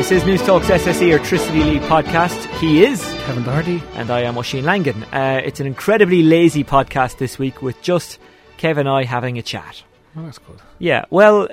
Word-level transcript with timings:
This 0.00 0.12
is 0.12 0.24
News 0.24 0.40
Talk's 0.40 0.68
SSE 0.68 1.14
Airtricity 1.18 1.62
League 1.62 1.82
podcast. 1.82 2.46
He 2.58 2.82
is 2.82 3.02
Kevin 3.26 3.42
Doherty. 3.44 3.82
and 3.96 4.10
I 4.10 4.22
am 4.22 4.38
Oisin 4.38 4.64
Langan. 4.64 5.04
Uh, 5.12 5.42
it's 5.44 5.60
an 5.60 5.66
incredibly 5.66 6.22
lazy 6.22 6.64
podcast 6.64 7.18
this 7.18 7.38
week 7.38 7.60
with 7.60 7.82
just 7.82 8.18
Kevin 8.56 8.86
and 8.86 8.96
I 8.96 9.04
having 9.04 9.36
a 9.36 9.42
chat. 9.42 9.82
Oh, 10.16 10.22
that's 10.22 10.38
good. 10.38 10.58
Yeah, 10.78 11.04
well, 11.10 11.48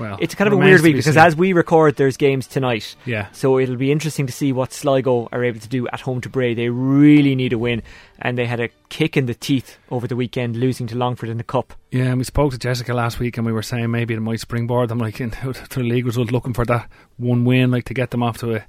Well, 0.00 0.18
it's 0.20 0.34
kind 0.34 0.48
of 0.48 0.54
a 0.54 0.56
weird 0.56 0.80
week 0.80 0.94
be 0.94 0.98
because 0.98 1.14
seen. 1.14 1.22
as 1.22 1.36
we 1.36 1.52
record, 1.52 1.96
there's 1.96 2.16
games 2.16 2.46
tonight. 2.46 2.96
yeah, 3.04 3.28
So 3.32 3.58
it'll 3.58 3.76
be 3.76 3.92
interesting 3.92 4.26
to 4.26 4.32
see 4.32 4.52
what 4.52 4.72
Sligo 4.72 5.28
are 5.30 5.44
able 5.44 5.60
to 5.60 5.68
do 5.68 5.86
at 5.88 6.00
home 6.00 6.20
to 6.22 6.28
Bray. 6.28 6.54
They 6.54 6.70
really 6.70 7.34
need 7.34 7.52
a 7.52 7.58
win, 7.58 7.82
and 8.18 8.36
they 8.36 8.46
had 8.46 8.60
a 8.60 8.70
kick 8.88 9.16
in 9.16 9.26
the 9.26 9.34
teeth 9.34 9.78
over 9.90 10.08
the 10.08 10.16
weekend, 10.16 10.56
losing 10.56 10.86
to 10.88 10.96
Longford 10.96 11.28
in 11.28 11.36
the 11.36 11.44
cup. 11.44 11.74
yeah. 11.90 12.06
And 12.06 12.18
we 12.18 12.24
spoke 12.24 12.52
to 12.52 12.58
Jessica 12.58 12.94
last 12.94 13.18
week, 13.20 13.36
and 13.36 13.46
we 13.46 13.52
were 13.52 13.62
saying 13.62 13.90
maybe 13.90 14.14
it 14.14 14.20
might 14.20 14.40
springboard 14.40 14.88
them 14.88 14.98
like 14.98 15.20
into 15.24 15.52
to 15.52 15.78
the 15.78 15.84
league 15.84 16.06
result, 16.06 16.32
looking 16.32 16.54
for 16.54 16.64
that 16.64 16.88
one 17.18 17.44
win, 17.44 17.70
like 17.70 17.84
to 17.84 17.94
get 17.94 18.10
them 18.10 18.22
off 18.22 18.38
to 18.38 18.56
a. 18.56 18.64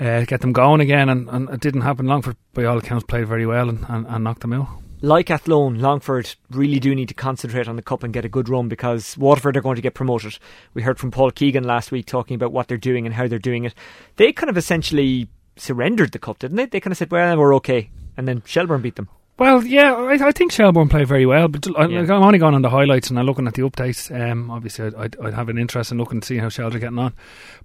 Uh, 0.00 0.24
get 0.24 0.40
them 0.42 0.52
going 0.52 0.80
again, 0.80 1.08
and, 1.08 1.28
and 1.28 1.50
it 1.50 1.58
didn't 1.58 1.80
happen. 1.80 2.06
Longford, 2.06 2.36
by 2.54 2.64
all 2.64 2.78
accounts, 2.78 3.04
played 3.04 3.26
very 3.26 3.44
well 3.44 3.68
and, 3.68 3.84
and, 3.88 4.06
and 4.06 4.22
knocked 4.22 4.42
them 4.42 4.52
out. 4.52 4.68
Like 5.00 5.30
Athlone, 5.30 5.78
Longford 5.78 6.34
really 6.50 6.80
do 6.80 6.92
need 6.94 7.08
to 7.08 7.14
concentrate 7.14 7.68
on 7.68 7.76
the 7.76 7.82
cup 7.82 8.02
and 8.02 8.12
get 8.12 8.24
a 8.24 8.28
good 8.28 8.48
run 8.48 8.68
because 8.68 9.16
Waterford 9.16 9.56
are 9.56 9.60
going 9.60 9.76
to 9.76 9.82
get 9.82 9.94
promoted. 9.94 10.38
We 10.74 10.82
heard 10.82 10.98
from 10.98 11.12
Paul 11.12 11.30
Keegan 11.30 11.62
last 11.64 11.92
week 11.92 12.06
talking 12.06 12.34
about 12.34 12.52
what 12.52 12.66
they're 12.66 12.76
doing 12.76 13.06
and 13.06 13.14
how 13.14 13.28
they're 13.28 13.38
doing 13.38 13.64
it. 13.64 13.74
They 14.16 14.32
kind 14.32 14.50
of 14.50 14.56
essentially 14.56 15.28
surrendered 15.56 16.10
the 16.12 16.18
cup, 16.18 16.40
didn't 16.40 16.56
they? 16.56 16.66
They 16.66 16.80
kind 16.80 16.90
of 16.92 16.98
said, 16.98 17.12
"Well, 17.12 17.36
we're 17.36 17.54
okay," 17.56 17.90
and 18.16 18.26
then 18.26 18.42
Shelbourne 18.44 18.82
beat 18.82 18.96
them. 18.96 19.08
Well, 19.38 19.64
yeah, 19.64 19.94
I, 19.94 20.14
I 20.28 20.32
think 20.32 20.50
Shelbourne 20.50 20.88
played 20.88 21.06
very 21.06 21.24
well, 21.26 21.46
but 21.46 21.64
I, 21.78 21.86
Yeah. 21.86 22.00
I'm 22.00 22.10
only 22.24 22.38
going 22.38 22.54
on 22.56 22.62
the 22.62 22.70
highlights 22.70 23.08
and 23.08 23.20
I'm 23.20 23.26
looking 23.26 23.46
at 23.46 23.54
the 23.54 23.62
updates. 23.62 24.10
Um, 24.12 24.50
obviously, 24.50 24.86
I'd, 24.86 24.94
I'd, 24.96 25.16
I'd 25.20 25.34
have 25.34 25.48
an 25.48 25.58
interest 25.58 25.92
in 25.92 25.98
looking 25.98 26.20
to 26.20 26.26
see 26.26 26.38
how 26.38 26.48
Shells 26.48 26.74
are 26.74 26.80
getting 26.80 26.98
on. 26.98 27.14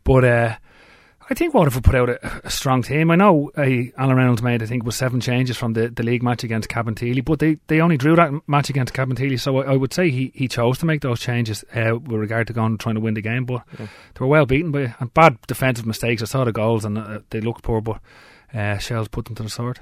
But 0.03 0.23
uh, 0.23 0.55
I 1.29 1.33
think 1.33 1.53
Waterford 1.53 1.83
put 1.83 1.95
out 1.95 2.09
a, 2.09 2.41
a 2.45 2.49
strong 2.49 2.81
team. 2.83 3.09
I 3.11 3.15
know 3.15 3.51
uh, 3.57 3.61
Alan 3.97 4.15
Reynolds 4.17 4.41
made, 4.41 4.61
I 4.61 4.65
think, 4.65 4.83
was 4.83 4.95
seven 4.95 5.21
changes 5.21 5.57
from 5.57 5.73
the, 5.73 5.89
the 5.89 6.03
league 6.03 6.23
match 6.23 6.43
against 6.43 6.69
Cabinteely, 6.69 7.23
but 7.23 7.39
they, 7.39 7.57
they 7.67 7.79
only 7.81 7.97
drew 7.97 8.15
that 8.15 8.31
match 8.47 8.69
against 8.69 8.93
Cabinteely, 8.93 9.39
so 9.39 9.57
I, 9.59 9.73
I 9.73 9.75
would 9.77 9.93
say 9.93 10.09
he, 10.09 10.31
he 10.35 10.47
chose 10.47 10.77
to 10.79 10.85
make 10.85 11.01
those 11.01 11.19
changes 11.19 11.63
uh, 11.75 11.95
with 11.97 12.19
regard 12.19 12.47
to 12.47 12.53
going 12.53 12.71
and 12.73 12.79
trying 12.79 12.95
to 12.95 13.01
win 13.01 13.13
the 13.13 13.21
game. 13.21 13.45
But 13.45 13.63
Yeah. 13.79 13.85
they 13.87 14.19
were 14.19 14.27
well 14.27 14.45
beaten 14.45 14.71
by 14.71 14.95
and 14.99 15.13
bad 15.13 15.37
defensive 15.47 15.85
mistakes. 15.85 16.21
I 16.21 16.25
saw 16.25 16.43
the 16.43 16.51
goals 16.51 16.83
and 16.85 16.97
uh, 16.97 17.19
they 17.29 17.41
looked 17.41 17.63
poor, 17.63 17.81
but 17.81 17.99
uh, 18.53 18.77
Shells 18.77 19.07
put 19.07 19.25
them 19.25 19.35
to 19.35 19.43
the 19.43 19.49
sword. 19.49 19.79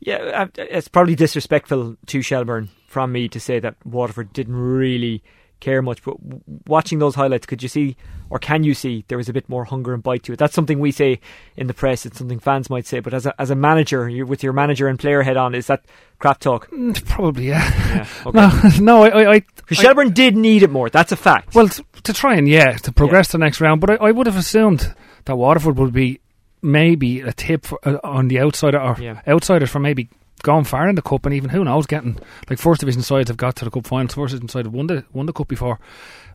Yeah, 0.00 0.16
uh, 0.16 0.46
it's 0.56 0.88
probably 0.88 1.14
disrespectful 1.14 1.96
to 2.06 2.22
Shelbourne 2.22 2.68
from 2.86 3.10
me 3.12 3.28
to 3.28 3.40
say 3.40 3.58
that 3.60 3.76
Waterford 3.86 4.32
didn't 4.32 4.56
really 4.56 5.22
care 5.60 5.82
much. 5.82 6.02
But 6.02 6.22
w- 6.22 6.42
watching 6.66 6.98
those 6.98 7.14
highlights, 7.14 7.46
could 7.46 7.62
you 7.62 7.68
see, 7.68 7.96
or 8.30 8.38
can 8.38 8.64
you 8.64 8.74
see, 8.74 9.04
there 9.08 9.18
was 9.18 9.28
a 9.28 9.32
bit 9.32 9.48
more 9.48 9.64
hunger 9.64 9.94
and 9.94 10.02
bite 10.02 10.22
to 10.24 10.32
it? 10.32 10.38
That's 10.38 10.54
something 10.54 10.78
we 10.78 10.90
say 10.92 11.20
in 11.56 11.66
the 11.66 11.74
press. 11.74 12.04
It's 12.06 12.18
something 12.18 12.38
fans 12.38 12.68
might 12.70 12.86
say. 12.86 13.00
But 13.00 13.14
as 13.14 13.26
a 13.26 13.40
as 13.40 13.50
a 13.50 13.54
manager, 13.54 14.08
with 14.26 14.42
your 14.42 14.52
manager 14.52 14.88
and 14.88 14.98
player 14.98 15.22
head 15.22 15.36
on, 15.36 15.54
is 15.54 15.66
that 15.68 15.84
crap 16.18 16.38
talk? 16.40 16.70
Mm, 16.70 17.04
Probably, 17.06 17.48
yeah. 17.48 17.68
Yeah. 17.96 18.06
Okay. 18.26 18.38
No, 18.38 18.70
no, 18.80 19.02
I, 19.04 19.08
I, 19.08 19.32
I, 19.36 19.40
Because 19.56 19.78
Shelbourne 19.78 20.12
did 20.12 20.36
need 20.36 20.62
it 20.62 20.70
more. 20.70 20.90
That's 20.90 21.12
a 21.12 21.16
fact. 21.16 21.54
Well, 21.54 21.68
t- 21.68 21.84
to 22.02 22.12
try 22.12 22.34
and 22.36 22.48
yeah, 22.48 22.76
to 22.78 22.92
progress 22.92 23.28
to 23.28 23.32
the 23.32 23.38
next 23.44 23.60
round, 23.60 23.80
but 23.80 23.90
I, 23.90 23.94
I 23.96 24.10
would 24.10 24.26
have 24.26 24.36
assumed 24.36 24.94
that 25.26 25.36
Waterford 25.36 25.78
would 25.78 25.92
be 25.92 26.20
maybe 26.62 27.20
a 27.20 27.32
tip 27.32 27.64
for, 27.66 27.78
uh, 27.86 27.98
on 28.02 28.28
the 28.28 28.40
outsider 28.40 28.80
or 28.80 28.96
Yeah. 28.98 29.20
outsiders 29.28 29.70
for 29.70 29.78
maybe 29.80 30.08
going 30.44 30.64
far 30.64 30.88
in 30.88 30.94
the 30.94 31.02
cup, 31.02 31.26
and 31.26 31.34
even 31.34 31.50
who 31.50 31.64
knows, 31.64 31.86
getting 31.86 32.16
like 32.48 32.60
first 32.60 32.80
division 32.80 33.02
sides 33.02 33.28
have 33.28 33.36
got 33.36 33.56
to 33.56 33.64
the 33.64 33.70
cup 33.72 33.86
finals. 33.86 34.14
First 34.14 34.30
division 34.30 34.48
side 34.48 34.66
have 34.66 34.74
won 34.74 34.86
the 34.86 35.04
won 35.12 35.26
the 35.26 35.32
cup 35.32 35.48
before. 35.48 35.80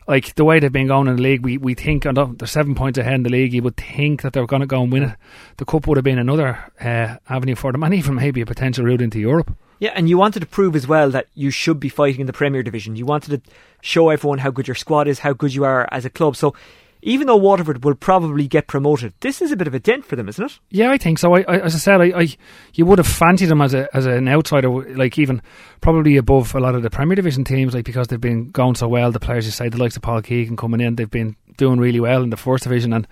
Like 0.06 0.34
the 0.34 0.44
way 0.44 0.58
they've 0.58 0.70
been 0.70 0.88
going 0.88 1.08
in 1.08 1.16
the 1.16 1.22
league, 1.22 1.42
we 1.42 1.56
we 1.56 1.74
think 1.74 2.04
and 2.04 2.16
they're 2.16 2.46
seven 2.46 2.74
points 2.74 2.98
ahead 2.98 3.14
in 3.14 3.22
the 3.22 3.30
league. 3.30 3.54
You 3.54 3.62
would 3.62 3.76
think 3.76 4.20
that 4.22 4.34
they're 4.34 4.46
going 4.46 4.60
to 4.60 4.66
go 4.66 4.82
and 4.82 4.92
win 4.92 5.04
it. 5.04 5.16
The 5.56 5.64
cup 5.64 5.86
would 5.86 5.96
have 5.96 6.04
been 6.04 6.18
another 6.18 6.58
uh, 6.80 7.16
avenue 7.28 7.54
for 7.54 7.72
them, 7.72 7.82
and 7.82 7.94
even 7.94 8.16
maybe 8.16 8.42
a 8.42 8.46
potential 8.46 8.84
route 8.84 9.00
into 9.00 9.18
Europe. 9.18 9.56
Yeah, 9.78 9.92
and 9.94 10.10
you 10.10 10.18
wanted 10.18 10.40
to 10.40 10.46
prove 10.46 10.76
as 10.76 10.86
well 10.86 11.10
that 11.10 11.28
you 11.34 11.50
should 11.50 11.80
be 11.80 11.88
fighting 11.88 12.20
in 12.20 12.26
the 12.26 12.34
Premier 12.34 12.62
Division. 12.62 12.96
You 12.96 13.06
wanted 13.06 13.44
to 13.44 13.50
show 13.80 14.10
everyone 14.10 14.38
how 14.38 14.50
good 14.50 14.68
your 14.68 14.74
squad 14.74 15.08
is, 15.08 15.20
how 15.20 15.32
good 15.32 15.54
you 15.54 15.64
are 15.64 15.88
as 15.90 16.04
a 16.04 16.10
club. 16.10 16.36
So 16.36 16.54
even 17.02 17.26
though 17.26 17.36
Waterford 17.36 17.84
will 17.84 17.94
probably 17.94 18.46
get 18.46 18.66
promoted, 18.66 19.14
this 19.20 19.40
is 19.40 19.52
a 19.52 19.56
bit 19.56 19.66
of 19.66 19.74
a 19.74 19.80
dent 19.80 20.04
for 20.04 20.16
them, 20.16 20.28
isn't 20.28 20.44
it? 20.44 20.58
Yeah, 20.70 20.90
I 20.90 20.98
think 20.98 21.18
so. 21.18 21.34
I, 21.34 21.40
I 21.42 21.58
as 21.60 21.74
I 21.74 21.78
said, 21.78 22.00
I, 22.00 22.20
I 22.20 22.28
you 22.74 22.86
would 22.86 22.98
have 22.98 23.06
fancied 23.06 23.46
them 23.46 23.62
as 23.62 23.74
a 23.74 23.88
as 23.94 24.06
an 24.06 24.28
outsider, 24.28 24.70
like 24.70 25.18
even 25.18 25.42
probably 25.80 26.16
above 26.16 26.54
a 26.54 26.60
lot 26.60 26.74
of 26.74 26.82
the 26.82 26.90
Premier 26.90 27.16
Division 27.16 27.44
teams, 27.44 27.74
like 27.74 27.84
because 27.84 28.08
they've 28.08 28.20
been 28.20 28.50
going 28.50 28.74
so 28.74 28.88
well. 28.88 29.12
The 29.12 29.20
players 29.20 29.46
you 29.46 29.52
say, 29.52 29.68
the 29.68 29.78
likes 29.78 29.96
of 29.96 30.02
Paul 30.02 30.22
Keegan 30.22 30.56
coming 30.56 30.80
in, 30.80 30.96
they've 30.96 31.10
been 31.10 31.36
doing 31.56 31.78
really 31.78 32.00
well 32.00 32.22
in 32.22 32.30
the 32.30 32.36
First 32.36 32.64
Division. 32.64 32.92
And 32.92 33.08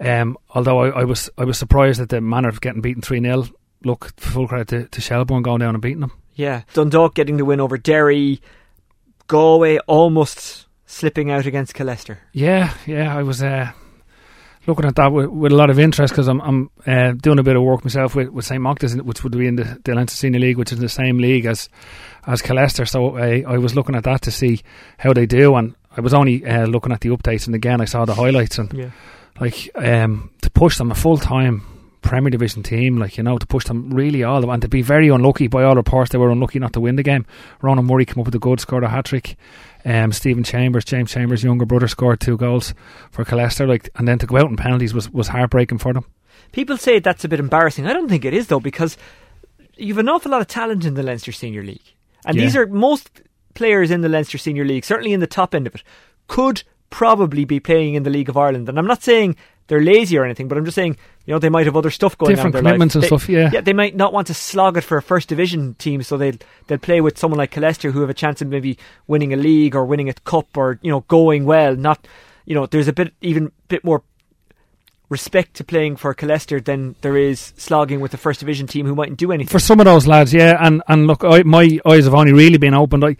um, 0.00 0.38
although 0.50 0.80
I, 0.80 1.00
I 1.00 1.04
was 1.04 1.30
I 1.38 1.44
was 1.44 1.58
surprised 1.58 2.00
at 2.00 2.08
the 2.08 2.20
manner 2.20 2.48
of 2.48 2.60
getting 2.60 2.82
beaten 2.82 3.02
three 3.02 3.20
0 3.20 3.46
Look, 3.84 4.12
full 4.16 4.48
credit 4.48 4.68
to, 4.68 4.88
to 4.88 5.00
Shelbourne 5.00 5.42
going 5.42 5.60
down 5.60 5.74
and 5.74 5.82
beating 5.82 6.00
them. 6.00 6.12
Yeah. 6.34 6.62
Dundalk 6.72 7.14
getting 7.14 7.36
the 7.36 7.44
win 7.44 7.60
over 7.60 7.78
Derry, 7.78 8.40
Galway 9.28 9.78
almost 9.86 10.67
slipping 10.88 11.30
out 11.30 11.44
against 11.46 11.74
Killester. 11.74 12.16
Yeah, 12.32 12.72
yeah, 12.86 13.14
I 13.16 13.22
was 13.22 13.42
uh, 13.42 13.70
looking 14.66 14.86
at 14.86 14.96
that 14.96 15.12
with, 15.12 15.26
with 15.26 15.52
a 15.52 15.54
lot 15.54 15.70
of 15.70 15.78
interest 15.78 16.12
because 16.12 16.28
I'm, 16.28 16.40
I'm 16.40 16.70
uh, 16.86 17.12
doing 17.12 17.38
a 17.38 17.42
bit 17.42 17.56
of 17.56 17.62
work 17.62 17.84
myself 17.84 18.14
with, 18.14 18.30
with 18.30 18.44
St 18.46 18.60
Mochta's, 18.60 18.96
which 18.96 19.22
would 19.22 19.36
be 19.36 19.46
in 19.46 19.56
the, 19.56 19.80
the 19.84 19.94
Leinster 19.94 20.16
Senior 20.16 20.40
League, 20.40 20.56
which 20.56 20.72
is 20.72 20.78
in 20.78 20.82
the 20.82 20.88
same 20.88 21.18
league 21.18 21.44
as 21.46 21.68
as 22.26 22.42
Killester. 22.42 22.86
So 22.88 23.16
I, 23.16 23.44
I 23.46 23.58
was 23.58 23.74
looking 23.74 23.94
at 23.94 24.04
that 24.04 24.22
to 24.22 24.30
see 24.30 24.60
how 24.98 25.12
they 25.12 25.26
do, 25.26 25.54
and 25.56 25.74
I 25.96 26.00
was 26.00 26.14
only 26.14 26.44
uh, 26.44 26.66
looking 26.66 26.92
at 26.92 27.00
the 27.00 27.10
updates, 27.10 27.46
and 27.46 27.54
again 27.54 27.80
I 27.80 27.84
saw 27.86 28.04
the 28.04 28.14
highlights, 28.14 28.58
and 28.58 28.72
Yeah. 28.72 28.90
like 29.40 29.70
um, 29.74 30.30
to 30.42 30.50
push 30.50 30.78
them 30.78 30.90
a 30.90 30.94
full 30.94 31.18
time 31.18 31.62
Premier 32.00 32.30
Division 32.30 32.62
team, 32.62 32.96
like 32.98 33.16
you 33.18 33.22
know, 33.24 33.36
to 33.38 33.46
push 33.46 33.64
them 33.64 33.90
really 33.90 34.22
all 34.22 34.40
the 34.40 34.48
and 34.48 34.62
to 34.62 34.68
be 34.68 34.82
very 34.82 35.08
unlucky. 35.08 35.48
By 35.48 35.64
all 35.64 35.74
reports, 35.74 36.10
they 36.12 36.18
were 36.18 36.30
unlucky 36.30 36.58
not 36.58 36.72
to 36.74 36.80
win 36.80 36.96
the 36.96 37.02
game. 37.02 37.26
Ronan 37.60 37.84
Murray 37.86 38.04
came 38.06 38.20
up 38.20 38.26
with 38.26 38.34
a 38.34 38.38
good, 38.38 38.60
scored 38.60 38.84
a 38.84 38.88
hat 38.88 39.06
trick. 39.06 39.36
Um, 39.84 40.12
Stephen 40.12 40.44
Chambers, 40.44 40.84
James 40.84 41.10
Chambers' 41.12 41.42
younger 41.44 41.64
brother, 41.64 41.88
scored 41.88 42.20
two 42.20 42.36
goals 42.36 42.74
for 43.10 43.24
Killester. 43.24 43.66
Like, 43.66 43.90
and 43.94 44.06
then 44.08 44.18
to 44.18 44.26
go 44.26 44.36
out 44.36 44.50
in 44.50 44.56
penalties 44.56 44.92
was, 44.92 45.10
was 45.10 45.28
heartbreaking 45.28 45.78
for 45.78 45.92
them. 45.92 46.04
People 46.52 46.76
say 46.76 46.98
that's 46.98 47.24
a 47.24 47.28
bit 47.28 47.40
embarrassing. 47.40 47.86
I 47.86 47.92
don't 47.92 48.08
think 48.08 48.24
it 48.24 48.34
is 48.34 48.48
though, 48.48 48.60
because 48.60 48.96
you've 49.76 49.98
an 49.98 50.08
awful 50.08 50.30
lot 50.32 50.40
of 50.40 50.48
talent 50.48 50.84
in 50.84 50.94
the 50.94 51.02
Leinster 51.02 51.32
Senior 51.32 51.62
League, 51.62 51.94
and 52.26 52.36
Yeah. 52.36 52.42
these 52.42 52.56
are 52.56 52.66
most 52.66 53.22
players 53.54 53.90
in 53.90 54.00
the 54.00 54.08
Leinster 54.08 54.38
Senior 54.38 54.64
League, 54.64 54.84
certainly 54.84 55.12
in 55.12 55.20
the 55.20 55.26
top 55.26 55.54
end 55.54 55.66
of 55.66 55.74
it, 55.74 55.82
could 56.26 56.62
probably 56.90 57.44
be 57.44 57.60
playing 57.60 57.94
in 57.94 58.02
the 58.02 58.10
League 58.10 58.28
of 58.28 58.36
Ireland. 58.36 58.68
And 58.68 58.78
I'm 58.78 58.86
not 58.86 59.02
saying 59.02 59.36
they're 59.66 59.82
lazy 59.82 60.16
or 60.16 60.24
anything, 60.24 60.48
but 60.48 60.56
I'm 60.56 60.64
just 60.64 60.74
saying 60.74 60.96
you 61.28 61.34
know 61.34 61.38
they 61.38 61.50
might 61.50 61.66
have 61.66 61.76
other 61.76 61.90
stuff 61.90 62.16
going 62.16 62.30
Different 62.34 62.54
on. 62.56 62.64
their 62.64 62.72
commitments 62.72 62.94
life. 62.94 63.02
and 63.02 63.02
They- 63.04 63.06
stuff. 63.18 63.28
Yeah, 63.28 63.50
Yeah, 63.52 63.60
they 63.60 63.74
might 63.74 63.94
not 63.94 64.14
want 64.14 64.28
to 64.28 64.34
slog 64.34 64.78
it 64.78 64.80
for 64.82 64.96
a 64.96 65.02
first 65.02 65.28
division 65.28 65.74
team, 65.74 66.02
so 66.02 66.16
they'll 66.16 66.38
they'll 66.66 66.78
play 66.78 67.02
with 67.02 67.18
someone 67.18 67.36
like 67.36 67.52
Killester 67.52 67.92
who 67.92 68.00
have 68.00 68.08
a 68.08 68.14
chance 68.14 68.40
of 68.40 68.48
maybe 68.48 68.78
winning 69.06 69.34
a 69.34 69.36
league 69.36 69.76
or 69.76 69.84
winning 69.84 70.08
a 70.08 70.14
cup 70.14 70.56
or 70.56 70.78
you 70.80 70.90
know 70.90 71.00
going 71.08 71.44
well. 71.44 71.76
Not 71.76 72.08
you 72.46 72.54
know 72.54 72.64
there's 72.64 72.88
a 72.88 72.94
bit 72.94 73.12
even 73.20 73.52
bit 73.68 73.84
more 73.84 74.02
respect 75.10 75.54
to 75.54 75.64
playing 75.64 75.96
for 75.96 76.14
Killester 76.14 76.62
than 76.62 76.94
there 77.00 77.16
is 77.16 77.52
slogging 77.56 78.00
with 78.00 78.10
the 78.10 78.18
first 78.18 78.40
division 78.40 78.66
team 78.66 78.84
who 78.86 78.94
mightn't 78.94 79.18
do 79.18 79.32
anything. 79.32 79.50
for 79.50 79.58
some 79.58 79.80
of 79.80 79.84
those 79.86 80.06
lads, 80.06 80.32
yeah. 80.34 80.56
And 80.60 80.82
and 80.88 81.06
look, 81.06 81.24
I, 81.24 81.42
my 81.44 81.78
eyes 81.86 82.04
have 82.04 82.14
only 82.14 82.32
really 82.32 82.58
been 82.58 82.74
opened. 82.74 83.04
I, 83.04 83.16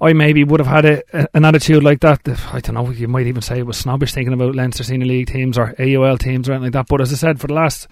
I 0.00 0.12
maybe 0.14 0.44
would 0.44 0.60
have 0.60 0.66
had 0.66 0.84
a, 0.84 1.02
a- 1.12 1.28
an 1.34 1.44
attitude 1.44 1.82
like 1.82 2.00
that. 2.00 2.20
I 2.52 2.60
don't 2.60 2.74
know. 2.74 2.90
You 2.90 3.06
might 3.08 3.26
even 3.26 3.42
say 3.42 3.58
it 3.58 3.66
was 3.66 3.76
snobbish 3.76 4.12
thinking 4.14 4.32
about 4.32 4.54
Leinster 4.54 4.82
Senior 4.84 5.06
League 5.06 5.26
teams 5.28 5.58
or 5.58 5.74
AUL 5.78 6.16
teams 6.18 6.48
or 6.48 6.52
anything 6.52 6.64
like 6.66 6.72
that. 6.72 6.86
But 6.88 7.00
as 7.00 7.12
I 7.12 7.16
said, 7.16 7.40
for 7.40 7.46
the 7.48 7.54
last 7.54 7.86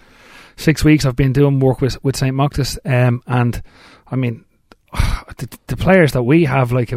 six 0.55 0.83
weeks, 0.83 1.05
I've 1.05 1.15
been 1.15 1.33
doing 1.33 1.59
work 1.59 1.81
with 1.81 2.03
with 2.03 2.15
St 2.15 2.35
Mochta's, 2.35 2.79
um, 2.85 3.21
and 3.27 3.61
I 4.07 4.15
mean. 4.15 4.45
The, 5.37 5.47
the 5.67 5.77
players 5.77 6.11
that 6.13 6.23
we 6.23 6.43
have, 6.45 6.73
like, 6.73 6.89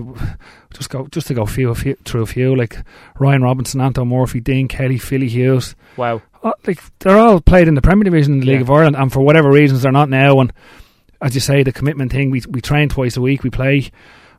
just 0.74 0.90
go 0.90 1.06
just 1.08 1.28
to 1.28 1.34
go 1.34 1.46
few, 1.46 1.70
a 1.70 1.74
few 1.76 1.94
through 2.04 2.22
a 2.22 2.26
few, 2.26 2.56
like 2.56 2.76
Ryan 3.20 3.42
Robinson, 3.42 3.80
Anton 3.80 4.08
Murphy, 4.08 4.40
Dean 4.40 4.66
Kelly, 4.66 4.98
Philly 4.98 5.28
Hughes, 5.28 5.76
Wow. 5.96 6.22
uh, 6.42 6.52
like 6.66 6.80
they're 6.98 7.18
all 7.18 7.40
played 7.40 7.68
in 7.68 7.74
the 7.74 7.82
Premier 7.82 8.02
Division 8.02 8.32
in 8.32 8.40
the 8.40 8.46
League 8.46 8.56
Yeah. 8.56 8.62
of 8.62 8.70
Ireland, 8.70 8.96
and 8.96 9.12
for 9.12 9.20
whatever 9.20 9.48
reasons 9.50 9.82
they're 9.82 9.92
not 9.92 10.08
now. 10.08 10.40
And 10.40 10.52
as 11.20 11.34
you 11.36 11.40
say, 11.40 11.62
the 11.62 11.70
commitment 11.72 12.10
thing, 12.10 12.30
we 12.30 12.42
we 12.48 12.60
train 12.60 12.88
twice 12.88 13.16
a 13.16 13.20
week. 13.20 13.44
We 13.44 13.50
play 13.50 13.90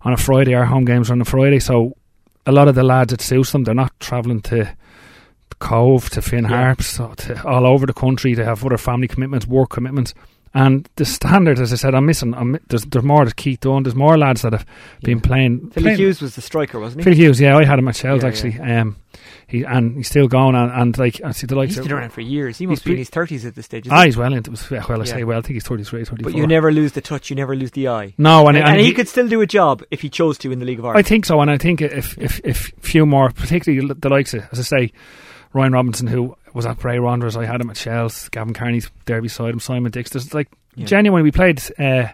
on 0.04 0.14
a 0.14 0.18
Friday. 0.18 0.54
Our 0.54 0.66
home 0.66 0.86
games 0.86 1.10
are 1.10 1.14
on 1.14 1.22
a 1.22 1.26
Friday, 1.26 1.60
so 1.60 1.96
a 2.46 2.52
lot 2.52 2.68
of 2.68 2.76
the 2.76 2.84
lads 2.84 3.14
it 3.14 3.22
suits 3.22 3.52
them. 3.52 3.64
They're 3.64 3.74
not 3.74 3.98
travelling 4.00 4.42
to 4.44 4.76
Cobh 5.60 6.10
to 6.12 6.22
Finn 6.22 6.44
Yeah. 6.44 6.50
Harps 6.50 6.98
to 6.98 7.42
all 7.46 7.66
over 7.66 7.86
the 7.86 7.94
country. 7.94 8.34
They 8.34 8.44
have 8.44 8.66
other 8.66 8.78
family 8.78 9.08
commitments, 9.08 9.48
work 9.48 9.70
commitments. 9.70 10.14
And 10.56 10.88
the 10.98 11.06
standard, 11.06 11.60
as 11.60 11.74
I 11.74 11.78
said, 11.78 11.96
I'm 11.96 12.06
missing. 12.06 12.36
I'm, 12.36 12.60
there's, 12.68 12.84
there's 12.86 13.04
more. 13.04 13.26
There's 13.26 13.34
Keith 13.34 13.62
Dunn. 13.62 13.84
There's 13.84 13.96
more 13.96 14.18
lads 14.20 14.44
that 14.44 14.54
have 14.54 14.66
been 15.02 15.20
playing. 15.20 15.72
Phil 15.72 15.82
playing- 15.82 15.98
Hughes 15.98 16.22
was 16.22 16.36
the 16.36 16.42
striker, 16.42 16.80
wasn't 16.80 17.02
he? 17.02 17.06
Phil 17.06 17.16
Hughes, 17.18 17.42
yeah, 17.42 17.58
I 17.58 17.66
had 17.66 17.80
him 17.80 17.88
at 17.88 17.96
Shells 17.96 18.22
Yeah, 18.22 18.30
actually. 18.30 18.60
Um, 18.60 18.98
he 19.48 19.64
and 19.64 19.98
he's 19.98 20.08
still 20.10 20.28
going 20.28 20.56
and, 20.56 20.72
and 20.72 20.98
like 20.98 21.22
I 21.24 21.32
see 21.32 21.48
the 21.48 21.56
likes 21.56 21.72
He's 21.72 21.80
of 21.80 21.86
been 21.86 21.94
around 21.94 22.12
for 22.12 22.22
years. 22.22 22.58
He 22.58 22.64
He's 22.66 22.70
must 22.70 22.86
be 22.86 22.92
in 22.92 22.98
his 22.98 23.10
thirties 23.10 23.46
at 23.46 23.56
this 23.56 23.66
stage. 23.66 23.88
Ah, 23.90 24.02
he? 24.02 24.06
he's 24.08 24.18
well 24.18 24.34
into 24.34 24.52
it. 24.52 24.72
Well, 24.90 25.02
I 25.02 25.06
Yeah. 25.06 25.12
say 25.12 25.24
well. 25.24 25.40
I 25.40 25.42
think 25.42 25.54
he's 25.56 25.64
33, 25.64 26.06
34. 26.06 26.32
but 26.32 26.38
you 26.38 26.48
never 26.48 26.72
lose 26.72 26.94
the 26.94 27.02
touch. 27.02 27.30
You 27.30 27.36
never 27.36 27.56
lose 27.56 27.72
the 27.72 27.88
eye. 27.88 28.14
no, 28.18 28.48
and, 28.48 28.58
And, 28.58 28.66
and, 28.66 28.68
and 28.76 28.80
he, 28.82 28.88
he, 28.88 28.94
could 28.94 29.08
still 29.08 29.28
do 29.28 29.42
a 29.42 29.48
job 29.48 29.84
if 29.92 30.02
he 30.02 30.10
chose 30.10 30.38
to 30.40 30.52
in 30.52 30.60
the 30.60 30.66
League 30.66 30.80
of 30.80 30.86
Ireland. 30.86 31.06
I 31.06 31.08
think 31.08 31.26
so, 31.26 31.40
and 31.42 31.50
I 31.52 31.58
think 31.58 31.82
if 31.82 32.18
if 32.18 32.40
if 32.44 32.72
few 32.80 33.06
more, 33.06 33.30
particularly 33.32 33.94
the 34.00 34.10
likes 34.10 34.34
of, 34.34 34.44
as 34.52 34.60
I 34.60 34.64
say, 34.64 34.92
Ryan 35.54 35.74
Robinson, 35.74 36.08
who 36.08 36.36
was 36.54 36.66
at 36.66 36.78
Bray 36.80 37.00
Wanderers. 37.00 37.36
I 37.38 37.46
had 37.46 37.62
him 37.62 37.70
at 37.70 37.78
Shells. 37.78 38.30
Gavin 38.30 38.54
Carney's 38.54 38.90
there 39.06 39.22
beside 39.22 39.54
him. 39.54 39.60
Simon 39.60 39.92
Dix. 39.92 40.12
There's 40.12 40.34
like 40.34 40.50
Yeah. 40.76 40.86
genuinely, 40.86 41.24
we 41.24 41.32
played 41.32 41.62
uh, 41.80 42.08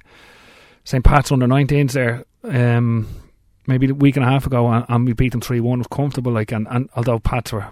St 0.84 1.04
Pat's 1.04 1.32
under 1.32 1.48
19s 1.48 1.92
there. 1.92 2.24
Um, 2.44 3.08
maybe 3.68 3.90
a 3.90 3.94
week 3.94 4.16
and 4.16 4.26
a 4.26 4.30
half 4.30 4.46
ago, 4.48 4.68
and, 4.68 4.86
and 4.88 5.06
we 5.06 5.14
beat 5.14 5.32
them 5.34 5.42
three 5.42 5.60
one. 5.60 5.80
It 5.80 5.88
was 5.90 5.98
comfortable, 5.98 6.32
like, 6.32 6.52
and, 6.52 6.68
and 6.72 6.90
although 6.96 7.20
Pats 7.20 7.52
were 7.52 7.66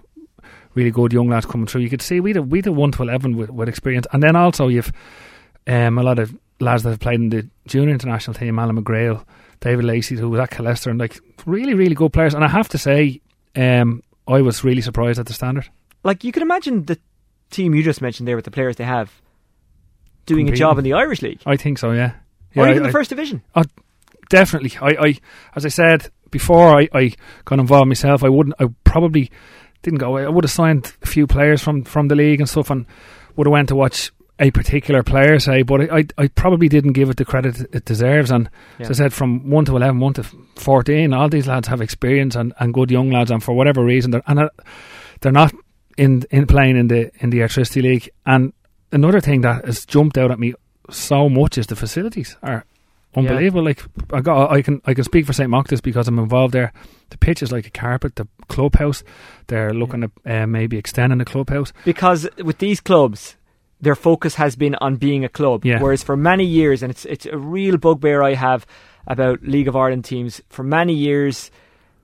really 0.75 0.91
good 0.91 1.13
young 1.13 1.29
lads 1.29 1.45
coming 1.45 1.67
through, 1.67 1.81
you 1.81 1.89
could 1.89 2.01
see 2.01 2.19
we 2.19 2.33
had 2.33 2.51
we 2.51 2.59
had 2.59 2.67
one 2.67 2.91
to 2.91 3.01
eleven 3.03 3.35
with, 3.37 3.49
with 3.49 3.69
experience, 3.69 4.05
and 4.11 4.21
then 4.21 4.35
also 4.35 4.67
you've 4.67 4.91
um, 5.67 5.97
a 5.97 6.03
lot 6.03 6.19
of 6.19 6.35
lads 6.59 6.83
that 6.83 6.89
have 6.89 6.99
played 6.99 7.19
in 7.19 7.29
the 7.29 7.47
junior 7.65 7.93
international 7.93 8.33
team, 8.33 8.59
Alan 8.59 8.81
McGrail, 8.83 9.23
David 9.61 9.85
Lacey, 9.85 10.15
who 10.17 10.29
was 10.29 10.39
at 10.41 10.51
Killester, 10.51 10.91
and 10.91 10.99
like 10.99 11.17
really 11.45 11.73
really 11.73 11.95
good 11.95 12.11
players. 12.13 12.33
And 12.33 12.43
I 12.43 12.49
have 12.49 12.67
to 12.69 12.77
say, 12.77 13.21
um, 13.55 14.03
I 14.27 14.41
was 14.41 14.63
really 14.65 14.81
surprised 14.81 15.17
at 15.19 15.25
the 15.27 15.33
standard. 15.33 15.69
Like 16.03 16.23
you 16.23 16.31
can 16.31 16.43
imagine 16.43 16.85
the 16.85 16.99
team 17.49 17.73
you 17.73 17.83
just 17.83 18.01
mentioned 18.01 18.27
there 18.27 18.35
with 18.35 18.45
the 18.45 18.51
players 18.51 18.75
they 18.75 18.83
have 18.83 19.11
doing 20.25 20.49
a 20.49 20.55
job 20.55 20.77
in 20.77 20.83
the 20.83 20.93
Irish 20.93 21.21
League 21.21 21.41
I 21.45 21.55
think 21.55 21.77
so, 21.79 21.91
yeah. 21.91 22.13
or 22.55 22.67
even 22.67 22.83
I- 22.83 22.87
the 22.87 22.91
first 22.91 23.09
division. 23.09 23.41
Oh, 23.55 23.63
definitely. 24.29 24.73
I, 24.81 25.07
I, 25.07 25.17
as 25.55 25.65
I 25.65 25.69
said 25.69 26.09
before, 26.31 26.79
I, 26.79 26.89
I 26.93 27.13
got 27.45 27.59
involved 27.59 27.87
myself. 27.87 28.23
I 28.23 28.29
wouldn't. 28.29 28.55
I 28.59 28.65
probably 28.83 29.31
didn't 29.83 29.99
go. 29.99 30.07
away. 30.09 30.25
I 30.25 30.29
would 30.29 30.43
have 30.43 30.51
signed 30.51 30.93
a 31.01 31.07
few 31.07 31.27
players 31.27 31.61
from 31.61 31.83
from 31.83 32.07
the 32.07 32.15
league 32.15 32.39
and 32.39 32.49
stuff, 32.49 32.69
and 32.69 32.85
would 33.35 33.47
have 33.47 33.51
went 33.51 33.69
to 33.69 33.75
watch 33.75 34.11
a 34.39 34.51
particular 34.51 35.03
player 35.03 35.39
say. 35.39 35.63
But 35.63 35.81
I, 35.81 35.97
I, 35.97 36.03
I 36.17 36.27
probably 36.27 36.67
didn't 36.67 36.93
give 36.93 37.09
it 37.09 37.17
the 37.17 37.25
credit 37.25 37.61
it 37.73 37.85
deserves. 37.85 38.31
And 38.31 38.49
as 38.79 38.89
I 38.89 38.93
said, 38.93 39.13
from 39.13 39.49
one 39.49 39.65
to 39.65 39.75
11, 39.75 39.99
one 39.99 40.13
to 40.13 40.23
fourteen, 40.55 41.13
all 41.13 41.29
these 41.29 41.47
lads 41.47 41.67
have 41.69 41.81
experience 41.81 42.35
and, 42.35 42.53
and 42.59 42.73
good 42.73 42.91
young 42.91 43.09
lads, 43.09 43.31
and 43.31 43.43
for 43.43 43.53
whatever 43.53 43.83
reason, 43.83 44.11
they're 44.11 44.23
and 44.27 44.49
they're 45.21 45.31
not 45.31 45.53
in 45.97 46.23
in 46.31 46.47
playing 46.47 46.77
in 46.77 46.87
the 46.87 47.11
in 47.19 47.29
the 47.29 47.39
Airtricity 47.39 47.81
league. 47.81 48.09
And 48.25 48.53
another 48.91 49.19
thing 49.21 49.41
that 49.41 49.65
has 49.65 49.85
jumped 49.85 50.17
out 50.17 50.31
at 50.31 50.39
me 50.39 50.53
so 50.89 51.27
much 51.29 51.57
is 51.57 51.67
the 51.67 51.75
facilities 51.75 52.37
are 52.41 52.65
unbelievable. 53.15 53.63
Like 53.63 53.83
I 54.13 54.21
got, 54.21 54.51
I 54.51 54.61
can, 54.61 54.81
I 54.85 54.93
can 54.93 55.03
speak 55.03 55.25
for 55.25 55.33
St. 55.33 55.49
Mochta's 55.49 55.81
because 55.81 56.07
I'm 56.07 56.19
involved 56.19 56.53
there. 56.53 56.71
The 57.09 57.17
pitch 57.17 57.41
is 57.41 57.51
like 57.51 57.65
a 57.67 57.71
carpet. 57.71 58.15
The 58.15 58.27
clubhouse, 58.47 59.03
they're 59.47 59.73
looking 59.73 60.03
at 60.03 60.11
uh, 60.25 60.47
maybe 60.47 60.77
extending 60.77 61.17
the 61.19 61.25
clubhouse. 61.25 61.73
because 61.83 62.29
with 62.43 62.59
these 62.59 62.79
clubs, 62.79 63.35
their 63.81 63.95
focus 63.95 64.35
has 64.35 64.55
been 64.55 64.75
on 64.75 64.95
being 64.95 65.23
a 65.25 65.29
club. 65.29 65.65
Yeah. 65.65 65.81
Whereas 65.81 66.03
for 66.03 66.17
many 66.17 66.45
years, 66.45 66.83
and 66.83 66.91
it's 66.91 67.05
it's 67.05 67.25
a 67.25 67.37
real 67.37 67.77
bugbear 67.77 68.23
I 68.23 68.33
have 68.33 68.65
about 69.07 69.41
League 69.43 69.67
of 69.67 69.75
Ireland 69.75 70.05
teams. 70.05 70.41
For 70.49 70.63
many 70.63 70.93
years, 70.93 71.51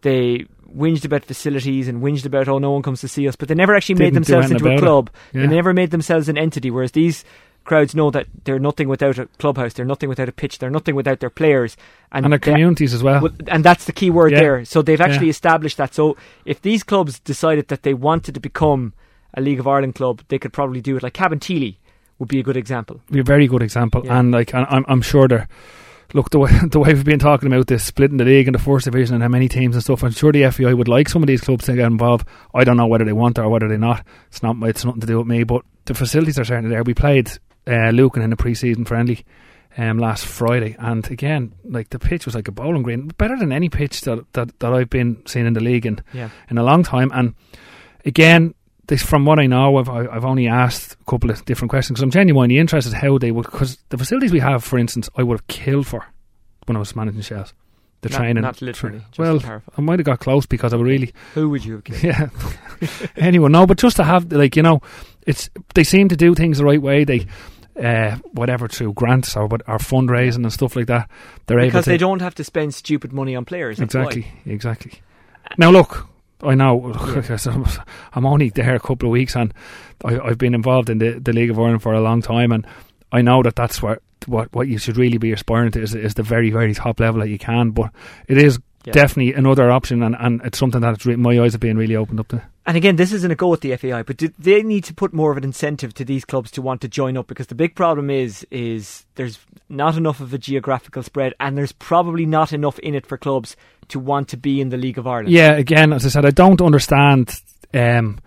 they 0.01 0.45
whinged 0.75 1.05
about 1.05 1.25
facilities 1.25 1.87
and 1.87 2.01
whinged 2.01 2.25
about 2.25 2.47
oh 2.47 2.57
no 2.59 2.71
one 2.71 2.81
comes 2.81 3.01
to 3.01 3.07
see 3.07 3.27
us, 3.27 3.35
but 3.35 3.47
they 3.47 3.55
never 3.55 3.75
actually 3.75 3.95
made 3.95 4.13
Didn't 4.13 4.25
do 4.27 4.33
themselves 4.33 4.51
into 4.51 4.73
a 4.75 4.79
club. 4.79 5.09
Yeah. 5.33 5.41
They 5.41 5.55
never 5.55 5.73
made 5.73 5.91
themselves 5.91 6.29
an 6.29 6.37
entity. 6.37 6.71
Whereas 6.71 6.91
these 6.93 7.23
crowds 7.63 7.95
know 7.95 8.11
that 8.11 8.25
they're 8.43 8.59
nothing 8.59 8.89
without 8.89 9.17
a 9.17 9.25
clubhouse. 9.39 9.73
They're 9.73 9.85
nothing 9.85 10.09
without 10.09 10.27
a 10.27 10.33
pitch. 10.33 10.59
They're 10.59 10.69
nothing 10.69 10.95
without 10.95 11.19
their 11.21 11.29
players. 11.29 11.77
And 12.11 12.31
their 12.31 12.39
communities 12.39 12.93
as 12.93 13.01
well. 13.03 13.29
and 13.47 13.63
that's 13.63 13.85
the 13.85 13.93
key 13.93 14.09
word 14.09 14.33
Yeah. 14.33 14.39
there. 14.39 14.65
So 14.65 14.81
they've 14.81 14.99
actually 14.99 15.27
Yeah. 15.27 15.31
established 15.31 15.77
that. 15.77 15.93
So 15.93 16.17
if 16.45 16.61
these 16.61 16.83
clubs 16.83 17.19
decided 17.19 17.67
that 17.69 17.83
they 17.83 17.93
wanted 17.93 18.33
to 18.33 18.39
become 18.41 18.93
a 19.33 19.41
League 19.41 19.59
of 19.59 19.67
Ireland 19.67 19.95
club, 19.95 20.21
they 20.27 20.37
could 20.39 20.51
probably 20.53 20.81
do 20.81 20.97
it. 20.97 21.03
Like 21.03 21.13
Cabinteely 21.13 21.77
would 22.19 22.29
be 22.29 22.39
a 22.39 22.43
good 22.43 22.57
example. 22.57 22.99
be 23.09 23.19
a 23.19 23.23
very 23.23 23.47
good 23.47 23.63
example. 23.63 24.01
Yeah. 24.05 24.19
And 24.19 24.31
like, 24.31 24.53
and 24.53 24.65
I'm, 24.69 24.85
I'm 24.87 25.01
sure 25.01 25.27
they're. 25.27 25.47
Look, 26.13 26.29
the 26.29 26.39
way 26.39 26.51
the 26.69 26.79
way 26.79 26.93
we've 26.93 27.03
been 27.03 27.19
talking 27.19 27.51
about 27.51 27.67
this 27.67 27.83
splitting 27.83 28.17
the 28.17 28.25
league 28.25 28.47
in 28.47 28.53
the 28.53 28.59
first 28.59 28.85
division 28.85 29.15
and 29.15 29.23
how 29.23 29.29
many 29.29 29.47
teams 29.49 29.75
and 29.75 29.83
stuff, 29.83 30.03
I'm 30.03 30.11
sure 30.11 30.31
the 30.31 30.49
FAI 30.51 30.73
would 30.73 30.87
like 30.87 31.09
some 31.09 31.23
of 31.23 31.27
these 31.27 31.41
clubs 31.41 31.65
to 31.65 31.73
get 31.75 31.85
involved. 31.87 32.27
I 32.53 32.63
don't 32.63 32.77
know 32.77 32.87
whether 32.87 33.05
they 33.05 33.13
want 33.13 33.37
it 33.37 33.41
or 33.41 33.49
whether 33.49 33.67
they 33.67 33.77
not. 33.77 34.05
It's 34.27 34.43
not. 34.43 34.55
It's 34.63 34.85
nothing 34.85 35.01
to 35.01 35.07
do 35.07 35.17
with 35.17 35.27
me. 35.27 35.43
But 35.43 35.63
the 35.85 35.93
facilities 35.93 36.37
are 36.39 36.45
certainly 36.45 36.69
there. 36.69 36.83
We 36.83 36.93
played 36.93 37.31
uh, 37.67 37.89
Lucan 37.89 38.21
in 38.21 38.29
the 38.29 38.35
pre-season 38.35 38.85
friendly 38.85 39.25
um, 39.77 39.97
last 39.97 40.25
Friday, 40.27 40.75
and 40.77 41.09
again, 41.09 41.53
like 41.63 41.89
the 41.89 41.97
pitch 41.99 42.25
was 42.25 42.35
like 42.35 42.47
a 42.47 42.51
bowling 42.51 42.83
green, 42.83 43.07
better 43.07 43.35
than 43.37 43.51
any 43.51 43.69
pitch 43.69 44.01
that 44.01 44.23
that, 44.33 44.59
that 44.59 44.71
I've 44.73 44.89
been 44.89 45.23
seeing 45.25 45.47
in 45.47 45.53
the 45.53 45.61
league 45.63 45.85
in 45.87 45.99
Yeah. 46.13 46.29
in 46.49 46.57
a 46.59 46.63
long 46.63 46.83
time. 46.83 47.09
And 47.13 47.33
again, 48.05 48.53
this 48.87 49.01
from 49.03 49.25
what 49.25 49.39
I 49.39 49.47
know, 49.47 49.77
I've 49.77 49.89
I've 49.89 50.25
only 50.25 50.47
asked 50.47 50.97
a 50.99 51.03
couple 51.09 51.29
of 51.31 51.43
different 51.45 51.69
questions 51.69 51.95
because 51.95 52.03
I'm 52.03 52.11
genuinely 52.11 52.57
interested 52.57 52.93
how 52.93 53.17
they 53.17 53.31
would 53.31 53.45
because 53.45 53.77
the 53.89 53.97
facilities 53.97 54.31
we 54.31 54.39
have, 54.39 54.63
for 54.63 54.77
instance, 54.77 55.09
I 55.15 55.23
would 55.23 55.35
have 55.39 55.47
killed 55.47 55.87
for 55.87 56.05
when 56.65 56.75
I 56.75 56.79
was 56.79 56.95
managing 56.95 57.21
shells. 57.21 57.53
The 58.01 58.09
Not- 58.09 58.17
training, 58.17 58.41
not 58.43 58.61
literally, 58.61 58.99
just 59.11 59.17
well. 59.19 59.61
I 59.77 59.81
might 59.81 59.99
have 59.99 60.05
got 60.05 60.19
close 60.19 60.45
because 60.45 60.73
I 60.73 60.75
would 60.75 60.85
really, 60.85 61.13
Who 61.35 61.49
would 61.51 61.63
you 61.63 61.75
have 61.75 61.83
killed? 61.85 62.03
yeah. 62.03 62.27
anyway, 63.15 63.47
no, 63.49 63.65
but 63.65 63.77
just 63.77 63.95
to 63.95 64.03
have 64.03 64.29
like 64.31 64.57
you 64.57 64.61
know, 64.63 64.81
it's 65.25 65.49
they 65.73 65.85
seem 65.85 66.09
to 66.09 66.17
do 66.17 66.35
things 66.35 66.57
the 66.57 66.65
right 66.65 66.81
way. 66.81 67.03
They. 67.03 67.27
Uh, 67.75 68.17
whatever 68.33 68.67
through 68.67 68.93
grants 68.93 69.35
or 69.35 69.47
what 69.47 69.63
or 69.67 69.79
fundraising 69.79 70.43
and 70.43 70.53
stuff 70.53 70.75
like 70.75 70.85
that, 70.85 71.09
they're 71.47 71.57
able 71.59 71.69
Because 71.69 71.85
to 71.85 71.89
they 71.89 71.97
don't 71.97 72.21
have 72.21 72.35
to 72.35 72.43
spend 72.43 72.75
stupid 72.75 73.11
money 73.11 73.35
on 73.35 73.45
players. 73.45 73.79
that's 73.79 73.95
why. 73.95 74.01
Exactly, 74.03 74.31
exactly. 74.45 74.91
Now 75.57 75.71
look, 75.71 76.07
I 76.43 76.55
know 76.55 76.91
I'm 78.13 78.25
only 78.25 78.49
there 78.49 78.75
a 78.75 78.79
couple 78.79 79.09
of 79.09 79.11
weeks, 79.13 79.35
and 79.35 79.53
I, 80.03 80.19
I've 80.19 80.37
been 80.37 80.53
involved 80.53 80.89
in 80.89 80.97
the, 80.99 81.19
the 81.19 81.33
League 81.33 81.49
of 81.49 81.59
Ireland 81.59 81.81
for 81.81 81.93
a 81.93 82.01
long 82.01 82.21
time, 82.21 82.51
and 82.51 82.65
I 83.11 83.21
know 83.21 83.43
that 83.43 83.55
that's 83.55 83.81
what 83.81 84.01
what 84.25 84.53
what 84.53 84.67
you 84.67 84.77
should 84.77 84.97
really 84.97 85.17
be 85.17 85.31
aspiring 85.33 85.71
to 85.71 85.81
is, 85.81 85.93
is 85.95 86.13
the 86.13 86.23
very 86.23 86.49
very 86.49 86.73
top 86.73 86.99
level 86.99 87.21
that 87.21 87.29
you 87.29 87.37
can. 87.37 87.71
But 87.71 87.91
it 88.27 88.37
is 88.37 88.59
Yeah. 88.85 88.93
definitely 88.93 89.33
another 89.33 89.71
option, 89.71 90.03
and, 90.03 90.15
and 90.19 90.41
it's 90.43 90.57
something 90.57 90.81
that 90.81 91.05
re- 91.05 91.15
my 91.15 91.39
eyes 91.39 91.53
have 91.53 91.61
been 91.61 91.77
really 91.77 91.95
opened 91.95 92.19
up 92.19 92.27
to. 92.29 92.41
And 92.65 92.77
again, 92.77 92.95
this 92.95 93.11
isn't 93.11 93.31
a 93.31 93.35
go 93.35 93.53
at 93.53 93.59
the 93.61 93.75
FAI, 93.75 94.03
but 94.03 94.17
they 94.39 94.63
need 94.63 94.85
to 94.85 94.93
put 94.93 95.13
more 95.13 95.31
of 95.31 95.37
an 95.37 95.43
incentive 95.43 95.93
to 95.95 96.05
these 96.05 96.23
clubs 96.25 96.49
to 96.51 96.61
want 96.61 96.79
to 96.81 96.87
join 96.87 97.17
up 97.17 97.27
because 97.27 97.47
the 97.47 97.55
big 97.55 97.75
problem 97.75 98.09
is 98.09 98.45
is 98.51 99.05
there's 99.15 99.39
not 99.69 99.95
enough 99.97 100.19
of 100.21 100.33
a 100.33 100.37
geographical 100.37 101.03
spread, 101.03 101.33
and 101.39 101.57
there's 101.57 101.73
probably 101.73 102.25
not 102.25 102.53
enough 102.53 102.79
in 102.79 102.95
it 102.95 103.05
for 103.05 103.17
clubs 103.17 103.55
to 103.89 103.99
want 103.99 104.29
to 104.29 104.37
be 104.37 104.61
in 104.61 104.69
the 104.69 104.77
League 104.77 104.97
of 104.97 105.07
Ireland. 105.07 105.29
Yeah, 105.29 105.53
again, 105.53 105.93
as 105.93 106.05
I 106.05 106.09
said, 106.09 106.25
I 106.25 106.31
don't 106.31 106.61
understand 106.61 107.33
um, 107.73 108.19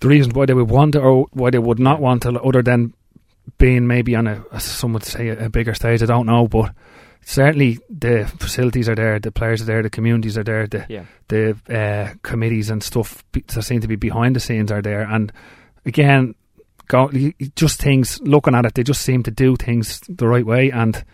the 0.00 0.08
reasons 0.08 0.34
why 0.34 0.46
they 0.46 0.54
would 0.54 0.70
want 0.70 0.94
it 0.94 1.00
or 1.00 1.26
why 1.32 1.50
they 1.50 1.58
would 1.58 1.78
not 1.78 2.00
want 2.00 2.24
it, 2.26 2.36
other 2.36 2.62
than 2.62 2.94
being 3.58 3.86
maybe 3.86 4.14
on 4.14 4.26
a, 4.26 4.44
as 4.52 4.64
some 4.64 4.92
would 4.92 5.04
say, 5.04 5.28
a, 5.28 5.48
bigger 5.48 5.74
stage. 5.74 6.02
I 6.02 6.06
don't 6.06 6.26
know, 6.26 6.46
but 6.46 6.72
certainly 7.22 7.78
the 7.88 8.26
facilities 8.38 8.88
are 8.88 8.94
there, 8.94 9.18
the 9.18 9.32
players 9.32 9.62
are 9.62 9.66
there, 9.66 9.82
the 9.82 9.90
communities 9.90 10.36
are 10.38 10.44
there, 10.44 10.66
the 10.66 10.86
Yeah. 10.88 11.04
the 11.28 11.56
uh, 11.68 12.14
committees 12.22 12.70
and 12.70 12.82
stuff 12.82 13.24
that 13.32 13.62
seem 13.62 13.80
to 13.80 13.88
be 13.88 13.96
behind 13.96 14.36
the 14.36 14.40
scenes 14.40 14.70
are 14.70 14.82
there, 14.82 15.02
and 15.02 15.32
again, 15.86 16.34
go, 16.86 17.10
just 17.56 17.80
things 17.80 18.20
looking 18.22 18.54
at 18.54 18.66
it, 18.66 18.74
they 18.74 18.82
just 18.82 19.00
seem 19.02 19.22
to 19.24 19.30
do 19.30 19.56
things 19.56 20.00
the 20.08 20.28
right 20.28 20.46
way, 20.46 20.70
and 20.70 21.04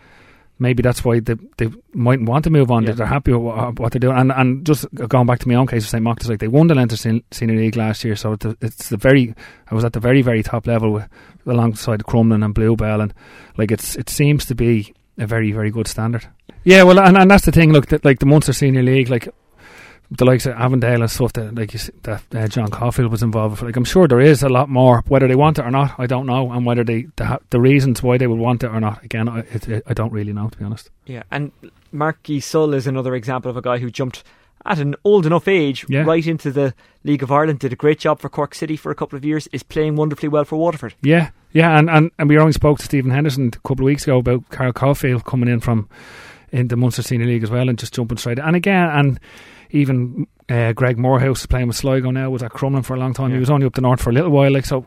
maybe 0.59 0.81
that's 0.81 1.03
why 1.03 1.19
they 1.19 1.35
they 1.57 1.69
mightn't 1.93 2.29
want 2.29 2.43
to 2.45 2.49
move 2.49 2.71
on. 2.71 2.83
Yeah. 2.83 2.93
They're 2.93 3.05
happy 3.05 3.31
with 3.33 3.41
what, 3.41 3.57
uh, 3.57 3.71
what 3.71 3.91
they're 3.91 3.99
doing, 3.99 4.17
and 4.17 4.31
and 4.31 4.65
just 4.65 4.85
going 4.93 5.27
back 5.27 5.39
to 5.39 5.47
my 5.47 5.55
own 5.55 5.67
case 5.67 5.83
of 5.83 5.89
St. 5.89 6.03
Mark's, 6.03 6.27
like 6.27 6.39
they 6.39 6.47
won 6.47 6.67
the 6.67 6.75
Leinster 6.75 7.21
Senior 7.31 7.55
League 7.55 7.75
last 7.75 8.03
year, 8.03 8.15
so 8.15 8.33
it's 8.33 8.45
the, 8.45 8.57
it's 8.61 8.89
the 8.89 8.97
very 8.97 9.33
I 9.69 9.75
was 9.75 9.83
at 9.85 9.93
the 9.93 9.99
very 9.99 10.21
very 10.21 10.43
top 10.43 10.67
level 10.67 10.91
with, 10.91 11.07
alongside 11.45 12.03
Crumlin 12.03 12.43
and 12.43 12.53
Bluebell, 12.53 13.01
and 13.01 13.13
like 13.57 13.71
it's 13.71 13.95
it 13.95 14.09
seems 14.09 14.45
to 14.45 14.55
be 14.55 14.93
a 15.17 15.25
very 15.25 15.51
very 15.51 15.71
good 15.71 15.87
standard. 15.87 16.27
Yeah, 16.63 16.83
well, 16.83 16.99
and, 16.99 17.15
and 17.15 17.29
that's 17.29 17.45
the 17.45 17.51
thing. 17.51 17.71
Look, 17.71 17.87
that, 17.87 18.03
like 18.03 18.19
the 18.19 18.25
Munster 18.25 18.53
Senior 18.53 18.81
League, 18.81 19.09
like 19.09 19.29
the 20.11 20.25
likes 20.25 20.45
of 20.45 20.53
Avondale 20.53 21.01
and 21.01 21.09
stuff 21.11 21.33
that 21.33 21.55
like 21.55 21.73
you 21.73 21.79
s- 21.79 21.89
that 22.03 22.23
uh, 22.35 22.47
John 22.47 22.69
Caulfield 22.69 23.11
was 23.11 23.23
involved 23.23 23.53
with. 23.61 23.61
Like 23.67 23.75
I'm 23.75 23.83
sure 23.85 24.07
there 24.07 24.19
is 24.21 24.43
a 24.43 24.49
lot 24.49 24.69
more. 24.69 25.03
Whether 25.07 25.27
they 25.27 25.35
want 25.35 25.59
it 25.59 25.65
or 25.65 25.71
not, 25.71 25.99
I 25.99 26.05
don't 26.05 26.25
know, 26.25 26.51
and 26.51 26.65
whether 26.65 26.83
they 26.83 27.07
the, 27.15 27.39
the 27.49 27.59
reasons 27.59 28.03
why 28.03 28.17
they 28.17 28.27
would 28.27 28.39
want 28.39 28.63
it 28.63 28.67
or 28.67 28.79
not. 28.79 29.03
Again, 29.03 29.27
I, 29.29 29.39
it, 29.39 29.67
it, 29.67 29.83
I 29.87 29.93
don't 29.93 30.11
really 30.13 30.33
know 30.33 30.49
to 30.49 30.57
be 30.57 30.63
honest. 30.65 30.89
Yeah, 31.05 31.23
and 31.31 31.51
Marky 31.91 32.39
Sull 32.39 32.73
is 32.73 32.87
another 32.87 33.15
example 33.15 33.49
of 33.49 33.57
a 33.57 33.61
guy 33.61 33.77
who 33.79 33.89
jumped 33.89 34.23
at 34.67 34.79
an 34.79 34.95
old 35.03 35.25
enough 35.27 35.47
age 35.47 35.85
Yeah. 35.87 36.03
right 36.05 36.25
into 36.25 36.51
the 36.51 36.73
League 37.03 37.21
of 37.21 37.31
Ireland, 37.31 37.59
did 37.59 37.71
a 37.71 37.75
great 37.75 37.99
job 37.99 38.19
for 38.19 38.29
Cork 38.29 38.55
City 38.55 38.75
for 38.75 38.91
a 38.91 38.95
couple 38.95 39.15
of 39.15 39.23
years, 39.23 39.47
is 39.51 39.61
playing 39.61 39.95
wonderfully 39.95 40.27
well 40.27 40.43
for 40.43 40.55
Waterford. 40.55 40.95
Yeah, 41.03 41.29
yeah, 41.51 41.77
and, 41.77 41.87
and, 41.87 42.09
and 42.17 42.27
we 42.27 42.39
only 42.39 42.51
spoke 42.51 42.79
to 42.79 42.85
Stephen 42.85 43.11
Henderson 43.11 43.47
a 43.49 43.51
couple 43.67 43.83
of 43.83 43.85
weeks 43.85 44.03
ago 44.03 44.17
about 44.17 44.49
Carl 44.49 44.73
Caulfield 44.73 45.23
coming 45.25 45.49
in 45.49 45.59
from 45.59 45.87
in 46.51 46.67
the 46.69 46.75
Munster 46.77 47.03
Senior 47.03 47.27
League 47.27 47.43
as 47.43 47.51
well 47.51 47.69
and 47.69 47.77
just 47.77 47.93
jumping 47.93 48.17
straight. 48.17 48.39
And 48.39 48.55
again, 48.55 48.89
and 48.89 49.19
even 49.69 50.27
uh, 50.49 50.73
Greg 50.73 50.97
Moorhouse 50.97 51.41
is 51.41 51.45
playing 51.45 51.67
with 51.67 51.75
Sligo 51.75 52.11
now 52.11 52.29
was 52.29 52.43
at 52.43 52.51
Crumlin 52.51 52.85
for 52.85 52.95
a 52.95 52.99
long 52.99 53.13
time. 53.13 53.29
Yeah. 53.29 53.37
He 53.37 53.39
was 53.39 53.49
only 53.49 53.65
up 53.65 53.73
the 53.73 53.81
north 53.81 54.01
for 54.01 54.09
a 54.09 54.13
little 54.13 54.31
while, 54.31 54.51
like 54.51 54.65
so. 54.65 54.85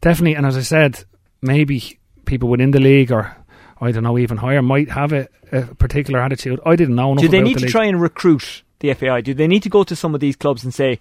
Definitely, 0.00 0.34
and 0.34 0.46
as 0.46 0.56
I 0.56 0.62
said, 0.62 1.04
maybe 1.42 1.98
people 2.24 2.48
within 2.48 2.72
the 2.72 2.80
league 2.80 3.12
or 3.12 3.36
I 3.80 3.92
don't 3.92 4.02
know 4.02 4.18
even 4.18 4.38
higher 4.38 4.62
might 4.62 4.90
have 4.90 5.12
a, 5.12 5.28
a 5.52 5.62
particular 5.74 6.20
attitude. 6.20 6.60
I 6.64 6.76
didn't 6.76 6.94
know. 6.96 7.14
Do 7.14 7.28
they 7.28 7.40
need 7.40 7.56
the 7.56 7.60
to 7.60 7.66
league. 7.66 7.72
try 7.72 7.84
and 7.84 8.00
recruit 8.00 8.62
the 8.80 8.92
FAI? 8.94 9.20
Do 9.20 9.34
they 9.34 9.46
need 9.46 9.62
to 9.62 9.68
go 9.68 9.84
to 9.84 9.94
some 9.94 10.14
of 10.14 10.20
these 10.20 10.36
clubs 10.36 10.64
and 10.64 10.72
say, 10.74 10.98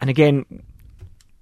and 0.00 0.08
again, 0.08 0.44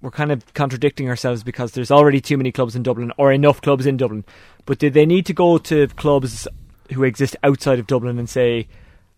we're 0.01 0.11
kind 0.11 0.31
of 0.31 0.53
contradicting 0.53 1.07
ourselves 1.07 1.43
because 1.43 1.73
there's 1.73 1.91
already 1.91 2.19
too 2.19 2.37
many 2.37 2.51
clubs 2.51 2.75
in 2.75 2.83
Dublin 2.83 3.11
or 3.17 3.31
enough 3.31 3.61
clubs 3.61 3.85
in 3.85 3.97
Dublin, 3.97 4.25
but 4.65 4.79
do 4.79 4.89
they 4.89 5.05
need 5.05 5.25
to 5.27 5.33
go 5.33 5.57
to 5.59 5.87
clubs 5.89 6.47
who 6.93 7.03
exist 7.03 7.35
outside 7.43 7.79
of 7.79 7.87
Dublin 7.87 8.17
and 8.19 8.29
say, 8.29 8.67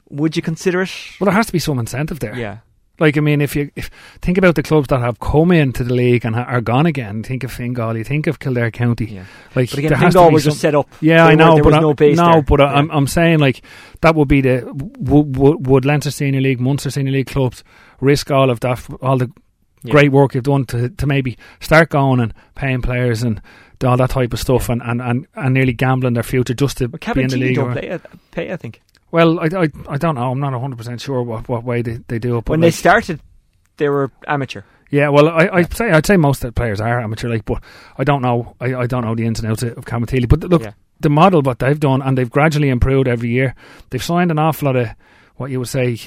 would 0.09 0.35
you 0.35 0.41
consider 0.41 0.81
it? 0.81 0.91
Well, 1.19 1.25
there 1.25 1.33
has 1.35 1.47
to 1.47 1.51
be 1.53 1.59
some 1.59 1.79
incentive 1.79 2.19
there. 2.19 2.35
Yeah. 2.35 2.57
Like 2.99 3.17
I 3.17 3.21
mean, 3.21 3.41
if 3.41 3.55
you 3.55 3.71
if, 3.75 3.89
think 4.21 4.37
about 4.37 4.53
the 4.53 4.61
clubs 4.61 4.87
that 4.89 4.99
have 4.99 5.19
come 5.19 5.51
into 5.51 5.83
the 5.83 5.93
league 5.95 6.25
and 6.25 6.35
ha- 6.35 6.43
are 6.43 6.61
gone 6.61 6.85
again, 6.85 7.23
think 7.23 7.43
of 7.43 7.51
Fingal, 7.51 7.97
you 7.97 8.03
think 8.03 8.27
of 8.27 8.37
Kildare 8.37 8.69
County. 8.69 9.05
Yeah. 9.05 9.25
Like 9.55 9.71
But 9.71 9.79
again, 9.79 9.89
there 9.89 9.99
Fingal 9.99 10.29
was 10.31 10.43
some- 10.43 10.51
just 10.51 10.61
set 10.61 10.75
up. 10.75 10.87
Yeah, 11.01 11.25
They 11.25 11.31
I 11.31 11.35
know, 11.35 11.55
there 11.55 11.63
but 11.63 11.69
was 11.69 11.75
I- 11.77 11.81
no 11.81 11.93
base 11.95 12.17
no, 12.17 12.31
there. 12.33 12.41
but 12.43 12.61
I, 12.61 12.65
Yeah. 12.71 12.77
I'm 12.77 12.91
I'm 12.91 13.07
saying 13.07 13.39
like 13.39 13.63
that 14.01 14.13
would 14.13 14.27
be 14.27 14.41
the 14.41 14.63
would, 14.99 15.35
would, 15.37 15.65
would 15.67 15.85
Leinster 15.85 16.11
Senior 16.11 16.41
League, 16.41 16.59
Munster 16.59 16.91
Senior 16.91 17.11
League 17.13 17.27
clubs 17.27 17.63
risk 17.99 18.29
all 18.29 18.51
of 18.51 18.59
that, 18.59 18.85
all 19.01 19.17
the 19.17 19.31
Yeah. 19.83 19.91
great 19.91 20.11
work 20.11 20.35
you've 20.35 20.43
done 20.43 20.65
to 20.67 20.89
to 20.89 21.07
maybe 21.07 21.35
start 21.61 21.89
going 21.89 22.19
and 22.19 22.31
paying 22.53 22.83
players 22.83 23.23
and 23.23 23.41
all 23.83 23.97
that 23.97 24.11
type 24.11 24.31
of 24.33 24.39
stuff 24.39 24.69
and, 24.69 24.81
and, 24.81 25.01
and, 25.01 25.27
and 25.35 25.53
nearly 25.53 25.73
gambling 25.73 26.13
their 26.13 26.23
future 26.23 26.53
just 26.53 26.77
to 26.77 26.85
Well, 26.87 27.13
be 27.15 27.21
in 27.23 27.27
the 27.27 27.37
league. 27.37 27.55
don't 27.55 27.71
or- 27.71 27.73
play, 27.73 27.89
uh, 27.89 27.97
pay, 28.31 28.53
I 28.53 28.55
think. 28.55 28.81
Well, 29.13 29.39
I, 29.39 29.45
I, 29.63 29.67
I 29.89 29.97
don't 29.97 30.15
know. 30.15 30.31
I'm 30.31 30.39
not 30.39 30.51
100 30.53 30.75
percent 30.77 30.99
sure 31.01 31.21
what, 31.23 31.47
what 31.47 31.63
way 31.63 31.81
they, 31.83 31.99
they 32.07 32.17
do 32.19 32.37
it. 32.37 32.45
But 32.45 32.51
When 32.53 32.59
they 32.61 32.71
started, 32.71 33.19
they 33.77 33.87
were 33.87 34.11
amateur. 34.27 34.63
yeah, 34.89 35.09
well, 35.09 35.29
I 35.29 35.49
I'd 35.53 35.73
say 35.73 35.91
I'd 35.91 36.05
say 36.05 36.17
most 36.17 36.43
of 36.43 36.49
the 36.49 36.59
players 36.59 36.81
are 36.81 36.99
amateur, 36.99 37.29
like, 37.29 37.45
but 37.45 37.61
I 37.97 38.03
don't 38.03 38.21
know. 38.21 38.55
I, 38.59 38.73
I 38.75 38.87
don't 38.87 39.03
know 39.05 39.15
the 39.15 39.25
ins 39.25 39.39
and 39.39 39.49
outs 39.51 39.63
of 39.63 39.85
Cabinteely. 39.85 40.27
But 40.27 40.43
look, 40.45 40.63
Yeah. 40.63 40.73
the 40.99 41.09
model 41.09 41.41
what 41.43 41.59
they've 41.59 41.79
done, 41.79 42.01
and 42.01 42.17
they've 42.17 42.29
gradually 42.29 42.69
improved 42.69 43.07
every 43.07 43.29
year. 43.29 43.53
They've 43.91 44.03
signed 44.03 44.31
an 44.31 44.39
awful 44.39 44.65
lot 44.67 44.75
of 44.75 44.87
what 45.35 45.51
you 45.51 45.59
would 45.59 45.69
say 45.69 45.99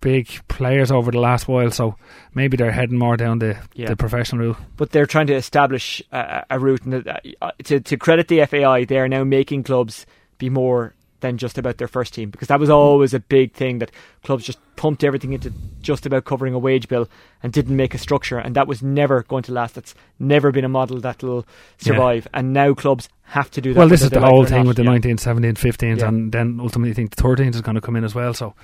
big 0.00 0.28
players 0.48 0.90
over 0.92 1.10
the 1.10 1.18
last 1.20 1.48
while, 1.48 1.70
so 1.70 1.96
maybe 2.34 2.56
they're 2.56 2.70
heading 2.72 2.98
more 2.98 3.16
down 3.16 3.38
the 3.38 3.56
Yeah. 3.74 3.88
the 3.88 3.96
professional 3.96 4.46
route. 4.46 4.56
but 4.76 4.90
they're 4.90 5.06
trying 5.06 5.26
to 5.28 5.34
establish 5.34 6.02
a, 6.12 6.44
a 6.50 6.58
route. 6.58 6.82
And 6.84 7.08
uh, 7.42 7.50
to 7.64 7.80
to 7.80 7.96
credit 7.96 8.28
the 8.28 8.44
FAI, 8.46 8.84
they 8.84 8.98
are 8.98 9.08
now 9.08 9.24
making 9.24 9.62
clubs 9.64 10.06
be 10.38 10.50
more 10.50 10.92
than 11.24 11.38
just 11.38 11.56
about 11.56 11.78
their 11.78 11.88
first 11.88 12.12
team 12.12 12.28
because 12.28 12.48
that 12.48 12.60
was 12.60 12.68
always 12.68 13.14
a 13.14 13.18
big 13.18 13.54
thing 13.54 13.78
that 13.78 13.90
clubs 14.24 14.44
just 14.44 14.58
pumped 14.76 15.02
everything 15.02 15.32
into 15.32 15.50
just 15.80 16.04
about 16.04 16.26
covering 16.26 16.52
a 16.52 16.58
wage 16.58 16.86
bill 16.86 17.08
and 17.42 17.50
didn't 17.50 17.76
make 17.76 17.94
a 17.94 17.98
structure, 17.98 18.36
and 18.38 18.54
that 18.56 18.68
was 18.68 18.82
never 18.82 19.22
going 19.22 19.42
to 19.44 19.52
last. 19.52 19.74
That's 19.74 19.94
never 20.18 20.52
been 20.52 20.64
a 20.64 20.68
model 20.68 21.00
that 21.00 21.22
will 21.22 21.46
survive. 21.78 22.28
And 22.34 22.52
now 22.52 22.74
clubs 22.74 23.08
have 23.22 23.50
to 23.52 23.60
do 23.62 23.72
that. 23.72 23.78
Well, 23.78 23.88
this 23.88 24.02
is 24.02 24.10
the 24.10 24.20
whole 24.20 24.42
or 24.42 24.46
thing 24.46 24.58
not. 24.58 24.66
with 24.66 24.76
the 24.76 24.82
Yeah. 24.82 24.90
19, 24.90 25.16
17, 25.18 25.54
15s, 25.54 26.00
Yeah. 26.00 26.08
and 26.08 26.30
then 26.30 26.58
ultimately 26.60 26.90
I 26.90 26.94
think 26.94 27.14
the 27.14 27.22
13s 27.22 27.54
is 27.54 27.62
going 27.62 27.76
to 27.76 27.80
come 27.80 27.96
in 27.96 28.04
as 28.04 28.14
well. 28.14 28.34
So, 28.34 28.54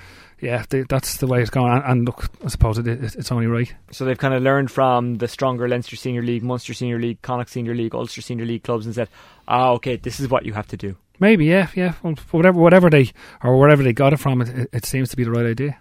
yeah, 0.41 0.65
they, 0.69 0.83
that's 0.83 1.17
the 1.17 1.27
way 1.27 1.41
it's 1.41 1.51
going. 1.51 1.73
And, 1.73 1.83
and 1.85 2.07
look, 2.07 2.29
I 2.45 2.49
suppose 2.49 2.77
it, 2.79 2.87
it, 2.87 3.15
it's 3.17 3.33
only 3.33 3.47
right. 3.47 3.73
So 3.91 4.05
they've 4.05 4.19
kind 4.19 4.35
of 4.35 4.43
learned 4.43 4.71
from 4.71 5.15
the 5.15 5.29
stronger 5.29 5.67
Leinster 5.69 5.97
Senior 5.97 6.23
League, 6.23 6.43
Munster 6.43 6.75
Senior 6.75 6.99
League, 6.99 7.23
Connacht 7.23 7.51
Senior 7.51 7.75
League, 7.75 7.95
Ulster 7.95 8.21
Senior 8.21 8.45
League 8.45 8.65
clubs, 8.65 8.85
and 8.87 8.95
said, 8.95 9.09
"Ah, 9.49 9.71
okay, 9.71 9.97
this 9.97 10.21
is 10.21 10.29
what 10.29 10.45
you 10.45 10.53
have 10.53 10.67
to 10.69 10.77
do." 10.77 10.97
Maybe, 11.21 11.45
yeah, 11.45 11.69
yeah. 11.75 11.95
Well, 12.03 12.15
whatever, 12.31 12.59
whatever 12.59 12.91
they 12.91 13.13
or 13.45 13.59
wherever 13.59 13.83
they 13.83 13.93
got 13.93 14.15
it 14.15 14.17
from, 14.17 14.41
it, 14.41 14.71
it, 14.73 14.85
seems 14.87 15.11
to 15.11 15.17
be 15.17 15.25
the 15.25 15.31
right 15.31 15.47
idea. 15.47 15.79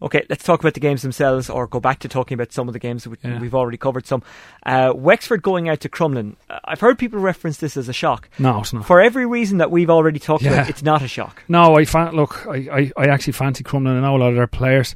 Okay, 0.00 0.24
let's 0.30 0.44
talk 0.44 0.60
about 0.60 0.74
the 0.74 0.80
games 0.80 1.02
themselves, 1.02 1.50
or 1.50 1.66
go 1.66 1.80
back 1.80 1.98
to 1.98 2.08
talking 2.08 2.36
about 2.36 2.52
some 2.52 2.68
of 2.68 2.72
the 2.72 2.78
games. 2.78 3.06
Yeah. 3.24 3.40
We've 3.40 3.54
already 3.54 3.78
covered 3.78 4.06
some. 4.06 4.22
Uh, 4.64 4.92
Wexford 4.94 5.42
going 5.42 5.68
out 5.68 5.80
to 5.80 5.88
Crumlin. 5.88 6.36
Uh, 6.48 6.60
I've 6.64 6.78
heard 6.78 7.00
people 7.00 7.18
reference 7.18 7.56
this 7.56 7.76
as 7.76 7.88
a 7.88 7.92
shock. 7.92 8.30
No, 8.38 8.60
it's 8.60 8.72
not. 8.72 8.86
For 8.86 9.00
every 9.00 9.26
reason 9.26 9.58
that 9.58 9.72
we've 9.72 9.90
already 9.90 10.20
talked 10.20 10.44
Yeah. 10.44 10.52
about, 10.52 10.70
it's 10.70 10.84
not 10.84 11.02
a 11.02 11.08
shock. 11.08 11.42
No, 11.48 11.76
I 11.76 11.84
fan, 11.84 12.14
look, 12.14 12.46
I, 12.46 12.68
I, 12.72 12.92
I 12.96 13.08
actually 13.08 13.32
fancy 13.32 13.64
Crumlin. 13.64 13.98
I 13.98 14.00
know 14.00 14.16
a 14.16 14.18
lot 14.18 14.28
of 14.28 14.36
their 14.36 14.46
players. 14.46 14.94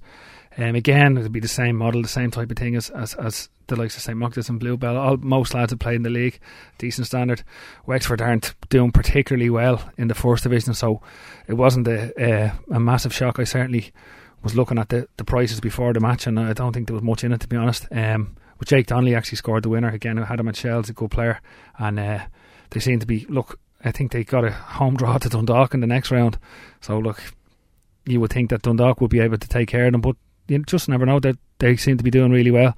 Um, 0.59 0.75
again, 0.75 1.17
it'll 1.17 1.31
be 1.31 1.41
the 1.41 1.49
same 1.49 1.77
model, 1.77 2.03
the 2.03 2.09
same 2.09 2.31
type 2.31 2.51
of 2.51 2.57
thing 2.57 2.77
as 2.77 2.91
as, 2.91 3.15
as 3.15 3.49
the 3.69 3.77
likes 3.77 3.97
of 3.97 4.03
St. 4.03 4.19
Mochta's 4.19 4.49
and 4.49 4.61
Bluebell. 4.61 4.97
All, 4.97 5.17
most 5.17 5.55
lads 5.55 5.73
have 5.73 5.79
played 5.79 5.97
in 5.97 6.03
the 6.03 6.11
league, 6.11 6.39
decent 6.79 7.07
standard. 7.07 7.43
Wexford 7.87 8.21
aren't 8.21 8.55
doing 8.69 8.93
particularly 8.93 9.51
well 9.51 9.91
in 9.97 10.09
the 10.09 10.15
first 10.15 10.43
division, 10.43 10.75
so 10.75 11.01
it 11.47 11.55
wasn't 11.55 11.89
a, 11.89 12.13
a, 12.23 12.53
a 12.73 12.81
massive 12.81 13.15
shock. 13.15 13.39
I 13.39 13.45
certainly 13.45 13.93
was 14.43 14.55
looking 14.55 14.79
at 14.79 14.89
the, 14.89 15.09
the 15.17 15.25
prices 15.25 15.61
before 15.61 15.93
the 15.93 16.01
match, 16.01 16.27
and 16.27 16.39
I 16.39 16.53
don't 16.53 16.73
think 16.73 16.87
there 16.87 16.95
was 16.95 17.03
much 17.03 17.25
in 17.25 17.33
it, 17.33 17.41
to 17.41 17.49
be 17.49 17.57
honest. 17.57 17.87
Um, 17.91 18.37
but 18.59 18.69
Jake 18.69 18.87
Donnelly 18.87 19.15
actually 19.15 19.37
scored 19.37 19.63
the 19.63 19.69
winner 19.69 19.89
again. 19.89 20.17
Who 20.17 20.25
had 20.25 20.41
him 20.41 20.49
at 20.49 20.57
Shells, 20.57 20.89
a 20.89 20.93
good 20.93 21.11
player, 21.11 21.41
and 21.79 21.99
uh, 21.99 22.21
they 22.71 22.81
seem 22.81 22.99
to 23.01 23.07
be. 23.07 23.27
Look, 23.29 23.59
I 23.85 23.91
think 23.91 24.13
they 24.13 24.25
got 24.25 24.45
a 24.45 24.51
home 24.51 24.97
draw 24.97 25.19
to 25.19 25.29
Dundalk 25.29 25.75
in 25.75 25.81
the 25.81 25.87
next 25.87 26.11
round. 26.11 26.39
So 26.81 26.99
look, 26.99 27.23
you 28.05 28.21
would 28.21 28.33
think 28.33 28.51
that 28.51 28.63
Dundalk 28.63 29.01
would 29.01 29.11
be 29.11 29.21
able 29.21 29.39
to 29.39 29.49
take 29.49 29.69
care 29.69 29.87
of 29.87 29.93
them, 29.93 30.01
but 30.01 30.17
you 30.53 30.63
just 30.65 30.89
never 30.89 31.07
know. 31.07 31.21
That 31.21 31.37
they 31.59 31.77
seem 31.77 31.97
to 31.99 32.05
be 32.05 32.11
doing 32.11 32.31
really 32.31 32.51
well. 32.51 32.77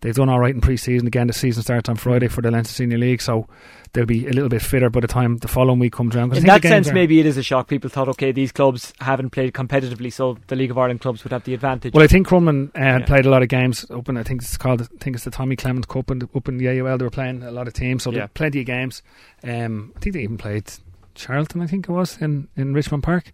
They've 0.00 0.14
done 0.14 0.28
all 0.28 0.38
right 0.38 0.54
in 0.54 0.60
pre-season. 0.60 1.06
Again, 1.06 1.28
the 1.28 1.32
season 1.32 1.62
starts 1.62 1.88
on 1.88 1.96
Friday 1.96 2.28
for 2.28 2.42
the 2.42 2.50
Leinster 2.50 2.74
Senior 2.74 2.98
League, 2.98 3.22
so 3.22 3.48
they'll 3.94 4.04
be 4.04 4.26
a 4.26 4.32
little 4.32 4.50
bit 4.50 4.60
fitter 4.60 4.90
by 4.90 5.00
the 5.00 5.06
time 5.08 5.38
the 5.38 5.48
following 5.48 5.78
week 5.78 5.94
comes 5.94 6.14
around. 6.14 6.36
In 6.36 6.44
that 6.44 6.60
sense, 6.60 6.92
maybe 6.92 7.20
it 7.20 7.26
is 7.26 7.38
a 7.38 7.42
shock. 7.42 7.68
People 7.68 7.88
thought, 7.88 8.08
okay, 8.10 8.30
these 8.30 8.52
clubs 8.52 8.92
haven't 9.00 9.30
played 9.30 9.54
competitively, 9.54 10.12
so 10.12 10.36
the 10.48 10.56
League 10.56 10.70
of 10.70 10.76
Ireland 10.76 11.00
clubs 11.00 11.24
would 11.24 11.32
have 11.32 11.44
the 11.44 11.54
advantage. 11.54 11.94
Well, 11.94 12.04
I 12.04 12.06
think 12.06 12.28
Crumlin 12.28 12.66
uh, 12.76 12.80
Yeah. 12.80 12.98
played 13.06 13.24
a 13.24 13.30
lot 13.30 13.42
of 13.42 13.48
games 13.48 13.90
up 13.90 14.06
in. 14.10 14.18
I 14.18 14.24
think 14.24 14.42
it's 14.42 14.58
called. 14.58 14.82
I 14.82 14.86
think 15.00 15.16
it's 15.16 15.24
the 15.24 15.30
Tommy 15.30 15.56
Clement 15.56 15.88
Cup, 15.88 16.10
and 16.10 16.28
up 16.34 16.48
in 16.48 16.58
the 16.58 16.68
AUL 16.68 16.98
they 16.98 17.04
were 17.04 17.10
playing 17.10 17.42
a 17.42 17.50
lot 17.50 17.66
of 17.66 17.72
teams, 17.72 18.02
so 18.02 18.10
yeah. 18.10 18.26
plenty 18.34 18.60
of 18.60 18.66
games. 18.66 19.02
Um, 19.42 19.94
I 19.96 20.00
think 20.00 20.14
they 20.16 20.22
even 20.22 20.36
played 20.36 20.70
Charlton. 21.14 21.60
I 21.62 21.66
think 21.66 21.88
it 21.88 21.92
was 21.92 22.18
in, 22.20 22.48
in 22.56 22.74
Richmond 22.74 23.02
Park. 23.02 23.32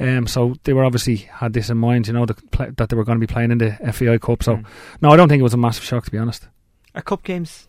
Um, 0.00 0.26
so 0.26 0.54
they 0.64 0.72
were 0.72 0.84
obviously 0.84 1.16
had 1.16 1.52
this 1.52 1.70
in 1.70 1.76
mind, 1.78 2.06
you 2.06 2.12
know, 2.12 2.24
the, 2.24 2.36
that 2.76 2.88
they 2.88 2.96
were 2.96 3.04
going 3.04 3.20
to 3.20 3.26
be 3.26 3.32
playing 3.32 3.50
in 3.50 3.58
the 3.58 3.72
FAI 3.92 4.18
Cup. 4.18 4.42
So 4.42 4.56
Mm. 4.56 4.64
no, 5.02 5.10
I 5.10 5.16
don't 5.16 5.28
think 5.28 5.40
it 5.40 5.44
was 5.44 5.54
a 5.54 5.58
massive 5.58 5.84
shock 5.84 6.04
to 6.04 6.10
be 6.10 6.18
honest. 6.18 6.46
Are 6.94 7.02
cup 7.02 7.22
games 7.24 7.66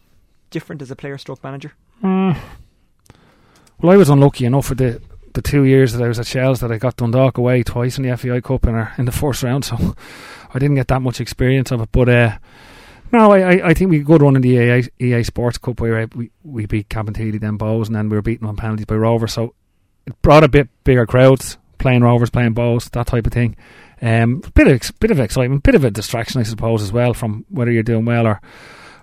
different 0.51 0.81
as 0.81 0.91
a 0.91 0.95
player 0.95 1.17
stroke 1.17 1.43
manager? 1.43 1.73
Mm. 2.03 2.37
Well, 3.81 3.91
I 3.93 3.97
was 3.97 4.09
unlucky 4.09 4.45
enough 4.45 4.65
for 4.67 4.75
the 4.75 5.01
the 5.33 5.41
two 5.43 5.63
years 5.63 5.93
that 5.93 6.03
I 6.03 6.07
was 6.07 6.19
at 6.19 6.25
Shells 6.25 6.59
that 6.59 6.71
I 6.71 6.77
got 6.79 6.97
Dundalk 6.97 7.37
away 7.37 7.61
twice 7.61 7.97
in 7.99 8.03
the 8.03 8.17
FAI 8.17 8.41
Cup 8.41 8.65
in, 8.65 8.73
our, 8.73 8.93
in 8.97 9.05
the 9.05 9.11
first 9.23 9.43
round, 9.43 9.63
so 9.63 9.95
I 10.53 10.57
didn't 10.59 10.75
get 10.75 10.87
that 10.87 11.01
much 11.03 11.21
experience 11.21 11.71
of 11.71 11.81
it. 11.81 11.89
But 11.91 12.09
uh, 12.09 12.37
no, 13.11 13.31
I, 13.31 13.69
I, 13.69 13.73
think 13.73 13.91
we 13.91 14.03
could 14.03 14.21
run 14.21 14.35
in 14.35 14.41
the 14.41 14.49
EA, 14.49 14.89
EA 14.99 15.23
Sports 15.23 15.57
Cup 15.57 15.79
where 15.79 16.07
we, 16.15 16.31
we 16.43 16.65
beat 16.65 16.89
Cabinteely, 16.89 17.39
then 17.39 17.57
Bohs, 17.57 17.87
and 17.87 17.95
then 17.95 18.09
we 18.09 18.17
were 18.17 18.21
beaten 18.21 18.47
on 18.47 18.55
penalties 18.55 18.85
by 18.85 18.95
Rovers. 18.95 19.33
So 19.33 19.53
it 20.05 20.21
brought 20.21 20.43
a 20.43 20.47
bit 20.47 20.69
bigger 20.83 21.05
crowds 21.05 21.57
playing 21.77 22.01
Rovers, 22.01 22.29
playing 22.29 22.53
Bohs, 22.53 22.89
that 22.91 23.07
type 23.07 23.25
of 23.25 23.33
thing. 23.33 23.55
Um, 24.01 24.41
bit 24.53 24.67
of 24.67 24.99
bit 24.99 25.11
of 25.11 25.19
excitement, 25.19 25.63
bit 25.63 25.75
of 25.75 25.83
a 25.83 25.91
distraction, 25.91 26.39
I 26.39 26.43
suppose, 26.43 26.81
as 26.81 26.91
well 26.91 27.13
from 27.13 27.45
whether 27.49 27.71
you're 27.71 27.83
doing 27.83 28.05
well 28.05 28.27
or 28.27 28.41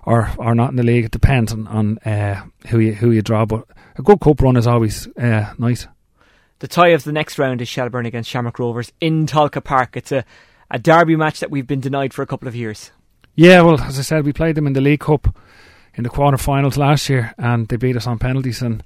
or 0.03 0.31
or 0.37 0.55
not 0.55 0.71
in 0.71 0.75
the 0.75 0.83
league. 0.83 1.05
It 1.05 1.11
depends 1.11 1.51
on, 1.51 1.67
on 1.67 1.97
uh, 1.99 2.43
who 2.69 2.79
you 2.79 2.93
who 2.93 3.11
you 3.11 3.21
draw, 3.21 3.45
but 3.45 3.65
a 3.97 4.01
good 4.01 4.19
cup 4.21 4.41
run 4.41 4.57
is 4.57 4.65
always 4.67 5.07
uh, 5.17 5.53
nice. 5.57 5.87
The 6.59 6.67
tie 6.67 6.89
of 6.89 7.03
the 7.03 7.11
next 7.11 7.37
round 7.37 7.61
is 7.61 7.67
Shelbourne 7.67 8.07
against 8.07 8.29
Shamrock 8.29 8.57
Rovers 8.57 8.91
in 8.99 9.27
Tolka 9.27 9.63
Park. 9.63 9.95
It's 9.95 10.11
a, 10.11 10.25
a 10.71 10.79
derby 10.79 11.15
match 11.15 11.39
that 11.41 11.51
we've 11.51 11.67
been 11.67 11.81
denied 11.81 12.15
for 12.15 12.23
a 12.23 12.27
couple 12.27 12.47
of 12.47 12.55
years. 12.55 12.91
Yeah, 13.37 13.61
well, 13.61 13.79
as 13.79 13.99
I 13.99 14.01
said, 14.01 14.25
we 14.25 14.33
played 14.33 14.55
them 14.55 14.65
in 14.65 14.73
the 14.73 14.81
League 14.81 14.99
Cup 15.01 15.33
in 15.93 16.03
the 16.03 16.09
quarter-finals 16.09 16.75
last 16.75 17.07
year, 17.07 17.33
and 17.37 17.67
they 17.67 17.75
beat 17.77 17.95
us 17.95 18.07
on 18.07 18.17
penalties, 18.17 18.63
and 18.63 18.83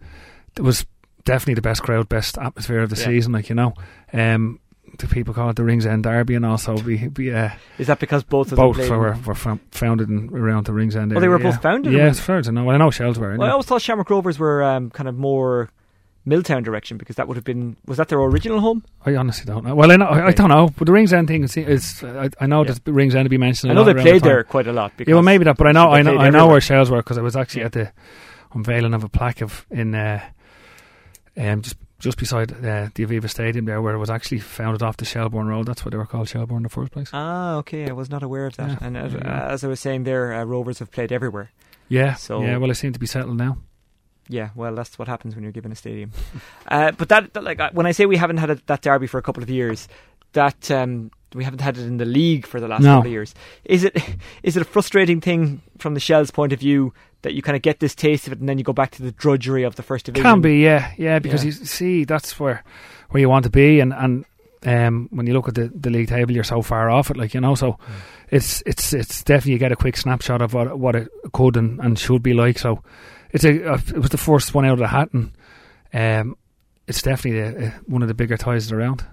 it 0.58 0.62
was 0.62 0.86
definitely 1.24 1.53
the 1.53 1.62
best 1.62 1.81
crowd, 1.84 2.10
best 2.10 2.38
atmosphere 2.38 2.81
of 2.81 2.89
the 2.89 2.98
Yeah. 2.98 3.05
season. 3.05 3.31
Like 3.31 3.48
you 3.48 3.55
know, 3.55 3.74
um, 4.12 4.60
the 4.98 5.08
people 5.08 5.34
call 5.34 5.50
it 5.51 5.55
the 5.55 5.63
Rings 5.63 5.86
End 5.86 6.03
Derby, 6.03 6.36
and 6.36 6.46
also 6.46 6.75
we, 6.81 7.08
we 7.15 7.34
uh, 7.34 7.51
Is 7.77 7.88
that 7.88 8.00
because 8.00 8.24
both 8.24 8.51
of 8.51 8.58
both 8.58 8.75
them 8.75 8.89
were, 8.89 9.17
were 9.25 9.36
founded 9.72 10.10
in, 10.10 10.29
around 10.34 10.65
the 10.65 10.74
Rings 10.74 10.98
End. 10.98 11.15
Oh, 11.15 11.20
they 11.22 11.29
were 11.29 11.39
both 11.39 11.62
founded 11.62 11.93
Yeah, 11.93 12.08
as 12.08 12.20
far 12.20 12.38
as 12.38 12.50
I 12.50 12.51
know. 12.51 12.65
Well, 12.65 12.75
I 12.75 12.77
know 12.77 12.91
Shells 12.91 13.17
were. 13.17 13.38
Well, 13.38 13.48
I 13.48 13.51
always 13.51 13.67
thought 13.67 13.81
Shamrock 13.81 14.10
Rovers 14.10 14.38
were 14.38 14.63
um, 14.63 14.89
kind 14.89 15.08
of 15.08 15.15
more 15.15 15.70
Milltown 16.23 16.61
direction 16.61 16.97
because 16.97 17.15
that 17.15 17.27
would 17.27 17.35
have 17.35 17.43
been 17.43 17.75
was 17.87 17.97
that 17.97 18.07
their 18.09 18.19
original 18.19 18.59
home? 18.59 18.83
I 19.05 19.15
honestly 19.15 19.45
don't 19.45 19.65
know. 19.65 19.73
Well, 19.73 19.91
I, 19.91 19.95
know, 19.95 20.05
I, 20.05 20.27
I 20.27 20.31
don't 20.31 20.49
know, 20.49 20.69
but 20.77 20.85
the 20.85 20.91
Rings 20.91 21.11
End 21.13 21.27
thing 21.27 21.43
is, 21.43 21.57
is 21.57 22.03
I, 22.03 22.29
I 22.39 22.45
know 22.45 22.61
Yeah. 22.63 22.73
that 22.73 22.85
the 22.85 22.93
Rings 22.93 23.15
End 23.15 23.25
to 23.25 23.29
be 23.29 23.37
mentioned. 23.39 23.71
I 23.71 23.75
know 23.75 23.83
they 23.83 23.93
played 23.95 24.21
the 24.21 24.27
there 24.29 24.43
quite 24.43 24.67
a 24.67 24.71
lot. 24.73 24.91
Because 24.95 25.09
Yeah, 25.09 25.15
well, 25.15 25.23
maybe 25.23 25.45
that, 25.45 25.57
but 25.57 25.65
I 25.67 25.71
know, 25.71 25.89
I 25.89 26.01
know, 26.03 26.17
I 26.17 26.29
know 26.29 26.47
where 26.47 26.61
Shells 26.61 26.91
were 26.91 26.97
because 27.01 27.17
I 27.17 27.21
was 27.21 27.35
actually 27.35 27.61
Yeah. 27.61 27.65
at 27.67 27.71
the 27.71 27.91
unveiling 28.53 28.93
of 28.93 29.03
a 29.03 29.09
plaque 29.09 29.41
of 29.41 29.65
in 29.71 29.95
uh, 29.95 30.21
um, 31.37 31.61
just 31.61 31.77
just 31.99 32.17
beside 32.17 32.51
uh, 32.51 32.89
the 32.95 33.05
Aviva 33.05 33.29
Stadium 33.29 33.65
there, 33.65 33.79
where 33.81 33.93
it 33.93 33.99
was 33.99 34.09
actually 34.09 34.39
founded 34.39 34.81
off 34.81 34.97
the 34.97 35.05
Shelbourne 35.05 35.45
Road. 35.47 35.67
That's 35.67 35.85
what 35.85 35.91
they 35.91 35.97
were 35.97 36.07
called, 36.07 36.27
Shelbourne, 36.27 36.57
in 36.57 36.63
the 36.63 36.69
first 36.69 36.91
place. 36.91 37.11
Ah, 37.13 37.57
okay. 37.57 37.87
I 37.87 37.93
was 37.93 38.09
not 38.09 38.23
aware 38.23 38.47
of 38.47 38.57
that. 38.57 38.69
Yeah, 38.69 38.77
and 38.81 38.97
uh, 38.97 39.07
there 39.07 39.27
as 39.27 39.63
I 39.63 39.67
was 39.67 39.79
saying 39.79 40.03
there, 40.03 40.33
uh, 40.33 40.43
Rovers 40.43 40.79
have 40.79 40.89
played 40.91 41.11
everywhere. 41.11 41.51
Yeah, 41.89 42.15
So- 42.15 42.41
yeah. 42.41 42.57
Well, 42.57 42.69
they 42.69 42.73
seem 42.73 42.91
to 42.93 42.99
be 42.99 43.05
settled 43.05 43.37
now. 43.37 43.57
Yeah, 44.29 44.49
well, 44.55 44.73
that's 44.75 44.97
what 44.97 45.07
happens 45.07 45.35
when 45.35 45.43
you're 45.43 45.51
given 45.51 45.71
a 45.71 45.75
stadium. 45.75 46.11
uh, 46.67 46.91
but 46.91 47.09
that, 47.09 47.33
that, 47.33 47.43
like, 47.43 47.59
when 47.73 47.85
I 47.85 47.91
say 47.91 48.05
we 48.05 48.17
haven't 48.17 48.37
had 48.37 48.49
a, 48.49 48.55
that 48.67 48.81
derby 48.81 49.07
for 49.07 49.17
a 49.17 49.21
couple 49.21 49.43
of 49.43 49.49
years, 49.49 49.87
that 50.33 50.71
um, 50.71 51.11
we 51.33 51.43
haven't 51.43 51.59
had 51.59 51.77
it 51.77 51.81
in 51.85 51.97
the 51.97 52.05
league 52.05 52.45
for 52.45 52.59
the 52.61 52.67
last 52.67 52.83
No. 52.83 52.95
couple 52.95 53.07
of 53.07 53.11
years. 53.11 53.33
Is 53.65 53.83
it 53.83 53.97
is 54.43 54.55
it 54.55 54.61
a 54.61 54.65
frustrating 54.65 55.19
thing 55.21 55.61
from 55.77 55.93
the 55.95 55.99
Shells' 55.99 56.31
point 56.31 56.53
of 56.53 56.59
view 56.59 56.93
that 57.23 57.33
you 57.33 57.41
kind 57.41 57.55
of 57.55 57.61
get 57.61 57.79
this 57.81 57.93
taste 57.93 58.25
of 58.27 58.33
it 58.33 58.39
and 58.39 58.47
then 58.47 58.57
you 58.57 58.63
go 58.63 58.73
back 58.73 58.91
to 58.91 59.03
the 59.03 59.11
drudgery 59.11 59.63
of 59.63 59.75
the 59.75 59.83
first 59.83 60.05
division? 60.05 60.25
It 60.25 60.29
can 60.31 60.41
be, 60.41 60.59
yeah, 60.59 60.91
yeah. 60.97 61.19
Because 61.19 61.43
Yeah. 61.43 61.47
you 61.51 61.65
see, 61.65 62.05
that's 62.05 62.39
where 62.39 62.63
where 63.09 63.19
you 63.21 63.27
want 63.29 63.43
to 63.43 63.49
be, 63.51 63.81
and 63.81 63.93
and 63.93 64.23
um, 64.65 65.09
when 65.11 65.27
you 65.27 65.33
look 65.33 65.47
at 65.49 65.55
the, 65.55 65.67
the 65.75 65.89
league 65.89 66.07
table, 66.07 66.31
you're 66.33 66.43
so 66.45 66.61
far 66.61 66.89
off 66.89 67.09
it, 67.11 67.17
like 67.17 67.33
you 67.33 67.41
know. 67.41 67.55
So 67.55 67.77
it's 68.29 68.63
it's 68.65 68.93
it's 68.93 69.23
definitely 69.23 69.53
you 69.53 69.59
get 69.59 69.71
a 69.73 69.75
quick 69.75 69.97
snapshot 69.97 70.41
of 70.41 70.53
what 70.53 70.79
what 70.79 70.95
it 70.95 71.09
could 71.33 71.57
and, 71.57 71.79
and 71.81 71.99
should 71.99 72.23
be 72.23 72.33
like. 72.33 72.57
So 72.57 72.81
it's 73.33 73.43
a 73.43 73.73
uh, 73.73 73.79
it 73.88 74.00
was 74.00 74.09
the 74.09 74.17
first 74.17 74.53
one 74.53 74.65
out 74.65 74.73
of 74.73 74.79
the 74.79 74.88
hat, 74.88 75.09
and 75.13 75.31
um, 75.93 76.35
it's 76.88 77.01
definitely 77.01 77.39
a, 77.39 77.67
a, 77.67 77.69
one 77.85 78.01
of 78.01 78.07
the 78.07 78.13
bigger 78.13 78.38
ties 78.38 78.71
around. 78.71 79.05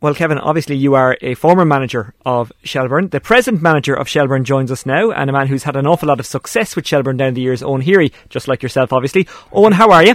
Well, 0.00 0.14
Kevin, 0.14 0.38
obviously 0.38 0.76
you 0.76 0.94
are 0.96 1.16
a 1.22 1.34
former 1.34 1.64
manager 1.64 2.14
of 2.26 2.52
Shelbourne. 2.62 3.08
The 3.08 3.20
present 3.20 3.62
manager 3.62 3.94
of 3.94 4.06
Shelbourne 4.06 4.44
joins 4.44 4.70
us 4.70 4.84
now, 4.84 5.10
and 5.10 5.30
a 5.30 5.32
man 5.32 5.46
who's 5.46 5.62
had 5.62 5.76
an 5.76 5.86
awful 5.86 6.08
lot 6.08 6.20
of 6.20 6.26
success 6.26 6.76
with 6.76 6.86
Shelbourne 6.86 7.16
down 7.16 7.34
the 7.34 7.40
years, 7.40 7.62
Owen 7.62 7.80
Heary, 7.80 8.12
just 8.28 8.46
like 8.46 8.62
yourself, 8.62 8.92
obviously. 8.92 9.26
Owen, 9.52 9.72
how 9.72 9.90
are 9.90 10.04
you? 10.04 10.14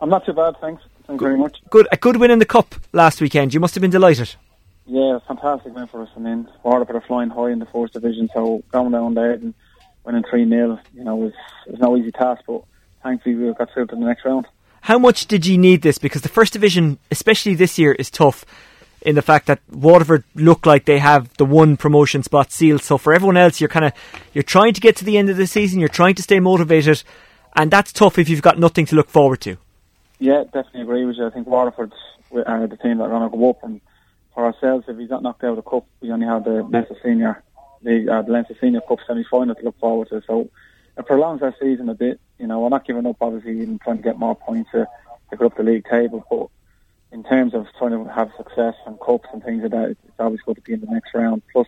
I'm 0.00 0.08
not 0.08 0.24
too 0.24 0.32
bad, 0.32 0.54
thanks. 0.60 0.82
Thank 1.06 1.20
you 1.20 1.26
very 1.26 1.38
much. 1.38 1.58
Good, 1.68 1.88
a 1.92 1.96
good 1.96 2.16
win 2.16 2.30
in 2.30 2.38
the 2.38 2.46
cup 2.46 2.74
last 2.92 3.20
weekend. 3.20 3.52
You 3.52 3.60
must 3.60 3.74
have 3.74 3.82
been 3.82 3.90
delighted. 3.90 4.34
Yeah, 4.86 5.18
fantastic 5.26 5.74
win 5.74 5.88
for 5.88 6.02
us. 6.02 6.08
I 6.16 6.20
mean, 6.20 6.48
Waterford 6.62 6.96
are 6.96 7.02
flying 7.02 7.28
high 7.28 7.50
in 7.50 7.58
the 7.58 7.66
fourth 7.66 7.92
division, 7.92 8.30
so 8.32 8.62
going 8.72 8.92
down 8.92 9.12
there 9.12 9.32
and 9.32 9.52
winning 10.08 10.24
three 10.28 10.48
0 10.48 10.80
you 10.94 11.04
know, 11.04 11.16
was 11.16 11.32
was 11.66 11.78
no 11.78 11.96
easy 11.96 12.10
task. 12.10 12.42
But 12.46 12.62
thankfully, 13.02 13.34
we 13.34 13.52
got 13.54 13.70
through 13.72 13.86
to 13.88 13.94
the 13.94 14.04
next 14.04 14.24
round. 14.24 14.46
How 14.80 14.98
much 14.98 15.26
did 15.26 15.44
you 15.46 15.58
need 15.58 15.82
this? 15.82 15.98
Because 15.98 16.22
the 16.22 16.28
first 16.28 16.54
division, 16.54 16.98
especially 17.10 17.54
this 17.54 17.78
year, 17.78 17.92
is 17.92 18.10
tough 18.10 18.46
in 19.02 19.14
the 19.14 19.22
fact 19.22 19.46
that 19.46 19.60
Waterford 19.70 20.24
look 20.34 20.64
like 20.66 20.86
they 20.86 20.98
have 20.98 21.32
the 21.36 21.44
one 21.44 21.76
promotion 21.76 22.22
spot 22.22 22.50
sealed. 22.50 22.82
So 22.82 22.96
for 22.96 23.12
everyone 23.12 23.36
else, 23.36 23.60
you're 23.60 23.68
kind 23.68 23.84
of 23.84 23.92
you're 24.32 24.42
trying 24.42 24.72
to 24.72 24.80
get 24.80 24.96
to 24.96 25.04
the 25.04 25.18
end 25.18 25.28
of 25.28 25.36
the 25.36 25.46
season. 25.46 25.78
You're 25.78 25.88
trying 25.90 26.14
to 26.14 26.22
stay 26.22 26.40
motivated, 26.40 27.02
and 27.54 27.70
that's 27.70 27.92
tough 27.92 28.18
if 28.18 28.28
you've 28.30 28.42
got 28.42 28.58
nothing 28.58 28.86
to 28.86 28.96
look 28.96 29.10
forward 29.10 29.42
to. 29.42 29.58
Yeah, 30.18 30.44
definitely 30.44 30.82
agree 30.82 31.04
with 31.04 31.16
you. 31.16 31.26
I 31.26 31.30
think 31.30 31.46
Waterford's 31.46 31.92
uh, 32.34 32.66
the 32.66 32.78
team 32.82 32.98
that 32.98 33.04
are 33.04 33.10
going 33.10 33.30
to 33.30 33.36
go 33.36 33.50
up, 33.50 33.62
and 33.62 33.80
for 34.34 34.46
ourselves, 34.46 34.86
if 34.88 34.96
we 34.96 35.06
got 35.06 35.22
knocked 35.22 35.44
out 35.44 35.50
of 35.50 35.56
the 35.56 35.70
cup, 35.70 35.86
we 36.00 36.10
only 36.10 36.26
have 36.26 36.44
the 36.44 36.62
Leinster 36.62 36.96
Senior 37.04 37.42
the 37.82 38.12
uh, 38.12 38.54
Senior 38.60 38.80
Cup 38.82 38.98
semi 39.06 39.24
final 39.24 39.54
to 39.54 39.64
look 39.64 39.78
forward 39.78 40.08
to. 40.08 40.22
So 40.26 40.50
it 40.96 41.06
prolongs 41.06 41.42
our 41.42 41.54
season 41.60 41.88
a 41.88 41.94
bit. 41.94 42.20
You 42.38 42.46
know, 42.46 42.60
we're 42.60 42.68
not 42.68 42.86
giving 42.86 43.06
up, 43.06 43.16
obviously, 43.20 43.60
and 43.62 43.80
trying 43.80 43.98
to 43.98 44.02
get 44.02 44.18
more 44.18 44.36
points 44.36 44.70
to, 44.72 44.86
to 45.30 45.36
go 45.36 45.46
up 45.46 45.56
the 45.56 45.62
league 45.62 45.86
table, 45.88 46.24
but 46.30 46.48
in 47.12 47.24
terms 47.24 47.54
of 47.54 47.66
trying 47.78 47.92
to 47.92 48.10
have 48.10 48.30
success 48.36 48.74
and 48.86 49.00
cups 49.00 49.28
and 49.32 49.42
things 49.42 49.62
like 49.62 49.70
that, 49.72 49.90
it's, 49.90 50.00
always 50.18 50.40
good 50.42 50.56
to 50.56 50.62
be 50.62 50.72
in 50.72 50.80
the 50.80 50.86
next 50.86 51.14
round. 51.14 51.42
Plus, 51.52 51.66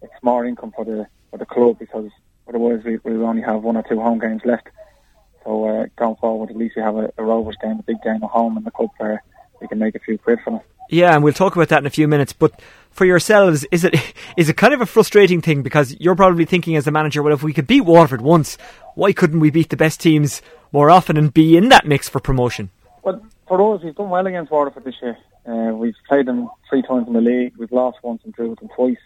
it's 0.00 0.12
more 0.22 0.46
income 0.46 0.72
for 0.74 0.84
the 0.84 1.06
for 1.30 1.36
the 1.36 1.44
club 1.44 1.78
because 1.78 2.10
otherwise 2.48 2.82
we 2.84 2.98
we 3.04 3.12
only 3.22 3.42
have 3.42 3.62
one 3.62 3.76
or 3.76 3.82
two 3.82 4.00
home 4.00 4.18
games 4.18 4.40
left. 4.44 4.68
So 5.44 5.64
uh, 5.64 5.86
going 5.96 6.16
forward, 6.16 6.50
at 6.50 6.56
least 6.56 6.76
we 6.76 6.82
have 6.82 6.96
a, 6.96 7.12
a 7.18 7.22
Rovers 7.22 7.56
game, 7.60 7.78
a 7.78 7.82
big 7.82 8.02
game 8.02 8.22
at 8.24 8.30
home 8.30 8.56
in 8.56 8.64
the 8.64 8.70
cup 8.70 8.90
where 8.96 9.22
we 9.60 9.68
can 9.68 9.78
make 9.78 9.94
a 9.94 9.98
few 9.98 10.16
quid 10.16 10.40
from 10.42 10.56
it. 10.56 10.62
Yeah, 10.90 11.14
and 11.14 11.24
we'll 11.24 11.32
talk 11.32 11.56
about 11.56 11.68
that 11.68 11.78
in 11.78 11.86
a 11.86 11.90
few 11.90 12.06
minutes. 12.06 12.32
But 12.32 12.60
for 12.90 13.04
yourselves, 13.04 13.64
is 13.70 13.84
it 13.84 13.94
is 14.36 14.48
it 14.48 14.56
kind 14.56 14.74
of 14.74 14.80
a 14.80 14.86
frustrating 14.86 15.40
thing 15.40 15.62
because 15.62 15.98
you're 16.00 16.16
probably 16.16 16.44
thinking 16.44 16.76
as 16.76 16.86
a 16.86 16.90
manager, 16.90 17.22
well, 17.22 17.34
if 17.34 17.42
we 17.42 17.52
could 17.52 17.66
beat 17.66 17.82
Waterford 17.82 18.20
once, 18.20 18.58
why 18.94 19.12
couldn't 19.12 19.40
we 19.40 19.50
beat 19.50 19.70
the 19.70 19.76
best 19.76 20.00
teams 20.00 20.42
more 20.70 20.90
often 20.90 21.16
and 21.16 21.32
be 21.32 21.56
in 21.56 21.68
that 21.68 21.86
mix 21.86 22.08
for 22.08 22.20
promotion? 22.20 22.70
Well, 23.02 23.24
for 23.48 23.74
us, 23.74 23.82
we've 23.82 23.94
done 23.94 24.10
well 24.10 24.26
against 24.26 24.50
Waterford 24.50 24.84
this 24.84 24.94
year. 25.02 25.16
Uh, 25.46 25.74
we've 25.74 25.94
played 26.08 26.26
them 26.26 26.48
three 26.68 26.82
times 26.82 27.06
in 27.08 27.14
the 27.14 27.20
league. 27.20 27.54
We've 27.58 27.72
lost 27.72 27.98
once 28.02 28.22
and 28.24 28.32
drew 28.32 28.50
with 28.50 28.60
them 28.60 28.68
twice. 28.74 28.96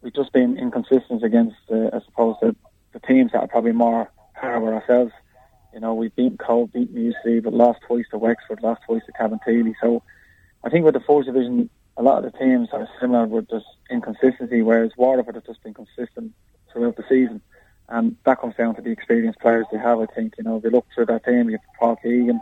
We've 0.00 0.14
just 0.14 0.32
been 0.32 0.56
inconsistent 0.56 1.24
against, 1.24 1.56
uh, 1.70 1.90
I 1.92 2.00
suppose, 2.04 2.36
the, 2.40 2.54
the 2.92 3.00
teams 3.00 3.32
that 3.32 3.40
are 3.40 3.48
probably 3.48 3.72
more 3.72 4.10
with 4.42 4.74
ourselves. 4.74 5.12
You 5.72 5.80
know, 5.80 5.94
we've 5.94 6.14
beaten 6.14 6.36
Cole, 6.36 6.66
beaten 6.66 6.94
UC, 6.94 7.44
but 7.44 7.54
lost 7.54 7.80
twice 7.86 8.04
to 8.10 8.18
Wexford, 8.18 8.62
lost 8.62 8.82
twice 8.86 9.02
to 9.06 9.12
Cabinteely. 9.12 9.74
So 9.80 10.02
I 10.64 10.70
think 10.70 10.84
with 10.84 10.94
the 10.94 11.00
fourth 11.00 11.26
division, 11.26 11.70
a 11.96 12.02
lot 12.02 12.24
of 12.24 12.32
the 12.32 12.38
teams 12.38 12.68
are 12.72 12.88
similar 13.00 13.26
with 13.26 13.50
just 13.50 13.66
inconsistency, 13.90 14.62
whereas 14.62 14.92
Waterford 14.96 15.34
have 15.34 15.46
just 15.46 15.62
been 15.62 15.74
consistent 15.74 16.32
throughout 16.72 16.96
the 16.96 17.04
season. 17.08 17.40
And 17.88 18.16
that 18.24 18.40
comes 18.40 18.54
down 18.56 18.74
to 18.76 18.82
the 18.82 18.90
experienced 18.90 19.40
players 19.40 19.66
they 19.70 19.78
have, 19.78 20.00
I 20.00 20.06
think. 20.06 20.34
You 20.38 20.44
know, 20.44 20.56
if 20.56 20.64
you 20.64 20.70
look 20.70 20.86
through 20.94 21.06
that 21.06 21.24
team, 21.24 21.50
you 21.50 21.58
have 21.58 21.78
Paul 21.78 21.96
Keegan, 21.96 22.40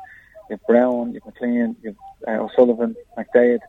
you 0.48 0.56
have 0.56 0.66
Brown, 0.66 1.12
you 1.12 1.20
have 1.24 1.34
McLean, 1.34 1.76
you 1.82 1.96
have 2.26 2.40
uh, 2.40 2.44
O'Sullivan, 2.44 2.94
McDade, 3.18 3.60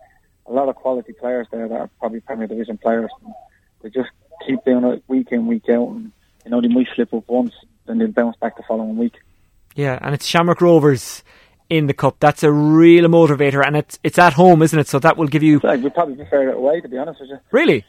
a 0.46 0.52
lot 0.52 0.70
of 0.70 0.76
quality 0.76 1.14
players 1.14 1.48
there 1.52 1.68
that 1.68 1.80
are 1.80 1.90
probably 2.00 2.20
Premier 2.20 2.48
Division 2.48 2.78
players. 2.78 3.10
They 3.82 3.90
just 3.90 4.10
keep 4.46 4.64
doing 4.66 4.84
it 4.84 5.04
week 5.08 5.30
in, 5.32 5.48
week 5.48 5.70
out, 5.70 5.90
and 5.90 6.12
you 6.46 6.52
know 6.52 6.62
they 6.62 6.68
might 6.68 6.88
slip 6.94 7.14
up 7.14 7.28
once, 7.28 7.54
then 7.86 7.98
they'll 7.98 8.12
bounce 8.12 8.36
back 8.38 8.58
the 8.58 8.64
following 8.68 8.98
week. 8.98 9.16
Yeah, 9.76 9.98
and 10.02 10.14
it's 10.14 10.26
Shamrock 10.26 10.62
Rovers 10.62 11.24
in 11.72 11.88
the 11.88 11.94
cup. 11.94 12.18
That's 12.20 12.44
a 12.44 12.52
real 12.52 13.06
motivator, 13.06 13.66
and 13.66 13.78
it's 13.78 13.98
it's 14.04 14.20
at 14.20 14.34
home, 14.34 14.62
isn't 14.62 14.78
it? 14.78 14.90
So 14.90 15.00
that 15.00 15.16
will 15.16 15.28
give 15.28 15.42
you. 15.42 15.62
Like, 15.64 15.82
we'd 15.82 15.94
probably 15.94 16.16
prefer 16.16 16.50
it 16.50 16.56
away, 16.58 16.82
to 16.82 16.90
be 16.90 16.98
honest 16.98 17.22
with 17.22 17.30
you. 17.30 17.40
Really? 17.50 17.86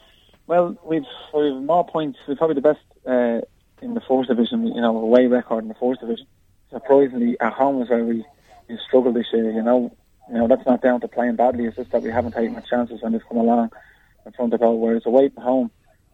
Well, 0.47 0.77
we've 0.85 1.03
we've 1.33 1.61
more 1.61 1.85
points. 1.85 2.17
We're 2.25 2.37
probably 2.37 2.55
the 2.55 2.61
best 2.61 2.79
uh, 3.05 3.41
in 3.81 3.93
the 3.93 4.01
fourth 4.07 4.29
division. 4.29 4.65
You 4.65 4.81
know, 4.81 4.97
away 4.97 5.27
record 5.27 5.65
in 5.65 5.67
the 5.67 5.75
fourth 5.75 5.99
division. 5.99 6.25
Surprisingly, 6.71 7.37
at 7.41 7.51
home 7.51 7.81
is 7.81 7.89
where 7.89 8.05
we 8.05 8.25
we 8.69 8.79
struggled 8.87 9.15
this 9.15 9.27
year. 9.33 9.51
You 9.51 9.61
know, 9.61 9.93
you 10.29 10.35
know 10.35 10.47
that's 10.47 10.65
not 10.65 10.81
down 10.81 11.01
to 11.01 11.09
playing 11.09 11.35
badly. 11.35 11.65
It's 11.65 11.75
just 11.75 11.91
that 11.91 12.03
we 12.03 12.09
haven't 12.09 12.31
taken 12.31 12.55
our 12.55 12.61
chances 12.61 13.01
when 13.01 13.11
they've 13.11 13.27
come 13.27 13.37
along 13.37 13.71
in 14.25 14.31
front 14.31 14.53
of 14.53 14.61
goal. 14.61 14.79
Whereas 14.79 15.05
away 15.05 15.27
from 15.27 15.43
home, 15.43 15.71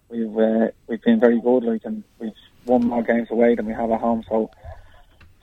we've 0.10 0.36
uh, 0.36 0.70
we've 0.88 1.04
been 1.04 1.20
very 1.20 1.40
good. 1.40 1.64
Like, 1.64 1.82
and 1.86 2.04
we've 2.18 2.34
won 2.66 2.88
more 2.88 3.04
games 3.04 3.28
away 3.30 3.54
than 3.54 3.68
we 3.68 3.74
have 3.74 3.92
at 3.92 4.02
home. 4.02 4.24
So 4.28 4.50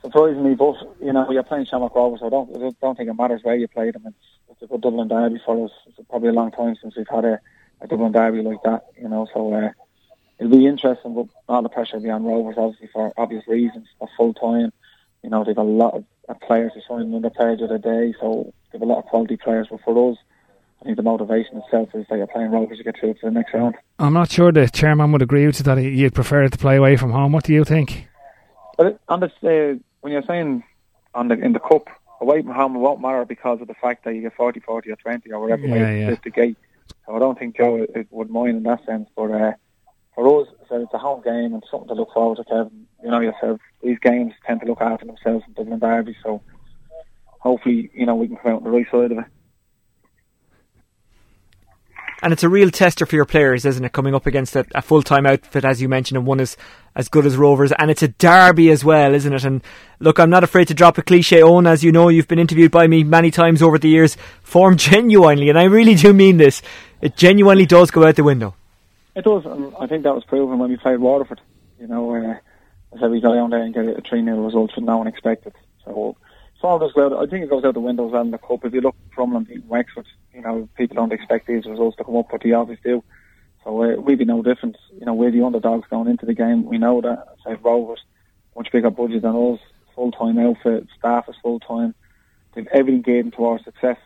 surprisingly, 0.06 0.54
but 0.54 0.76
you 1.00 1.12
know, 1.12 1.30
you're 1.30 1.42
playing 1.42 1.66
Shamrock 1.66 1.94
Rovers, 1.94 2.20
so 2.20 2.26
I 2.26 2.30
don't 2.30 2.48
I 2.56 2.70
don't 2.80 2.96
think 2.96 3.10
it 3.10 3.14
matters 3.14 3.40
where 3.42 3.56
you 3.56 3.68
play 3.68 3.90
them. 3.90 4.04
It's 4.06 4.16
it's 4.50 4.62
a 4.62 4.66
good 4.66 4.80
Dublin 4.82 5.08
derby 5.08 5.40
for 5.44 5.64
us. 5.64 5.72
It's 5.86 5.98
probably 6.08 6.28
a 6.28 6.32
long 6.32 6.50
time 6.50 6.76
since 6.80 6.96
we've 6.96 7.06
had 7.08 7.24
a, 7.24 7.40
a 7.80 7.86
Dublin 7.86 8.12
derby 8.12 8.42
like 8.42 8.62
that. 8.64 8.86
You 9.00 9.08
know, 9.08 9.26
so. 9.32 9.52
Uh, 9.52 9.70
It'll 10.38 10.52
be 10.52 10.66
interesting, 10.66 11.14
but 11.14 11.28
all 11.48 11.62
the 11.62 11.70
pressure 11.70 11.96
will 11.96 12.02
be 12.02 12.10
on 12.10 12.24
Rovers, 12.24 12.56
obviously, 12.58 12.88
for 12.92 13.10
obvious 13.16 13.48
reasons. 13.48 13.86
For 13.98 14.06
full 14.18 14.34
time, 14.34 14.70
you 15.22 15.30
know, 15.30 15.44
they've 15.44 15.56
a 15.56 15.62
lot 15.62 15.94
of 16.28 16.40
players 16.40 16.72
who 16.74 16.82
signed 16.86 17.14
under 17.14 17.30
players 17.30 17.62
of 17.62 17.70
the 17.70 17.78
day, 17.78 18.12
so 18.20 18.52
they 18.70 18.78
have 18.78 18.82
a 18.82 18.84
lot 18.84 18.98
of 18.98 19.06
quality 19.06 19.38
players. 19.38 19.68
But 19.70 19.80
for 19.82 20.10
us, 20.10 20.18
I 20.82 20.84
think 20.84 20.98
the 20.98 21.02
motivation 21.02 21.56
itself 21.56 21.88
is 21.94 22.04
that 22.10 22.18
you're 22.18 22.26
playing 22.26 22.50
Rovers 22.50 22.76
to 22.76 22.84
get 22.84 23.00
through 23.00 23.14
to 23.14 23.20
the 23.22 23.30
next 23.30 23.54
round. 23.54 23.76
I'm 23.98 24.12
not 24.12 24.30
sure 24.30 24.52
the 24.52 24.68
chairman 24.68 25.10
would 25.12 25.22
agree 25.22 25.46
with 25.46 25.58
you 25.58 25.64
that 25.64 25.80
you'd 25.82 26.14
prefer 26.14 26.46
to 26.46 26.58
play 26.58 26.76
away 26.76 26.98
from 26.98 27.12
home. 27.12 27.32
What 27.32 27.44
do 27.44 27.54
you 27.54 27.64
think? 27.64 28.06
But 28.76 29.00
on 29.08 29.20
this, 29.20 29.32
uh, 29.42 29.80
when 30.00 30.12
you're 30.12 30.22
saying 30.22 30.62
on 31.14 31.28
the 31.28 31.34
in 31.34 31.52
the 31.52 31.60
cup, 31.60 31.88
away 32.20 32.42
from 32.42 32.52
home 32.52 32.76
it 32.76 32.80
won't 32.80 33.00
matter 33.00 33.24
because 33.24 33.60
of 33.60 33.68
the 33.68 33.74
fact 33.74 34.04
that 34.04 34.14
you 34.14 34.22
get 34.22 34.34
40, 34.36 34.60
40 34.60 34.90
or 34.90 34.96
20 34.96 35.32
or 35.32 35.40
whatever 35.40 35.66
yeah, 35.66 35.74
way 35.74 36.00
yeah. 36.00 36.14
the 36.22 36.30
gate. 36.30 36.56
So 37.06 37.16
I 37.16 37.18
don't 37.18 37.38
think 37.38 37.56
Joe 37.56 37.76
it, 37.76 37.90
it 37.94 38.06
would 38.10 38.30
mind 38.30 38.56
in 38.56 38.62
that 38.64 38.84
sense. 38.84 39.08
But 39.16 39.30
uh, 39.30 39.52
for 40.14 40.42
us, 40.42 40.48
so 40.68 40.82
it's 40.82 40.94
a 40.94 40.98
home 40.98 41.22
game 41.22 41.54
and 41.54 41.62
something 41.70 41.88
to 41.88 41.94
look 41.94 42.12
forward 42.12 42.36
to, 42.36 42.44
Kevin. 42.44 42.86
You 43.02 43.10
know 43.10 43.20
yourself, 43.20 43.60
these 43.82 43.98
games 43.98 44.32
tend 44.46 44.60
to 44.60 44.66
look 44.66 44.80
after 44.80 45.06
themselves 45.06 45.44
in 45.46 45.52
Dublin 45.52 45.78
Derby, 45.78 46.16
so 46.22 46.42
hopefully, 47.38 47.90
you 47.94 48.06
know, 48.06 48.16
we 48.16 48.26
can 48.26 48.36
come 48.36 48.52
out 48.52 48.56
on 48.58 48.64
the 48.64 48.70
right 48.70 48.86
side 48.90 49.12
of 49.12 49.18
it. 49.18 49.24
And 52.26 52.32
it's 52.32 52.42
a 52.42 52.48
real 52.48 52.72
tester 52.72 53.06
for 53.06 53.14
your 53.14 53.24
players, 53.24 53.64
isn't 53.64 53.84
it? 53.84 53.92
Coming 53.92 54.12
up 54.12 54.26
against 54.26 54.56
a, 54.56 54.66
a 54.74 54.82
full 54.82 55.04
time 55.04 55.26
outfit, 55.26 55.64
as 55.64 55.80
you 55.80 55.88
mentioned, 55.88 56.18
and 56.18 56.26
one 56.26 56.40
is 56.40 56.56
as 56.96 57.08
good 57.08 57.24
as 57.24 57.36
Rovers. 57.36 57.70
And 57.78 57.88
it's 57.88 58.02
a 58.02 58.08
derby 58.08 58.68
as 58.72 58.84
well, 58.84 59.14
isn't 59.14 59.32
it? 59.32 59.44
And 59.44 59.62
look, 60.00 60.18
I'm 60.18 60.28
not 60.28 60.42
afraid 60.42 60.66
to 60.66 60.74
drop 60.74 60.98
a 60.98 61.02
cliche 61.02 61.40
on. 61.40 61.68
As 61.68 61.84
you 61.84 61.92
know, 61.92 62.08
you've 62.08 62.26
been 62.26 62.40
interviewed 62.40 62.72
by 62.72 62.88
me 62.88 63.04
many 63.04 63.30
times 63.30 63.62
over 63.62 63.78
the 63.78 63.88
years. 63.88 64.16
Form 64.42 64.76
genuinely, 64.76 65.50
and 65.50 65.56
I 65.56 65.66
really 65.66 65.94
do 65.94 66.12
mean 66.12 66.36
this. 66.36 66.62
It 67.00 67.16
genuinely 67.16 67.64
does 67.64 67.92
go 67.92 68.04
out 68.04 68.16
the 68.16 68.24
window. 68.24 68.56
It 69.14 69.22
does, 69.22 69.44
and 69.46 69.72
I 69.78 69.86
think 69.86 70.02
that 70.02 70.16
was 70.16 70.24
proven 70.24 70.58
when 70.58 70.68
we 70.68 70.78
played 70.78 70.98
Waterford. 70.98 71.40
You 71.78 71.86
know, 71.86 72.12
uh, 72.12 72.34
I 72.92 72.98
said 72.98 73.12
we 73.12 73.20
got 73.20 73.34
down 73.34 73.50
there 73.50 73.62
and 73.62 73.72
get 73.72 73.86
a 73.86 74.00
3 74.00 74.24
0 74.24 74.44
result 74.44 74.72
from 74.72 74.86
no 74.86 74.96
one 74.96 75.06
expected. 75.06 75.52
So, 75.84 76.16
form 76.60 76.80
does 76.80 76.92
go 76.92 77.06
out. 77.06 77.12
I 77.12 77.30
think 77.30 77.44
it 77.44 77.50
goes 77.50 77.64
out 77.64 77.74
the 77.74 77.80
windows 77.80 78.12
in 78.14 78.30
the 78.30 78.38
Cup. 78.38 78.64
If 78.64 78.72
you 78.72 78.80
look 78.80 78.96
Crumlin 79.16 79.46
beating 79.46 79.68
Wexford, 79.68 80.06
you 80.34 80.42
know, 80.42 80.68
people 80.76 80.96
don't 80.96 81.12
expect 81.12 81.46
these 81.46 81.66
results 81.66 81.96
to 81.96 82.04
come 82.04 82.16
up, 82.16 82.28
but 82.30 82.42
they 82.42 82.52
always 82.52 82.78
do. 82.84 83.02
So, 83.64 83.82
uh, 83.82 84.00
we'd 84.00 84.18
be 84.18 84.24
no 84.24 84.42
different. 84.42 84.76
You 84.98 85.06
know, 85.06 85.14
we're 85.14 85.30
the 85.30 85.42
underdogs 85.42 85.88
going 85.88 86.08
into 86.08 86.26
the 86.26 86.34
game. 86.34 86.64
We 86.66 86.78
know 86.78 87.00
that. 87.00 87.36
Say 87.44 87.56
Rovers, 87.62 88.00
much 88.54 88.70
bigger 88.72 88.90
budget 88.90 89.22
than 89.22 89.34
us, 89.34 89.60
full 89.94 90.12
time 90.12 90.38
outfit, 90.38 90.86
staff 90.98 91.28
is 91.28 91.34
full 91.42 91.58
time. 91.60 91.94
They've 92.54 92.66
everything 92.68 93.02
given 93.02 93.32
to 93.32 93.44
our 93.44 93.58
success. 93.62 93.98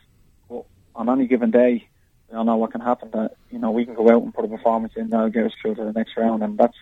But 0.49 0.65
on 0.95 1.09
any 1.09 1.27
given 1.27 1.51
day, 1.51 1.89
we 2.29 2.37
don't 2.37 2.47
know 2.47 2.57
what 2.57 2.73
can 2.73 2.81
happen. 2.81 3.11
That 3.13 3.37
you 3.51 3.59
know 3.59 3.71
we 3.71 3.85
can 3.85 3.95
go 3.95 4.09
out 4.11 4.23
and 4.23 4.35
put 4.35 4.45
a 4.45 4.49
performance 4.49 4.95
in 4.97 5.11
that'll 5.11 5.31
get 5.31 5.47
us 5.47 5.53
through 5.61 5.75
to 5.77 5.85
the 5.85 5.93
next 5.93 6.17
round, 6.17 6.43
and 6.43 6.57
that's 6.57 6.77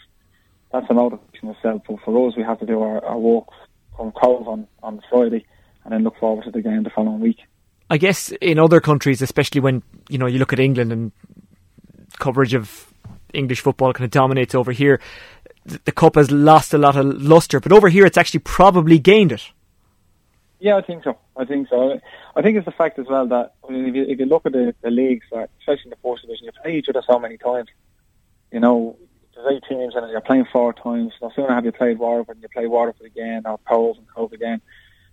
that's 0.72 0.86
the 0.88 0.94
motivation 0.94 1.48
itself. 1.48 1.82
But 1.88 2.00
for 2.04 2.28
us, 2.28 2.36
we 2.36 2.42
have 2.42 2.60
to 2.60 2.66
do 2.66 2.80
our, 2.80 3.04
our 3.04 3.18
work 3.18 3.46
from 3.96 4.12
Cobh 4.12 4.46
on 4.46 4.68
on 4.82 5.02
Friday, 5.10 5.46
and 5.88 5.94
then 5.94 6.04
look 6.04 6.18
forward 6.18 6.44
to 6.44 6.50
the 6.50 6.60
game 6.60 6.82
the 6.82 6.90
following 6.90 7.18
week. 7.18 7.38
I 7.88 7.96
guess 7.96 8.30
in 8.42 8.58
other 8.58 8.78
countries, 8.78 9.22
especially 9.22 9.62
when 9.62 9.82
you 10.10 10.18
know 10.18 10.26
you 10.26 10.38
look 10.38 10.52
at 10.52 10.60
England 10.60 10.92
and 10.92 11.12
coverage 12.18 12.52
of 12.52 12.92
English 13.32 13.60
football 13.60 13.94
kind 13.94 14.04
of 14.04 14.10
dominates 14.10 14.54
over 14.54 14.72
here, 14.72 15.00
the, 15.64 15.80
the 15.86 15.92
cup 15.92 16.16
has 16.16 16.30
lost 16.30 16.74
a 16.74 16.78
lot 16.78 16.96
of 16.96 17.06
luster. 17.06 17.58
But 17.58 17.72
over 17.72 17.88
here, 17.88 18.04
it's 18.04 18.18
actually 18.18 18.40
probably 18.40 18.98
gained 18.98 19.32
it. 19.32 19.50
Yeah, 20.60 20.76
I 20.76 20.82
think 20.82 21.04
so. 21.04 21.16
I 21.38 21.46
think 21.46 21.68
so. 21.70 21.98
I 22.36 22.42
think 22.42 22.58
it's 22.58 22.66
the 22.66 22.72
fact 22.72 22.98
as 22.98 23.06
well 23.08 23.26
that 23.28 23.54
I 23.66 23.72
mean, 23.72 23.86
if 23.86 23.94
you 23.94 24.02
if 24.06 24.18
you 24.18 24.26
look 24.26 24.44
at 24.44 24.52
the, 24.52 24.74
the 24.82 24.90
leagues, 24.90 25.24
like, 25.32 25.48
especially 25.60 25.84
in 25.84 25.90
the 25.90 25.96
fourth 26.02 26.20
division, 26.20 26.44
you 26.44 26.52
play 26.62 26.76
each 26.76 26.90
other 26.90 27.02
so 27.08 27.18
many 27.18 27.38
times. 27.38 27.70
You 28.52 28.60
know, 28.60 28.98
there's 29.34 29.56
eight 29.56 29.62
teams 29.66 29.94
and 29.96 30.10
you're 30.10 30.20
playing 30.20 30.46
four 30.52 30.74
times. 30.74 31.12
No 31.22 31.30
sooner 31.34 31.54
have 31.54 31.64
you 31.64 31.72
played 31.72 31.98
Waterford 31.98 32.36
and 32.36 32.42
you 32.42 32.48
play 32.50 32.66
Waterford 32.66 33.06
again 33.06 33.42
or 33.46 33.56
Powell's 33.56 33.96
and 33.96 34.06
Cobh 34.08 34.34
again. 34.34 34.60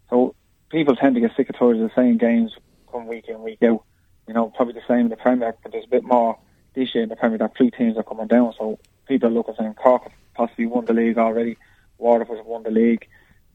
So 0.10 0.36
people 0.70 0.96
tend 0.96 1.16
to 1.16 1.22
get 1.22 1.36
sick 1.36 1.50
of 1.50 1.56
of 1.62 1.78
the 1.78 1.92
same 1.96 2.18
games 2.18 2.54
come 2.92 3.08
week 3.08 3.28
in, 3.28 3.42
week 3.44 3.62
out. 3.64 3.84
you 4.28 4.34
know, 4.34 4.52
probably 4.56 4.74
the 4.74 4.82
same 4.88 5.02
in 5.02 5.10
the 5.10 5.18
Premier, 5.18 5.56
but 5.62 5.72
there's 5.72 5.86
a 5.86 5.90
bit 5.90 6.04
more 6.04 6.38
this 6.74 6.94
year 6.94 7.04
in 7.04 7.10
the 7.10 7.16
Premier 7.16 7.38
that 7.38 7.56
three 7.56 7.72
teams 7.72 7.98
are 7.98 8.04
coming 8.04 8.28
down. 8.28 8.54
So 8.58 8.80
people 9.08 9.30
are 9.30 9.32
looking 9.32 9.56
saying 9.58 9.76
Cork 9.76 10.12
possibly 10.34 10.66
won 10.66 10.86
the 10.86 10.94
league 10.94 11.18
already, 11.18 11.58
Waterford 11.98 12.38
have 12.38 12.46
won 12.46 12.64
the 12.64 12.72
league. 12.72 13.08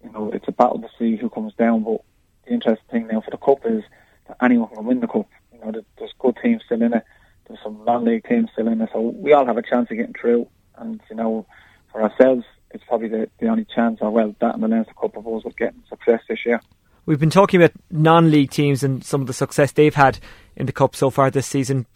You 0.03 0.11
know, 0.13 0.31
it's 0.33 0.49
a 0.49 0.53
battle 0.53 0.81
to 0.81 0.89
see 0.99 1.17
who 1.17 1.29
comes 1.29 1.53
down. 1.55 1.85
But 1.85 2.01
the 2.47 2.53
interesting 2.53 2.87
thing 2.91 3.07
now 3.07 3.21
for 3.21 3.31
the 3.31 3.37
cup 3.37 3.61
is 3.65 3.85
that 4.29 4.39
anyone 4.43 4.69
can 4.69 4.85
win 4.85 5.01
the 5.01 5.07
cup. 5.07 5.29
You 5.53 5.61
know, 5.61 5.83
there's 5.99 6.13
good 6.19 6.39
teams 6.43 6.63
still 6.65 6.81
in 6.81 6.95
it. 6.95 7.05
There's 7.47 7.61
some 7.63 7.85
non-league 7.85 8.27
teams 8.27 8.49
still 8.53 8.69
in 8.69 8.81
it. 8.81 8.91
So 8.93 9.01
we 9.01 9.33
all 9.33 9.45
have 9.45 9.59
a 9.59 9.63
chance 9.63 9.91
of 9.91 9.97
getting 9.97 10.15
through. 10.19 10.49
And 10.77 11.01
you 11.11 11.17
know, 11.17 11.47
for 11.93 12.03
ourselves, 12.03 12.45
it's 12.71 12.85
probably 12.85 13.09
the, 13.09 13.29
the 13.41 13.49
only 13.49 13.67
chance, 13.67 13.99
or 14.01 14.11
well, 14.11 14.35
that 14.41 14.55
and 14.55 14.63
the 14.63 14.69
Leinster 14.69 14.95
Cup 14.95 15.17
of 15.17 15.27
us 15.27 15.45
with 15.45 15.57
getting 15.57 15.83
success 15.89 16.23
this 16.29 16.47
year. 16.47 16.61
We've 17.11 17.19
been 17.19 17.29
talking 17.29 17.61
about 17.61 17.73
non-league 17.91 18.53
teams 18.53 18.85
and 18.85 19.03
some 19.03 19.21
of 19.21 19.27
the 19.27 19.33
success 19.33 19.73
they've 19.73 19.93
had 19.93 20.21
in 20.55 20.67
the 20.67 20.73
cup 20.73 20.95
so 20.95 21.11
far 21.11 21.29
this 21.29 21.49
season. 21.49 21.87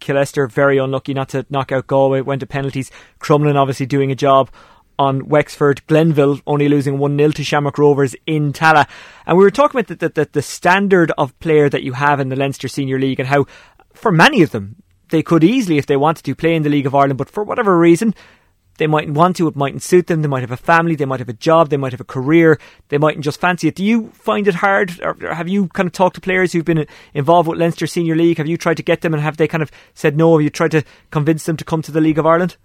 Killester 0.00 0.50
very 0.50 0.78
unlucky 0.78 1.14
not 1.14 1.28
to 1.28 1.46
knock 1.48 1.70
out 1.70 1.86
Galway, 1.86 2.22
went 2.22 2.40
to 2.40 2.46
penalties. 2.48 2.90
Crumlin 3.20 3.54
obviously 3.54 3.86
doing 3.86 4.10
a 4.10 4.16
job 4.16 4.50
on 4.98 5.28
Wexford. 5.28 5.86
Glenville 5.86 6.40
only 6.44 6.68
losing 6.68 6.98
1 6.98 7.16
0 7.16 7.30
to 7.30 7.44
Shamrock 7.44 7.78
Rovers 7.78 8.16
in 8.26 8.52
Tallaght. 8.52 8.88
And 9.28 9.38
we 9.38 9.44
were 9.44 9.52
talking 9.52 9.78
about 9.78 9.96
the, 10.00 10.08
the, 10.08 10.28
the 10.32 10.42
standard 10.42 11.12
of 11.16 11.38
player 11.38 11.68
that 11.68 11.84
you 11.84 11.92
have 11.92 12.18
in 12.18 12.28
the 12.28 12.34
Leinster 12.34 12.66
Senior 12.66 12.98
League 12.98 13.20
and 13.20 13.28
how, 13.28 13.46
for 13.92 14.10
many 14.10 14.42
of 14.42 14.50
them, 14.50 14.82
they 15.10 15.22
could 15.22 15.44
easily, 15.44 15.78
if 15.78 15.86
they 15.86 15.96
wanted 15.96 16.24
to, 16.24 16.34
play 16.34 16.56
in 16.56 16.64
the 16.64 16.68
League 16.68 16.86
of 16.86 16.96
Ireland, 16.96 17.18
but 17.18 17.30
for 17.30 17.44
whatever 17.44 17.78
reason, 17.78 18.12
they 18.78 18.86
mightn't 18.86 19.16
want 19.16 19.36
to, 19.36 19.48
it 19.48 19.56
mightn't 19.56 19.82
suit 19.82 20.06
them, 20.06 20.22
they 20.22 20.28
might 20.28 20.42
have 20.42 20.50
a 20.50 20.56
family, 20.56 20.94
they 20.94 21.04
might 21.04 21.20
have 21.20 21.28
a 21.28 21.34
job, 21.34 21.68
they 21.68 21.76
might 21.76 21.92
have 21.92 22.00
a 22.00 22.04
career, 22.04 22.58
they 22.88 22.98
mightn't 22.98 23.24
just 23.24 23.40
fancy 23.40 23.68
it. 23.68 23.74
Do 23.74 23.84
you 23.84 24.08
find 24.10 24.48
it 24.48 24.56
hard, 24.56 25.00
or 25.02 25.16
have 25.34 25.48
you 25.48 25.68
kind 25.68 25.86
of 25.86 25.92
talked 25.92 26.16
to 26.16 26.20
players 26.20 26.52
who've 26.52 26.64
been 26.64 26.86
involved 27.12 27.48
with 27.48 27.58
Leinster 27.58 27.86
Senior 27.86 28.16
League? 28.16 28.38
Have 28.38 28.46
you 28.46 28.56
tried 28.56 28.76
to 28.76 28.82
get 28.82 29.00
them 29.02 29.14
and 29.14 29.22
have 29.22 29.36
they 29.36 29.48
kind 29.48 29.62
of 29.62 29.70
said 29.94 30.16
no? 30.16 30.36
Have 30.36 30.42
you 30.42 30.50
tried 30.50 30.72
to 30.72 30.82
convince 31.10 31.44
them 31.44 31.56
to 31.56 31.64
come 31.64 31.82
to 31.82 31.92
the 31.92 32.00
League 32.00 32.18
of 32.18 32.26
Ireland? 32.26 32.56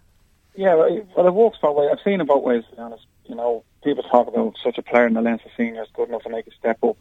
Yeah, 0.56 0.76
well, 0.76 1.28
it 1.28 1.34
works 1.34 1.58
both 1.62 1.78
ways. 1.78 1.90
I've 1.92 2.04
seen 2.04 2.20
it 2.20 2.28
both 2.28 2.44
ways, 2.44 2.64
to 2.70 2.76
be 2.76 2.82
honest. 2.82 3.06
You 3.26 3.36
know, 3.36 3.64
people 3.84 4.04
talk 4.04 4.28
about 4.28 4.56
such 4.64 4.78
a 4.78 4.82
player 4.82 5.08
in 5.08 5.14
the 5.14 5.22
Leinster 5.22 5.50
Senior 5.56 5.84
is 5.84 5.90
good 5.94 6.10
enough 6.10 6.24
to 6.24 6.30
make 6.30 6.48
a 6.48 6.52
step 6.52 6.84
up. 6.84 6.98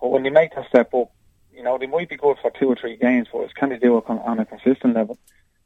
But 0.00 0.08
when 0.08 0.24
you 0.24 0.30
make 0.30 0.54
that 0.54 0.68
step 0.68 0.92
up, 0.94 1.12
you 1.54 1.62
know, 1.62 1.78
they 1.78 1.86
might 1.86 2.08
be 2.08 2.16
good 2.16 2.36
for 2.42 2.50
two 2.50 2.68
or 2.68 2.76
three 2.76 2.96
games, 2.96 3.28
but 3.32 3.54
can 3.54 3.70
they 3.70 3.78
do 3.78 3.96
it 3.98 4.04
on 4.08 4.38
a 4.38 4.44
consistent 4.44 4.94
level? 4.94 5.18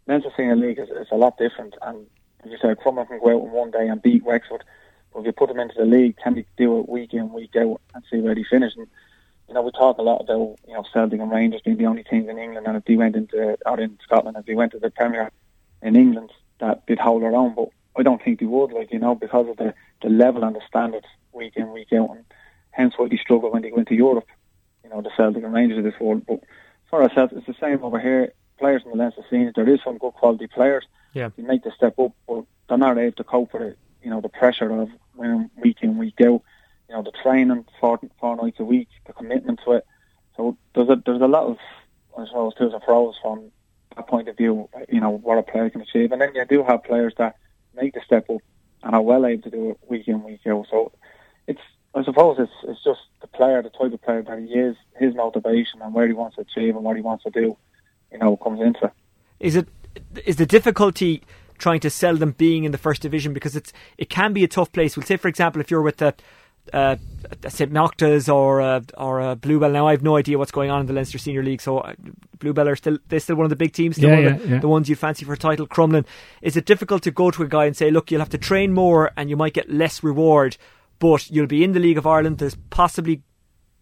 Leinster 0.07 0.31
Senior 0.37 0.57
League 0.57 0.79
is, 0.79 0.88
is 0.88 1.09
a 1.11 1.16
lot 1.16 1.38
different, 1.38 1.74
and 1.83 2.07
as 2.44 2.50
you 2.50 2.59
said, 2.61 2.79
Crumlin 2.79 3.07
can 3.09 3.20
go 3.20 3.37
out 3.37 3.44
in 3.44 3.53
one 3.53 3.70
day 3.70 3.87
and 3.88 4.03
beat 4.03 4.24
Wexford. 4.24 4.64
But 5.12 5.20
if 5.20 5.26
you 5.26 5.33
put 5.33 5.48
them 5.48 5.61
into 5.61 5.74
the 5.76 5.85
league, 5.85 6.16
can 6.22 6.35
they 6.35 6.46
do 6.57 6.79
it 6.79 6.88
week 6.88 7.12
in, 7.12 7.33
week 7.33 7.57
out 7.57 7.81
and 7.94 8.05
see 8.11 8.18
where 8.20 8.35
they 8.35 8.44
finish? 8.44 8.72
And, 8.76 8.87
you 9.48 9.55
know, 9.55 9.62
we 9.62 9.72
talk 9.72 9.98
a 9.98 10.03
lot 10.03 10.20
about, 10.20 10.59
you 10.66 10.74
know, 10.74 10.85
Celtic 10.92 11.20
and 11.20 11.31
Rangers 11.31 11.62
being 11.64 11.76
the 11.76 11.87
only 11.87 12.05
teams 12.05 12.29
in 12.29 12.38
England 12.38 12.66
and 12.66 12.76
if 12.76 12.85
they 12.85 12.96
went 12.96 13.16
into, 13.16 13.59
out 13.66 13.81
in 13.81 13.98
Scotland, 14.03 14.37
if 14.38 14.46
they 14.46 14.55
went 14.55 14.72
to 14.72 14.79
the 14.79 14.90
Premier 14.90 15.31
in 15.83 15.96
England, 15.96 16.31
that 16.61 16.83
they'd 16.87 16.98
hold 16.98 17.22
their 17.22 17.35
own. 17.35 17.55
But 17.55 17.70
I 17.96 18.03
don't 18.03 18.22
think 18.22 18.38
they 18.38 18.46
would, 18.46 18.72
like, 18.72 18.92
you 18.92 18.98
know, 18.98 19.14
because 19.14 19.48
of 19.48 19.57
the, 19.57 19.74
the 20.03 20.09
level 20.09 20.44
and 20.44 20.55
the 20.55 20.61
standards 20.68 21.07
week 21.33 21.55
in, 21.57 21.72
week 21.72 21.92
out. 21.92 22.11
And 22.11 22.24
hence 22.70 22.94
why 22.96 23.09
they 23.09 23.16
struggle 23.16 23.50
when 23.50 23.62
they 23.62 23.70
go 23.70 23.79
into 23.79 23.94
Europe, 23.94 24.29
you 24.85 24.90
know, 24.90 25.03
the 25.03 25.11
Celtic 25.16 25.42
and 25.42 25.53
Rangers 25.53 25.79
of 25.79 25.85
this 25.85 26.00
world. 26.00 26.24
But 26.26 26.40
for 26.88 27.03
ourselves, 27.03 27.33
it's 27.37 27.46
the 27.46 27.55
same 27.61 27.83
over 27.83 27.98
here. 27.98 28.33
Players 28.59 28.83
in 28.85 28.90
the 28.90 28.96
Leinster 28.96 29.24
scene, 29.29 29.50
there 29.57 29.68
is 29.68 29.81
some 29.83 29.98
good 29.98 30.12
quality 30.12 30.46
players 30.46 30.85
yeah. 31.12 31.30
you 31.36 31.44
make 31.44 31.62
the 31.62 31.72
step 31.72 31.98
up, 31.98 32.12
but 32.26 32.44
they're 32.68 32.78
not 32.78 32.98
able 32.98 33.16
to 33.16 33.24
cope 33.24 33.52
with 33.52 33.62
it. 33.62 33.78
You 34.02 34.10
know, 34.10 34.20
the 34.20 34.28
pressure 34.28 34.70
of 34.70 34.88
winning 35.14 35.50
week 35.56 35.78
in, 35.82 35.98
week 35.98 36.20
out. 36.20 36.42
You 36.88 36.96
know, 36.96 37.02
the 37.02 37.12
training 37.22 37.64
four, 37.80 38.00
four 38.18 38.36
nights 38.36 38.58
a 38.58 38.64
week, 38.64 38.88
the 39.06 39.12
commitment 39.12 39.60
to 39.64 39.72
it. 39.72 39.86
So 40.36 40.56
there's 40.74 40.88
a 40.88 41.02
there's 41.04 41.20
a 41.20 41.26
lot 41.26 41.44
of 41.44 41.58
I 42.18 42.26
suppose 42.26 42.54
twos 42.54 42.72
and 42.72 42.82
fro's 42.82 43.16
from 43.22 43.50
that 43.96 44.08
point 44.08 44.28
of 44.28 44.36
view. 44.36 44.68
You 44.88 45.00
know 45.00 45.10
what 45.10 45.38
a 45.38 45.42
player 45.42 45.70
can 45.70 45.82
achieve, 45.82 46.12
and 46.12 46.20
then 46.20 46.34
you 46.34 46.44
do 46.46 46.64
have 46.64 46.84
players 46.84 47.14
that 47.18 47.36
make 47.74 47.94
the 47.94 48.00
step 48.04 48.28
up 48.30 48.40
and 48.82 48.94
are 48.94 49.02
well 49.02 49.26
able 49.26 49.42
to 49.42 49.50
do 49.50 49.70
it 49.70 49.78
week 49.88 50.08
in, 50.08 50.22
week 50.22 50.40
out. 50.46 50.66
So 50.70 50.92
it's 51.46 51.60
I 51.94 52.04
suppose 52.04 52.38
it's 52.38 52.52
it's 52.64 52.82
just 52.82 53.00
the 53.20 53.26
player, 53.26 53.62
the 53.62 53.70
type 53.70 53.92
of 53.92 54.02
player 54.02 54.22
that 54.22 54.38
he 54.38 54.46
is, 54.46 54.76
his 54.98 55.14
motivation 55.14 55.82
and 55.82 55.92
where 55.92 56.06
he 56.06 56.12
wants 56.12 56.36
to 56.36 56.42
achieve 56.42 56.74
and 56.74 56.84
what 56.84 56.96
he 56.96 57.02
wants 57.02 57.24
to 57.24 57.30
do. 57.30 57.56
You 58.12 58.18
know, 58.18 58.36
comes 58.36 58.60
into 58.60 58.86
it. 58.86 58.92
Is 59.38 59.56
it 59.56 59.68
is 60.24 60.37
the 60.37 60.46
difficulty 60.46 61.22
trying 61.59 61.81
to 61.81 61.90
sell 61.90 62.16
them 62.16 62.33
being 62.33 62.64
in 62.64 62.72
the 62.72 62.79
first 62.79 63.03
division 63.03 63.33
because 63.33 63.55
it's 63.55 63.72
it 63.98 64.09
can 64.09 64.33
be 64.33 64.44
a 64.44 64.48
tough 64.48 64.72
place. 64.72 64.96
We'll 64.96 65.07
say, 65.07 65.16
for 65.16 65.29
example, 65.29 65.61
if 65.61 65.70
you're 65.70 65.83
with 65.83 65.98
the 65.98 66.14
uh, 66.72 66.96
St 67.48 67.72
Mochta's 67.72 68.29
or 68.29 68.61
uh, 68.61 68.81
or 68.96 69.20
uh, 69.20 69.35
Bluebell. 69.35 69.70
Now 69.70 69.88
I 69.88 69.92
have 69.92 70.03
no 70.03 70.16
idea 70.16 70.38
what's 70.38 70.50
going 70.50 70.70
on 70.70 70.81
in 70.81 70.87
the 70.87 70.92
Leinster 70.92 71.18
Senior 71.18 71.42
League. 71.42 71.61
So 71.61 71.79
uh, 71.79 71.94
Bluebell 72.38 72.68
are 72.68 72.76
still 72.76 72.98
they're 73.09 73.20
still 73.20 73.37
one 73.37 73.44
of 73.44 73.50
the 73.50 73.57
big 73.57 73.72
teams. 73.72 73.98
Yeah, 73.98 74.18
yeah, 74.18 74.37
the, 74.37 74.48
yeah. 74.48 74.59
the 74.59 74.68
ones 74.68 74.88
you 74.88 74.96
fancy 74.96 75.24
for 75.24 75.33
a 75.33 75.38
title. 75.38 75.66
Crumlin. 75.66 76.07
Is 76.42 76.57
it 76.57 76.66
difficult 76.66 77.03
to 77.05 77.11
go 77.11 77.31
to 77.31 77.42
a 77.42 77.48
guy 77.48 77.66
and 77.66 77.76
say, 77.76 77.90
look, 77.90 78.11
you'll 78.11 78.20
have 78.20 78.31
to 78.31 78.38
train 78.38 78.72
more 78.72 79.11
and 79.16 79.31
you 79.31 79.37
might 79.37 79.55
get 79.55 79.70
less 79.70 80.03
reward, 80.03 80.57
but 80.98 81.31
you'll 81.31 81.46
be 81.46 81.64
in 81.64 81.72
the 81.72 81.81
League 81.81 81.98
of 81.98 82.07
Ireland. 82.07 82.38
There's 82.38 82.57
possibly 82.70 83.22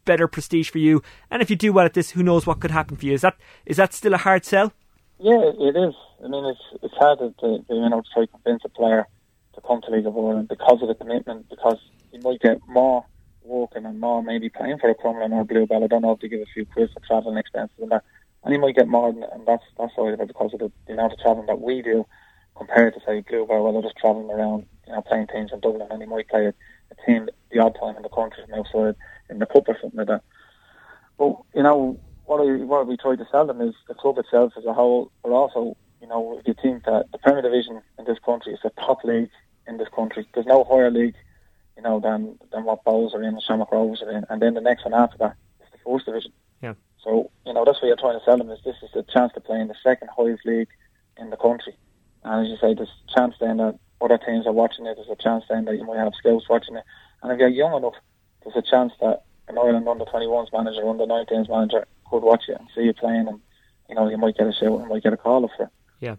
better 0.04 0.26
prestige 0.26 0.70
for 0.70 0.78
you, 0.78 1.02
and 1.30 1.42
if 1.42 1.50
you 1.50 1.56
do 1.56 1.72
well 1.72 1.84
at 1.84 1.94
this, 1.94 2.10
who 2.10 2.22
knows 2.22 2.46
what 2.46 2.60
could 2.60 2.70
happen 2.70 2.96
for 2.96 3.06
you? 3.06 3.12
Is 3.12 3.20
that 3.20 3.36
is 3.66 3.76
that 3.76 3.92
still 3.92 4.14
a 4.14 4.18
hard 4.18 4.44
sell? 4.44 4.72
Yeah, 5.20 5.50
it 5.58 5.76
is. 5.76 5.94
I 6.24 6.28
mean, 6.28 6.44
it's 6.44 6.82
it's 6.82 6.94
hard 6.94 7.18
to, 7.18 7.34
to 7.40 7.64
you 7.68 7.88
know 7.88 8.00
to 8.00 8.08
try 8.14 8.26
convince 8.26 8.62
a 8.64 8.68
player 8.68 9.06
to 9.54 9.60
come 9.66 9.80
to 9.82 9.90
League 9.90 10.06
of 10.06 10.16
Ireland 10.16 10.48
because 10.48 10.78
of 10.80 10.88
the 10.88 10.94
commitment. 10.94 11.48
Because 11.50 11.78
you 12.12 12.20
might 12.20 12.40
get 12.40 12.58
more 12.68 13.04
working 13.42 13.84
and 13.84 14.00
more 14.00 14.22
maybe 14.22 14.48
playing 14.48 14.78
for 14.78 14.90
a 14.90 14.94
Crumlin 14.94 15.32
or 15.32 15.40
a 15.40 15.44
Bluebell. 15.44 15.82
I 15.82 15.88
don't 15.88 16.02
know 16.02 16.12
if 16.12 16.20
they 16.20 16.28
give 16.28 16.40
a 16.40 16.52
few 16.54 16.66
quid 16.66 16.90
for 16.92 17.00
travelling 17.06 17.38
expenses 17.38 17.76
and 17.80 17.90
that, 17.90 18.04
and 18.44 18.54
you 18.54 18.60
might 18.60 18.76
get 18.76 18.86
more, 18.86 19.12
than, 19.12 19.24
and 19.24 19.46
that's 19.46 19.64
that's 19.76 19.92
why 19.96 20.14
because 20.14 20.54
of 20.54 20.60
the, 20.60 20.70
the 20.86 20.92
amount 20.92 21.12
of 21.12 21.18
travelling 21.18 21.46
that 21.46 21.60
we 21.60 21.82
do 21.82 22.06
compared 22.56 22.94
to 22.94 23.00
say 23.06 23.24
Bluebell, 23.28 23.62
where 23.62 23.72
they're 23.72 23.82
just 23.82 23.96
travelling 23.96 24.30
around, 24.30 24.66
you 24.86 24.92
know, 24.92 25.02
playing 25.02 25.26
teams 25.28 25.50
in 25.52 25.60
Dublin, 25.60 25.88
and 25.90 26.02
he 26.02 26.08
might 26.08 26.28
play 26.28 26.46
a, 26.46 26.50
a 26.50 27.06
team 27.06 27.28
the 27.50 27.58
odd 27.58 27.76
time 27.80 27.96
in 27.96 28.02
the 28.02 28.08
country 28.08 28.42
from 28.44 28.58
outside 28.58 28.94
in 29.30 29.38
the 29.38 29.46
cup 29.46 29.64
or 29.66 29.76
something 29.80 29.98
like 29.98 30.08
that. 30.08 30.22
But 31.18 31.36
you 31.54 31.62
know, 31.62 31.98
what, 32.28 32.40
I, 32.40 32.62
what 32.64 32.86
we 32.86 32.96
try 32.96 33.16
to 33.16 33.26
sell 33.30 33.46
them 33.46 33.60
is 33.60 33.74
the 33.88 33.94
club 33.94 34.18
itself 34.18 34.52
as 34.56 34.64
a 34.66 34.74
whole, 34.74 35.10
but 35.22 35.30
also, 35.30 35.76
you 36.00 36.06
know, 36.06 36.38
if 36.38 36.46
you 36.46 36.54
think 36.60 36.84
that 36.84 37.06
the 37.10 37.18
Premier 37.18 37.42
Division 37.42 37.80
in 37.98 38.04
this 38.04 38.18
country 38.24 38.52
is 38.52 38.60
the 38.62 38.70
top 38.70 39.02
league 39.02 39.30
in 39.66 39.78
this 39.78 39.88
country, 39.88 40.26
there's 40.34 40.46
no 40.46 40.64
higher 40.64 40.90
league, 40.90 41.14
you 41.76 41.82
know, 41.82 42.00
than 42.00 42.38
than 42.52 42.64
what 42.64 42.84
Bohs 42.84 43.14
are 43.14 43.22
in 43.22 43.34
and 43.34 43.42
Shamrock 43.42 43.72
Rovers 43.72 44.02
are 44.02 44.10
in, 44.10 44.24
and 44.28 44.42
then 44.42 44.54
the 44.54 44.60
next 44.60 44.84
one 44.84 44.94
after 44.94 45.16
that 45.18 45.36
is 45.60 45.68
the 45.72 45.78
First 45.90 46.04
Division. 46.04 46.32
Yeah. 46.62 46.74
So, 47.02 47.30
you 47.46 47.54
know, 47.54 47.64
that's 47.64 47.80
what 47.80 47.88
you're 47.88 47.96
trying 47.96 48.18
to 48.18 48.24
sell 48.24 48.36
them 48.36 48.50
is 48.50 48.60
this 48.62 48.76
is 48.82 48.90
the 48.92 49.04
chance 49.04 49.32
to 49.32 49.40
play 49.40 49.60
in 49.60 49.68
the 49.68 49.76
second 49.82 50.10
highest 50.14 50.44
league 50.44 50.68
in 51.16 51.30
the 51.30 51.36
country. 51.36 51.74
And 52.24 52.44
as 52.44 52.50
you 52.50 52.58
say, 52.58 52.74
there's 52.74 52.92
a 53.08 53.14
chance 53.14 53.36
then 53.40 53.56
that 53.56 53.78
other 54.02 54.18
teams 54.18 54.46
are 54.46 54.52
watching 54.52 54.86
it, 54.86 54.96
there's 54.96 55.08
a 55.08 55.22
chance 55.22 55.44
then 55.48 55.64
that 55.64 55.76
you 55.76 55.84
might 55.84 55.98
have 55.98 56.12
scouts 56.14 56.48
watching 56.48 56.76
it. 56.76 56.84
And 57.22 57.32
if 57.32 57.38
you're 57.38 57.48
young 57.48 57.74
enough, 57.74 57.94
there's 58.44 58.56
a 58.56 58.70
chance 58.70 58.92
that 59.00 59.22
an 59.48 59.56
Ireland 59.56 59.88
under 59.88 60.04
21s 60.04 60.52
manager, 60.52 60.86
under 60.86 61.06
19s 61.06 61.48
manager 61.48 61.86
could 62.10 62.22
watch 62.22 62.44
you 62.48 62.54
and 62.58 62.68
see 62.74 62.82
you 62.82 62.92
playing, 62.94 63.28
and 63.28 63.40
you 63.88 63.94
know 63.94 64.08
you 64.08 64.18
might 64.18 64.36
get 64.36 64.46
a 64.46 64.52
shout 64.52 64.80
and 64.80 64.88
might 64.88 65.02
get 65.02 65.12
a 65.12 65.16
call 65.16 65.44
up 65.44 65.50
for. 65.56 65.64
It. 65.64 65.68
Yeah. 66.00 66.16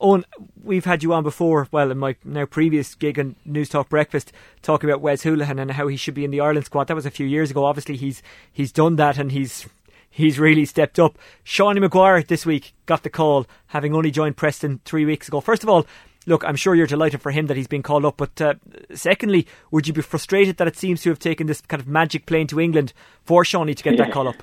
Owen, 0.00 0.24
we've 0.64 0.84
had 0.84 1.04
you 1.04 1.12
on 1.12 1.22
before, 1.22 1.68
well, 1.70 1.92
in 1.92 1.98
my 1.98 2.16
now 2.24 2.44
previous 2.44 2.94
gig 2.96 3.20
on 3.20 3.36
News 3.44 3.68
Talk 3.68 3.88
Breakfast, 3.88 4.32
talking 4.60 4.90
about 4.90 5.00
Wes 5.00 5.22
Hoolahan 5.22 5.60
and 5.60 5.70
how 5.70 5.86
he 5.86 5.96
should 5.96 6.14
be 6.14 6.24
in 6.24 6.32
the 6.32 6.40
Ireland 6.40 6.66
squad. 6.66 6.88
That 6.88 6.96
was 6.96 7.06
a 7.06 7.10
few 7.10 7.26
years 7.26 7.52
ago. 7.52 7.64
Obviously, 7.64 7.96
he's 7.96 8.20
he's 8.52 8.72
done 8.72 8.96
that 8.96 9.16
and 9.16 9.30
he's 9.30 9.68
he's 10.10 10.40
really 10.40 10.64
stepped 10.64 10.98
up. 10.98 11.18
Seanie 11.44 11.80
Maguire 11.80 12.22
this 12.22 12.44
week 12.44 12.74
got 12.86 13.04
the 13.04 13.10
call, 13.10 13.46
having 13.66 13.94
only 13.94 14.10
joined 14.10 14.36
Preston 14.36 14.80
three 14.84 15.04
weeks 15.04 15.28
ago. 15.28 15.40
First 15.40 15.62
of 15.62 15.68
all, 15.68 15.86
look, 16.26 16.44
I'm 16.44 16.56
sure 16.56 16.74
you're 16.74 16.88
delighted 16.88 17.22
for 17.22 17.30
him 17.30 17.46
that 17.46 17.56
he's 17.56 17.68
been 17.68 17.82
called 17.84 18.04
up. 18.04 18.16
But 18.16 18.40
uh, 18.42 18.54
secondly, 18.94 19.46
would 19.70 19.86
you 19.86 19.94
be 19.94 20.02
frustrated 20.02 20.56
that 20.56 20.66
it 20.66 20.76
seems 20.76 21.02
to 21.02 21.10
have 21.10 21.20
taken 21.20 21.46
this 21.46 21.60
kind 21.60 21.80
of 21.80 21.86
magic 21.86 22.26
plane 22.26 22.48
to 22.48 22.58
England 22.60 22.92
for 23.22 23.44
Seanie 23.44 23.76
to 23.76 23.82
get 23.84 23.94
Yeah. 23.96 24.06
that 24.06 24.12
call 24.12 24.26
up? 24.26 24.42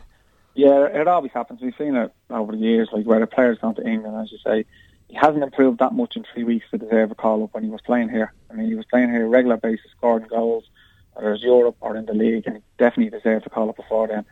Yeah, 0.59 0.87
it 0.87 1.07
always 1.07 1.31
happens. 1.31 1.61
We've 1.61 1.73
seen 1.77 1.95
it 1.95 2.11
over 2.29 2.51
the 2.51 2.57
years, 2.57 2.89
like 2.91 3.05
where 3.05 3.21
the 3.21 3.27
player's 3.27 3.57
gone 3.59 3.75
to 3.75 3.87
England, 3.87 4.17
as 4.21 4.29
you 4.29 4.39
say. 4.45 4.65
He 5.07 5.15
hasn't 5.15 5.41
improved 5.41 5.79
that 5.79 5.93
much 5.93 6.17
in 6.17 6.25
three 6.33 6.43
weeks 6.43 6.65
to 6.71 6.77
deserve 6.77 7.11
a 7.11 7.15
call 7.15 7.45
up 7.45 7.53
when 7.53 7.63
he 7.63 7.69
was 7.69 7.79
playing 7.79 8.09
here. 8.09 8.33
I 8.51 8.55
mean, 8.55 8.67
he 8.67 8.75
was 8.75 8.83
playing 8.91 9.09
here 9.09 9.21
on 9.21 9.27
a 9.27 9.29
regular 9.29 9.55
basis, 9.55 9.89
scoring 9.95 10.27
goals, 10.27 10.65
whether 11.13 11.31
it's 11.31 11.43
Europe 11.43 11.77
or 11.79 11.95
in 11.95 12.05
the 12.07 12.13
league, 12.13 12.45
and 12.45 12.57
he 12.57 12.63
definitely 12.77 13.17
deserved 13.17 13.47
a 13.47 13.49
call 13.49 13.69
up 13.69 13.77
before 13.77 14.09
then. 14.09 14.25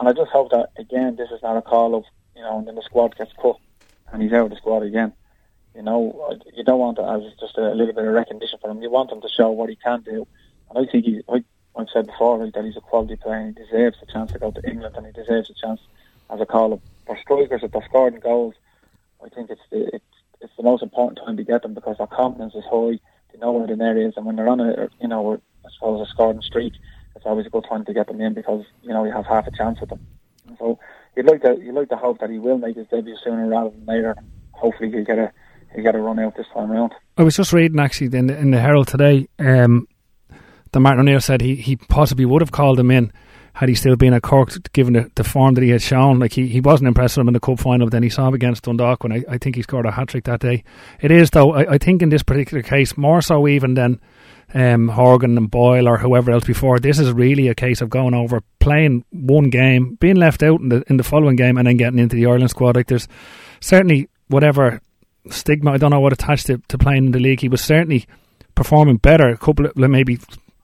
And 0.00 0.08
I 0.08 0.12
just 0.14 0.32
hope 0.32 0.50
that, 0.50 0.70
again, 0.76 1.14
this 1.14 1.30
is 1.30 1.40
not 1.44 1.56
a 1.56 1.62
call 1.62 1.94
up, 1.94 2.02
you 2.34 2.42
know, 2.42 2.58
and 2.58 2.66
then 2.66 2.74
the 2.74 2.82
squad 2.82 3.16
gets 3.16 3.32
cut 3.40 3.58
and 4.12 4.20
he's 4.20 4.32
out 4.32 4.46
of 4.46 4.50
the 4.50 4.56
squad 4.56 4.82
again. 4.82 5.12
You 5.76 5.82
know, 5.82 6.36
you 6.56 6.64
don't 6.64 6.80
want 6.80 6.98
it 6.98 7.02
as 7.02 7.22
just 7.38 7.56
a 7.56 7.70
little 7.70 7.94
bit 7.94 8.04
of 8.04 8.12
recognition 8.12 8.58
for 8.60 8.68
him. 8.68 8.82
You 8.82 8.90
want 8.90 9.12
him 9.12 9.20
to 9.20 9.28
show 9.28 9.52
what 9.52 9.70
he 9.70 9.76
can 9.76 10.02
do. 10.02 10.26
And 10.70 10.88
I 10.88 10.90
think 10.90 11.04
he, 11.04 11.22
I, 11.28 11.44
I've 11.78 11.88
said 11.92 12.06
before 12.06 12.38
that 12.38 12.64
he's 12.64 12.76
a 12.76 12.80
quality 12.80 13.16
player 13.16 13.36
and 13.36 13.56
he 13.56 13.64
deserves 13.64 13.98
a 14.02 14.06
chance 14.06 14.32
to 14.32 14.38
go 14.38 14.50
to 14.50 14.68
England 14.68 14.96
and 14.96 15.06
he 15.06 15.12
deserves 15.12 15.48
a 15.48 15.54
chance 15.54 15.80
as 16.28 16.40
a 16.40 16.46
call 16.46 16.74
up. 16.74 16.80
For 17.06 17.16
strikers, 17.16 17.62
if 17.62 17.70
they're 17.70 17.84
scoring 17.84 18.18
goals, 18.20 18.54
I 19.24 19.28
think 19.28 19.50
it's 19.50 19.62
the, 19.70 19.94
it's, 19.94 20.04
it's 20.40 20.52
the 20.56 20.62
most 20.62 20.82
important 20.82 21.20
time 21.24 21.36
to 21.36 21.44
get 21.44 21.62
them 21.62 21.74
because 21.74 21.98
their 21.98 22.06
confidence 22.06 22.54
is 22.54 22.64
high. 22.64 22.98
They 23.32 23.38
know 23.38 23.52
where 23.52 23.66
the 23.66 23.76
net 23.76 23.96
is, 23.96 24.14
and 24.16 24.26
when 24.26 24.36
they're 24.36 24.48
on 24.48 24.60
a, 24.60 24.88
you 25.00 25.08
know, 25.08 25.40
I 25.64 25.68
suppose 25.74 26.06
a 26.06 26.10
scoring 26.10 26.42
streak, 26.42 26.74
it's 27.14 27.26
always 27.26 27.46
a 27.46 27.50
good 27.50 27.66
time 27.68 27.84
to 27.84 27.94
get 27.94 28.06
them 28.06 28.20
in 28.20 28.34
because 28.34 28.64
you 28.82 28.90
know 28.90 29.04
you 29.04 29.12
have 29.12 29.26
half 29.26 29.46
a 29.46 29.50
chance 29.50 29.80
with 29.80 29.90
them. 29.90 30.06
And 30.46 30.56
so 30.58 30.78
you'd 31.16 31.26
like 31.26 31.42
to 31.42 31.58
you'd 31.60 31.74
like 31.74 31.88
to 31.90 31.96
hope 31.96 32.20
that 32.20 32.30
he 32.30 32.38
will 32.38 32.58
make 32.58 32.76
his 32.76 32.86
debut 32.86 33.16
sooner 33.22 33.46
rather 33.48 33.70
than 33.70 33.84
later. 33.86 34.16
Hopefully, 34.52 34.90
he'll 34.90 35.04
get 35.04 35.18
a 35.18 35.32
he'll 35.74 35.82
get 35.82 35.94
a 35.94 35.98
run 35.98 36.18
out 36.18 36.36
this 36.36 36.46
time 36.54 36.70
around. 36.70 36.94
I 37.16 37.22
was 37.22 37.36
just 37.36 37.52
reading 37.52 37.80
actually 37.80 38.16
in 38.16 38.28
the, 38.28 38.38
in 38.38 38.50
the 38.52 38.60
Herald 38.60 38.88
today 38.88 39.28
um, 39.38 39.88
that 40.72 40.80
Martin 40.80 41.00
O'Neill 41.00 41.20
said 41.20 41.40
he, 41.40 41.54
he 41.56 41.76
possibly 41.76 42.24
would 42.24 42.42
have 42.42 42.52
called 42.52 42.78
him 42.78 42.90
in 42.90 43.12
had 43.54 43.68
he 43.68 43.74
still 43.74 43.96
been 43.96 44.14
at 44.14 44.22
Cork, 44.22 44.50
given 44.72 44.92
the, 44.92 45.10
the 45.16 45.24
form 45.24 45.54
that 45.54 45.64
he 45.64 45.70
had 45.70 45.82
shown. 45.82 46.20
Like 46.20 46.32
he, 46.32 46.46
he 46.46 46.60
wasn't 46.60 46.86
impressed 46.86 47.16
with 47.16 47.22
him 47.22 47.28
in 47.28 47.34
the 47.34 47.40
cup 47.40 47.58
final, 47.58 47.86
but 47.86 47.92
then 47.92 48.04
he 48.04 48.08
saw 48.08 48.28
him 48.28 48.34
against 48.34 48.62
Dundalk 48.62 49.02
when 49.02 49.12
I, 49.12 49.24
I 49.28 49.38
think 49.38 49.56
he 49.56 49.62
scored 49.62 49.86
a 49.86 49.90
hat 49.90 50.08
trick 50.08 50.24
that 50.24 50.40
day. 50.40 50.62
It 51.00 51.10
is 51.10 51.30
though, 51.30 51.54
I, 51.54 51.72
I 51.72 51.78
think 51.78 52.00
in 52.00 52.08
this 52.08 52.22
particular 52.22 52.62
case, 52.62 52.96
more 52.96 53.20
so 53.20 53.48
even 53.48 53.74
than 53.74 54.00
um, 54.54 54.88
Horgan 54.88 55.36
and 55.36 55.50
Boyle 55.50 55.88
or 55.88 55.98
whoever 55.98 56.30
else 56.30 56.44
before. 56.44 56.78
This 56.78 56.98
is 56.98 57.12
really 57.12 57.48
a 57.48 57.54
case 57.54 57.80
of 57.80 57.90
going 57.90 58.14
over, 58.14 58.42
playing 58.60 59.04
one 59.10 59.50
game, 59.50 59.96
being 59.96 60.16
left 60.16 60.42
out 60.42 60.60
in 60.60 60.68
the 60.68 60.84
in 60.88 60.96
the 60.96 61.04
following 61.04 61.36
game, 61.36 61.58
and 61.58 61.66
then 61.66 61.76
getting 61.76 61.98
into 61.98 62.16
the 62.16 62.26
Ireland 62.26 62.50
squad. 62.50 62.76
Like 62.76 62.86
there's 62.86 63.08
certainly 63.60 64.08
whatever 64.28 64.80
stigma 65.30 65.72
I 65.72 65.76
don't 65.76 65.90
know 65.90 66.00
what 66.00 66.12
attached 66.12 66.46
to, 66.46 66.58
to 66.68 66.78
playing 66.78 67.06
in 67.06 67.12
the 67.12 67.18
league. 67.18 67.40
He 67.40 67.48
was 67.48 67.60
certainly 67.60 68.06
performing 68.54 68.96
better 68.96 69.28
a 69.28 69.36
couple 69.36 69.66
of 69.66 69.76
maybe 69.76 70.18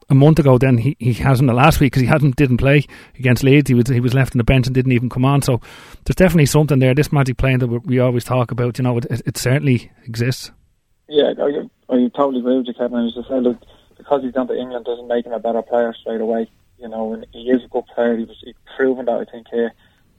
a 0.09 0.15
month 0.15 0.39
ago 0.39 0.59
than 0.59 0.79
he, 0.79 0.97
he 0.99 1.13
has 1.15 1.41
in 1.41 1.47
the 1.47 1.55
last 1.55 1.81
week 1.81 1.93
because 1.93 2.03
he 2.03 2.09
hadn't 2.09 2.37
didn't 2.37 2.59
play 2.59 2.87
against 3.19 3.43
Leeds. 3.43 3.69
He 3.69 3.75
was 3.75 3.89
he 3.89 4.01
was 4.01 4.15
left 4.15 4.35
on 4.35 4.39
the 4.39 4.45
bench 4.45 4.67
and 4.67 4.75
didn't 4.75 4.93
even 4.93 5.09
come 5.09 5.25
on. 5.25 5.43
So 5.43 5.61
there's 6.05 6.17
definitely 6.17 6.47
something 6.47 6.79
there. 6.79 6.95
This 6.95 7.13
magic 7.13 7.37
playing 7.37 7.59
that 7.59 7.69
we 7.69 7.99
always 7.99 8.25
talk 8.25 8.51
about, 8.51 8.79
you 8.79 8.85
know, 8.85 8.99
it, 8.99 9.07
it 9.27 9.37
certainly 9.37 9.91
exists. 10.05 10.51
Yeah, 11.09 11.33
I, 11.39 11.95
I 11.95 12.09
totally 12.17 12.41
agree 12.41 12.59
with 12.59 12.67
you, 12.67 12.75
Kevin. 12.75 12.99
I 12.99 13.03
was 13.03 13.15
just 13.15 13.29
saying, 13.29 13.43
look, 13.43 13.59
because 13.97 14.23
he's 14.23 14.33
gone 14.33 14.49
to 14.49 14.59
England 14.59 14.85
doesn't 14.85 15.09
make 15.09 15.27
him 15.27 15.33
a 15.33 15.39
better 15.39 15.63
player 15.63 15.95
straight 15.99 16.21
away. 16.21 16.51
You 16.79 16.89
know, 16.89 17.13
and 17.15 17.27
he 17.33 17.51
is 17.51 17.65
a 17.65 17.69
good 17.69 17.85
player. 17.95 18.17
He 18.17 18.25
was 18.25 18.37
he's 18.45 18.55
proven 18.77 19.07
that 19.07 19.27
I 19.27 19.31
think 19.31 19.47
here. 19.51 19.73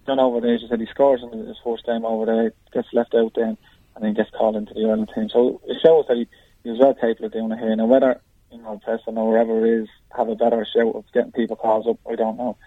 Done 0.05 0.19
over 0.19 0.39
there, 0.39 0.55
as 0.55 0.61
you 0.61 0.67
said, 0.67 0.79
he 0.79 0.85
scores 0.85 1.21
in 1.23 1.47
his 1.47 1.57
first 1.63 1.85
game 1.85 2.05
over 2.05 2.25
there, 2.25 2.53
gets 2.71 2.87
left 2.93 3.15
out 3.15 3.33
then, 3.35 3.57
and 3.95 4.03
then 4.03 4.13
gets 4.13 4.29
called 4.29 4.55
into 4.55 4.73
the 4.73 4.81
Ireland 4.81 5.09
team. 5.13 5.29
So 5.29 5.61
it 5.65 5.77
shows 5.83 6.05
that 6.07 6.17
he, 6.17 6.27
he 6.63 6.69
was 6.69 6.79
well 6.79 6.93
capable 6.93 7.25
of 7.25 7.33
doing 7.33 7.51
it 7.51 7.59
here. 7.59 7.75
Now 7.75 7.87
whether 7.87 8.21
you 8.55 8.63
know 8.63 8.79
Preston 8.83 9.17
or 9.17 9.29
wherever 9.29 9.65
it 9.65 9.81
is 9.83 9.89
have 10.15 10.29
a 10.29 10.35
better 10.35 10.65
shout 10.65 10.95
of 10.95 11.03
getting 11.13 11.31
people 11.31 11.55
calls 11.55 11.87
up, 11.87 11.97
I 12.09 12.15
don't 12.15 12.37
know. 12.37 12.57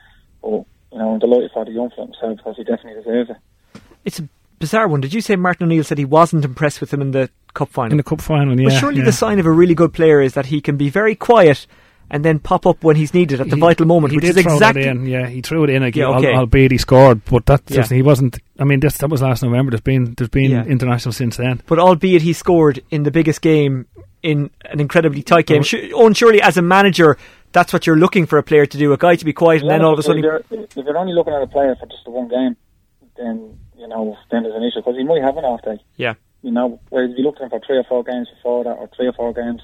But 0.42 0.50
you 0.92 0.98
know, 0.98 1.12
I'm 1.12 1.18
delighted 1.18 1.50
for 1.52 1.64
the 1.64 1.72
young 1.72 1.90
for 1.90 2.02
himself 2.02 2.36
because 2.38 2.56
he 2.56 2.64
definitely 2.64 3.02
deserves 3.02 3.30
it. 3.30 3.36
It's 4.04 4.18
a 4.20 4.28
bizarre 4.58 4.88
one. 4.88 5.00
Did 5.00 5.12
you 5.14 5.20
say 5.20 5.36
Martin 5.36 5.64
O'Neill 5.66 5.84
said 5.84 5.98
he 5.98 6.04
wasn't 6.04 6.44
impressed 6.44 6.80
with 6.80 6.92
him 6.92 7.00
in 7.02 7.10
the 7.12 7.30
cup 7.54 7.68
final? 7.70 7.92
In 7.92 7.96
the 7.96 8.02
cup 8.02 8.20
final, 8.20 8.58
yeah. 8.58 8.68
But 8.68 8.78
surely 8.78 8.98
yeah. 8.98 9.04
the 9.04 9.12
sign 9.12 9.38
of 9.38 9.46
a 9.46 9.50
really 9.50 9.74
good 9.74 9.92
player 9.92 10.20
is 10.20 10.34
that 10.34 10.46
he 10.46 10.60
can 10.60 10.76
be 10.76 10.88
very 10.90 11.14
quiet 11.14 11.66
and 12.10 12.24
then 12.24 12.38
pop 12.38 12.64
up 12.64 12.82
when 12.82 12.96
he's 12.96 13.12
needed 13.12 13.38
at 13.38 13.50
the 13.50 13.56
He- 13.56 13.60
vital 13.60 13.84
moment, 13.86 14.12
he 14.12 14.16
which 14.16 14.24
did 14.24 14.36
is 14.38 14.42
throw 14.42 14.54
exactly 14.54 14.84
that 14.84 14.90
in. 14.92 15.04
Yeah, 15.04 15.26
he 15.26 15.42
threw 15.42 15.64
it 15.64 15.70
in 15.70 15.82
again, 15.82 16.08
Yeah, 16.08 16.16
okay. 16.16 16.32
albeit 16.34 16.70
he 16.72 16.78
scored. 16.78 17.22
But 17.26 17.44
that 17.46 17.62
Yeah. 17.68 17.76
just, 17.76 17.90
he 17.92 18.00
wasn't. 18.00 18.38
I 18.58 18.64
mean, 18.64 18.80
this 18.80 18.96
that 18.98 19.10
was 19.10 19.20
last 19.20 19.42
November. 19.42 19.72
There's 19.72 19.82
been 19.82 20.14
there's 20.16 20.30
been 20.30 20.50
Yeah. 20.52 20.64
international 20.64 21.12
since 21.12 21.36
then. 21.36 21.60
But 21.66 21.78
albeit 21.78 22.22
he 22.22 22.32
scored 22.32 22.80
in 22.90 23.02
the 23.02 23.10
biggest 23.10 23.42
game 23.42 23.84
in 24.22 24.50
an 24.66 24.80
incredibly 24.80 25.22
tight 25.22 25.46
game. 25.46 25.62
Mm-hmm. 25.62 25.88
Sh- 25.88 25.92
Owen, 25.94 26.14
surely 26.14 26.40
as 26.42 26.56
a 26.56 26.62
manager, 26.62 27.16
that's 27.52 27.72
what 27.72 27.86
you're 27.86 27.96
looking 27.96 28.26
for 28.26 28.38
a 28.38 28.42
player 28.42 28.66
to 28.66 28.78
do. 28.78 28.92
A 28.92 28.96
guy 28.96 29.16
to 29.16 29.24
be 29.24 29.32
quiet, 29.32 29.62
and 29.62 29.70
then 29.70 29.82
all 29.84 29.92
of 29.92 29.98
a 29.98 30.02
sudden, 30.02 30.18
if 30.24 30.24
you're, 30.24 30.42
if 30.60 30.76
you're 30.76 30.96
only 30.98 31.12
looking 31.14 31.32
at 31.32 31.42
a 31.42 31.46
player 31.46 31.74
for 31.78 31.86
just 31.86 32.04
the 32.04 32.10
one 32.10 32.28
game, 32.28 32.56
then 33.16 33.58
you 33.76 33.86
know 33.88 34.16
then 34.30 34.42
there's 34.42 34.54
an 34.54 34.62
issue 34.62 34.80
because 34.80 34.96
he 34.96 35.04
might 35.04 35.22
have 35.22 35.36
an 35.36 35.44
off 35.44 35.62
day. 35.62 35.78
yeah, 35.96 36.14
You 36.42 36.50
know, 36.50 36.80
whereas 36.90 37.10
if 37.12 37.18
you 37.18 37.24
looked 37.24 37.38
at 37.40 37.44
him 37.44 37.50
for 37.50 37.60
three 37.66 37.78
or 37.78 37.84
four 37.84 38.02
games 38.04 38.28
before 38.36 38.64
that, 38.64 38.70
or 38.72 38.88
three 38.96 39.06
or 39.06 39.12
four 39.12 39.32
games 39.32 39.62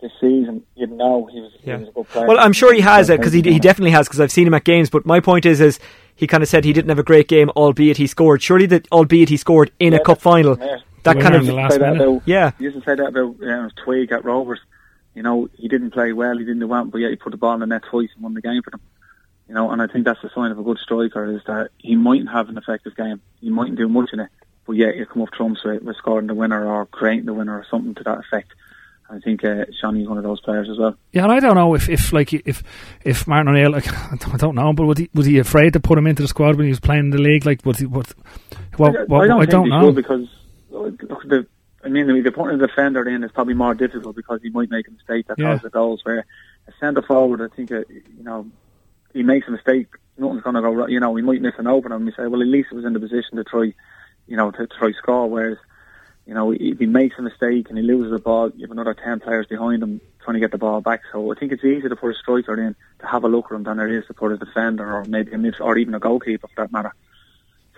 this 0.00 0.12
season, 0.20 0.62
you'd 0.76 0.90
know 0.90 1.28
he 1.30 1.40
was, 1.40 1.52
Yeah. 1.62 1.74
he 1.76 1.80
was 1.82 1.88
a 1.90 1.92
good 1.92 2.08
player. 2.08 2.26
Well, 2.26 2.38
I'm 2.38 2.52
sure 2.54 2.72
he 2.72 2.80
has 2.80 3.10
it 3.10 3.18
because 3.18 3.32
he, 3.34 3.42
he 3.42 3.58
definitely 3.58 3.90
has 3.90 4.06
because 4.08 4.18
I've 4.20 4.32
seen 4.32 4.46
him 4.46 4.54
at 4.54 4.64
games. 4.64 4.88
But 4.88 5.04
my 5.04 5.20
point 5.20 5.44
is, 5.44 5.60
is 5.60 5.78
he 6.14 6.26
kind 6.26 6.42
of 6.42 6.48
said 6.48 6.64
he 6.64 6.72
didn't 6.72 6.88
have 6.88 6.98
a 6.98 7.02
great 7.02 7.28
game, 7.28 7.50
albeit 7.50 7.98
he 7.98 8.06
scored. 8.06 8.40
Surely 8.42 8.64
that, 8.66 8.88
albeit 8.92 9.28
he 9.28 9.36
scored 9.36 9.72
in 9.78 9.92
Yeah, 9.92 9.98
a 9.98 10.02
cup 10.04 10.20
final. 10.22 10.56
That 11.04 11.14
The 11.16 11.22
kind 11.22 11.34
winner 11.34 11.36
of 11.36 11.42
in 11.42 11.46
the 11.48 11.54
last 11.54 11.72
say 11.72 11.78
that 11.78 11.92
minute. 11.94 12.08
about, 12.08 12.22
yeah, 12.26 12.50
He 12.58 12.64
used 12.64 12.76
to 12.78 12.84
say 12.84 12.94
that 12.94 13.06
about 13.08 13.42
um, 13.42 13.70
Twigg 13.84 14.12
at 14.12 14.24
Rovers. 14.24 14.60
You 15.14 15.22
know, 15.22 15.48
he 15.54 15.68
didn't 15.68 15.90
play 15.90 16.12
well, 16.12 16.36
he 16.38 16.44
didn't 16.44 16.60
do 16.60 16.68
well, 16.68 16.84
but 16.84 16.98
yet 16.98 17.10
he 17.10 17.16
put 17.16 17.30
the 17.30 17.36
ball 17.36 17.54
in 17.54 17.60
the 17.60 17.66
net 17.66 17.82
twice 17.90 18.10
and 18.14 18.22
won 18.22 18.34
the 18.34 18.40
game 18.42 18.62
for 18.62 18.70
them. 18.70 18.80
You 19.48 19.54
know, 19.54 19.70
and 19.70 19.82
I 19.82 19.88
think 19.88 20.04
that's 20.04 20.22
the 20.22 20.30
sign 20.34 20.52
of 20.52 20.58
a 20.58 20.62
good 20.62 20.78
striker 20.78 21.24
is 21.34 21.42
that 21.46 21.70
he 21.78 21.96
mightn't 21.96 22.30
have 22.30 22.48
an 22.48 22.56
effective 22.56 22.94
game. 22.96 23.20
He 23.40 23.50
mightn't 23.50 23.76
do 23.78 23.88
much 23.88 24.10
in 24.12 24.20
it, 24.20 24.28
but 24.66 24.74
yet 24.74 24.94
he'll 24.94 25.06
come 25.06 25.22
off 25.22 25.30
trumps 25.32 25.64
with, 25.64 25.82
with 25.82 25.96
scoring 25.96 26.28
the 26.28 26.34
winner 26.34 26.64
or 26.64 26.86
creating 26.86 27.24
the 27.26 27.34
winner 27.34 27.54
or 27.58 27.66
something 27.68 27.94
to 27.96 28.04
that 28.04 28.18
effect. 28.20 28.52
I 29.12 29.18
think 29.18 29.42
uh, 29.44 29.64
Seanie's 29.82 30.08
one 30.08 30.18
of 30.18 30.22
those 30.22 30.40
players 30.40 30.68
as 30.70 30.78
well. 30.78 30.94
Yeah, 31.10 31.24
and 31.24 31.32
I 31.32 31.40
don't 31.40 31.56
know 31.56 31.74
if, 31.74 31.88
if 31.88 32.12
like 32.12 32.32
if 32.32 32.62
if 33.04 33.26
Martin 33.26 33.48
O'Neill, 33.48 33.72
like 33.72 33.88
I 34.32 34.36
don't 34.36 34.54
know, 34.54 34.72
but 34.72 34.86
was 34.86 34.98
he 34.98 35.10
was 35.12 35.26
he 35.26 35.38
afraid 35.38 35.72
to 35.72 35.80
put 35.80 35.98
him 35.98 36.06
into 36.06 36.22
the 36.22 36.28
squad 36.28 36.54
when 36.54 36.66
he 36.66 36.70
was 36.70 36.78
playing 36.78 37.06
in 37.06 37.10
the 37.10 37.18
league? 37.18 37.44
Like, 37.44 37.66
was 37.66 37.78
he 37.80 37.86
what? 37.86 38.14
Well, 38.78 38.96
I, 38.96 39.04
well, 39.08 39.22
I 39.22 39.26
don't 39.26 39.36
I 39.38 39.40
think 39.40 39.50
don't 39.50 39.64
he 39.64 39.70
know. 39.70 39.90
because 39.90 40.28
look, 40.84 41.22
the 41.24 41.46
I 41.84 41.88
mean 41.88 42.10
if 42.10 42.22
you're 42.24 42.32
putting 42.32 42.60
a 42.60 42.66
defender 42.66 43.08
in 43.08 43.24
it's 43.24 43.32
probably 43.32 43.54
more 43.54 43.74
difficult 43.74 44.16
because 44.16 44.40
he 44.42 44.50
might 44.50 44.70
make 44.70 44.88
a 44.88 44.90
mistake 44.90 45.26
that 45.28 45.38
Yeah. 45.38 45.46
causes 45.46 45.62
the 45.62 45.70
goals. 45.70 46.00
Where 46.04 46.26
a 46.68 46.72
centre 46.80 47.02
forward, 47.02 47.40
I 47.40 47.54
think 47.54 47.72
uh, 47.72 47.82
you 47.88 48.22
know 48.22 48.46
he 49.12 49.22
makes 49.22 49.48
a 49.48 49.50
mistake, 49.50 49.88
nothing's 50.18 50.42
going 50.42 50.54
to 50.56 50.62
go 50.62 50.72
right. 50.72 50.88
You 50.90 51.00
know 51.00 51.14
he 51.16 51.22
might 51.22 51.40
miss 51.42 51.54
an 51.58 51.66
opener, 51.66 51.96
and 51.96 52.04
we 52.06 52.12
say, 52.12 52.26
well 52.26 52.42
at 52.42 52.48
least 52.48 52.68
he 52.70 52.76
was 52.76 52.84
in 52.84 52.92
the 52.92 53.00
position 53.00 53.36
to 53.36 53.44
try, 53.44 53.72
you 54.26 54.36
know, 54.36 54.50
to 54.50 54.66
try 54.66 54.92
score. 54.92 55.28
Whereas 55.28 55.58
you 56.26 56.34
know 56.34 56.52
if 56.52 56.78
he 56.78 56.86
makes 56.86 57.16
a 57.18 57.22
mistake 57.22 57.68
and 57.68 57.78
he 57.78 57.84
loses 57.84 58.12
the 58.12 58.18
ball, 58.18 58.50
you 58.54 58.62
have 58.62 58.70
another 58.70 58.94
ten 58.94 59.20
players 59.20 59.46
behind 59.46 59.82
him 59.82 60.00
trying 60.22 60.34
to 60.34 60.40
get 60.40 60.50
the 60.52 60.58
ball 60.58 60.82
back. 60.82 61.00
So 61.12 61.32
I 61.32 61.34
think 61.34 61.52
it's 61.52 61.64
easier 61.64 61.88
to 61.88 61.96
put 61.96 62.14
a 62.14 62.18
striker 62.18 62.60
in 62.60 62.76
to 63.00 63.06
have 63.06 63.24
a 63.24 63.28
look 63.28 63.46
at 63.50 63.54
him 63.56 63.62
than 63.64 63.80
it 63.80 63.90
is 63.90 64.06
to 64.08 64.14
put 64.14 64.32
a 64.32 64.36
defender 64.36 64.84
or 64.94 65.04
maybe 65.06 65.32
a 65.32 65.38
mid 65.38 65.58
or 65.60 65.78
even 65.78 65.94
a 65.94 65.98
goalkeeper 65.98 66.46
for 66.54 66.62
that 66.62 66.72
matter. 66.72 66.92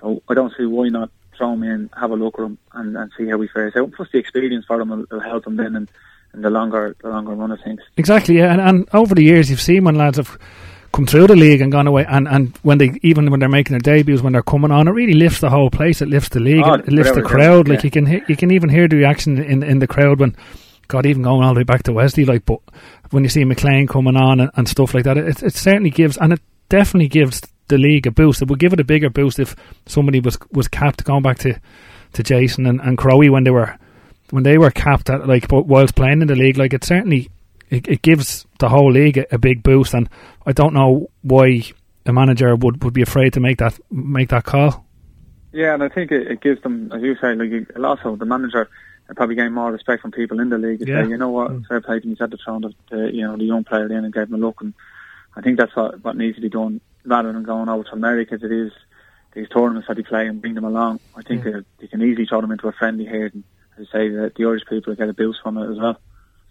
So 0.01 0.23
I 0.29 0.35
don't 0.35 0.53
see 0.59 0.67
why 0.67 0.89
not 0.89 1.11
throw 1.37 1.53
him 1.53 1.63
in, 1.63 1.91
have 1.99 2.11
a 2.11 2.17
look 2.17 2.39
at 2.39 2.45
him, 2.45 2.59
and, 2.73 2.97
and 2.97 3.11
see 3.17 3.29
how 3.29 3.41
he 3.41 3.49
fares 3.49 3.75
out. 3.77 3.93
Plus, 3.93 4.09
the 4.13 4.19
experience 4.19 4.65
for 4.67 4.81
him 4.81 4.91
will, 4.91 5.05
will 5.11 5.21
help 5.21 5.47
him 5.47 5.57
then 5.57 5.77
in, 5.77 5.89
in 6.35 6.43
the 6.43 6.51
longer 6.51 6.97
the 7.03 7.09
longer 7.09 7.33
run 7.33 7.53
of 7.53 7.61
things. 7.61 7.81
Exactly, 7.97 8.39
yeah. 8.39 8.53
And, 8.53 8.61
and 8.61 8.89
over 8.93 9.15
the 9.15 9.25
years, 9.25 9.51
you've 9.51 9.61
seen 9.61 9.85
when 9.85 9.95
lads 9.95 10.17
have 10.19 10.39
come 10.93 11.07
through 11.07 11.27
the 11.27 11.37
league 11.37 11.61
and 11.61 11.73
gone 11.73 11.87
away, 11.87 12.05
and, 12.09 12.29
and 12.29 12.57
when 12.63 12.79
they 12.79 12.99
even 13.03 13.31
when 13.31 13.41
they're 13.41 13.49
making 13.49 13.79
their 13.79 13.97
debuts, 13.97 14.23
when 14.23 14.33
they're 14.33 14.43
coming 14.43 14.71
on, 14.71 14.89
it 14.89 14.93
really 14.93 15.15
lifts 15.15 15.41
the 15.41 15.51
whole 15.51 15.71
place. 15.71 16.03
It 16.03 16.09
lifts 16.09 16.31
the 16.31 16.41
league. 16.41 16.65
Oh, 16.65 16.75
it 16.75 16.89
lifts 16.89 17.13
the 17.13 17.23
crowd. 17.23 17.69
Like 17.69 17.79
yeah. 17.79 17.85
you 17.85 17.91
can 17.91 18.25
you 18.29 18.37
can 18.37 18.51
even 18.51 18.69
hear 18.69 18.89
the 18.89 18.97
reaction 18.97 19.43
in 19.43 19.63
in 19.63 19.79
the 19.79 19.87
crowd 19.87 20.21
when. 20.21 20.37
God, 20.89 21.07
even 21.07 21.23
going 21.23 21.43
all 21.43 21.55
the 21.55 21.61
way 21.61 21.65
back 21.65 21.85
to 21.85 21.93
Wesley, 21.93 22.27
like, 22.27 22.45
but 22.45 22.59
when 23.13 23.23
you 23.23 23.31
see 23.31 23.45
McLean 23.45 23.87
coming 23.87 24.17
on 24.17 24.41
and, 24.41 24.51
and 24.57 24.69
stuff 24.69 24.93
like 24.93 25.05
that, 25.05 25.17
it, 25.17 25.43
it 25.43 25.55
certainly 25.55 25.89
gives, 25.89 26.19
and 26.19 26.35
it 26.35 26.41
definitely 26.69 27.09
gives 27.09 27.41
the 27.73 27.79
league 27.79 28.07
a 28.07 28.11
boost. 28.11 28.43
It 28.43 28.49
would 28.49 28.59
give 28.61 28.73
it 28.73 28.81
a 28.81 28.85
bigger 28.85 29.11
boost 29.11 29.39
if 29.41 29.57
somebody 29.87 30.21
was 30.21 30.39
was 30.53 30.69
capped, 30.69 31.03
going 31.05 31.23
back 31.23 31.39
to, 31.39 31.59
to 32.13 32.23
Jason 32.23 32.67
and, 32.67 32.81
and 32.81 32.97
Crowe 32.99 33.31
when 33.31 33.45
they 33.45 33.51
were 33.51 33.77
when 34.31 34.45
they 34.45 34.59
were 34.59 34.71
capped 34.71 35.11
at 35.11 35.27
like 35.27 35.47
whilst 35.51 35.95
playing 35.97 36.23
in 36.23 36.29
the 36.29 36.37
league. 36.37 36.59
Like 36.59 36.73
it 36.75 36.85
certainly 36.85 37.31
it, 37.71 37.89
it 37.89 38.03
gives 38.03 38.47
the 38.59 38.69
whole 38.69 38.93
league 38.93 39.19
a, 39.19 39.35
a 39.35 39.39
big 39.39 39.63
boost, 39.63 39.95
and 39.95 40.09
I 40.47 40.53
don't 40.53 40.75
know 40.75 41.11
why 41.23 41.63
a 42.07 42.13
manager 42.13 42.55
would, 42.57 42.83
would 42.85 42.95
be 42.95 43.03
afraid 43.03 43.33
to 43.35 43.41
make 43.41 43.59
that 43.59 43.79
make 43.91 44.29
that 44.29 44.45
call. 44.45 44.85
Yeah, 45.53 45.75
and 45.75 45.83
I 45.83 45.89
think 45.89 46.11
it, 46.13 46.27
it 46.31 46.41
gives 46.41 46.63
them, 46.63 46.91
as 46.93 47.03
you 47.03 47.15
say, 47.21 47.35
like 47.35 47.51
it- 47.51 47.77
also 47.85 48.17
the 48.17 48.25
manager 48.27 48.69
probably 49.17 49.35
gain 49.35 49.53
more 49.53 49.71
respect 49.71 50.01
from 50.01 50.11
people 50.11 50.41
in 50.41 50.49
the 50.49 50.57
league. 50.57 50.81
Yeah. 50.89 51.03
Say, 51.05 51.11
you 51.11 51.19
know 51.19 51.29
what, 51.29 51.51
Mm. 51.51 51.67
fair 51.67 51.81
play 51.83 51.99
to 52.01 52.05
him. 52.05 52.11
He's 52.13 52.19
had 52.19 52.31
to 52.31 52.39
throw 52.43 52.61
the, 52.61 52.73
the 52.91 53.11
you 53.13 53.23
know 53.27 53.37
the 53.37 53.45
young 53.45 53.63
player 53.65 53.87
in 53.87 54.05
and 54.05 54.13
gave 54.15 54.29
him 54.29 54.35
a 54.35 54.39
look, 54.39 54.63
and 54.63 54.73
I 55.37 55.41
think 55.43 55.59
that's 55.59 55.75
what 55.77 56.03
what 56.05 56.17
needs 56.17 56.37
to 56.37 56.41
be 56.43 56.49
done 56.49 56.81
rather 57.05 57.33
than 57.33 57.43
going 57.43 57.69
over 57.69 57.85
to 57.85 57.93
America 57.93 58.35
as 58.35 58.43
it 58.43 58.53
is 58.53 58.73
these 59.35 59.49
tournaments 59.49 59.89
that 59.89 59.97
he 59.97 60.03
play 60.03 60.27
and 60.27 60.41
bring 60.41 60.55
them 60.55 60.65
along. 60.65 61.01
I 61.17 61.23
think 61.23 61.45
that 61.45 61.65
you 61.81 61.89
can 61.89 62.03
easily 62.03 62.27
turn 62.27 62.43
them 62.43 62.53
into 62.53 62.69
a 62.69 62.73
friendly 62.73 63.07
here, 63.07 63.31
and 63.33 63.45
as 63.79 63.89
I 63.89 63.93
say, 63.93 64.09
that 64.11 64.35
the 64.37 64.45
Irish 64.45 64.63
people 64.69 64.95
get 64.95 65.09
a 65.09 65.15
boost 65.15 65.41
from 65.43 65.57
it 65.59 65.71
as 65.71 65.79
well. 65.79 65.99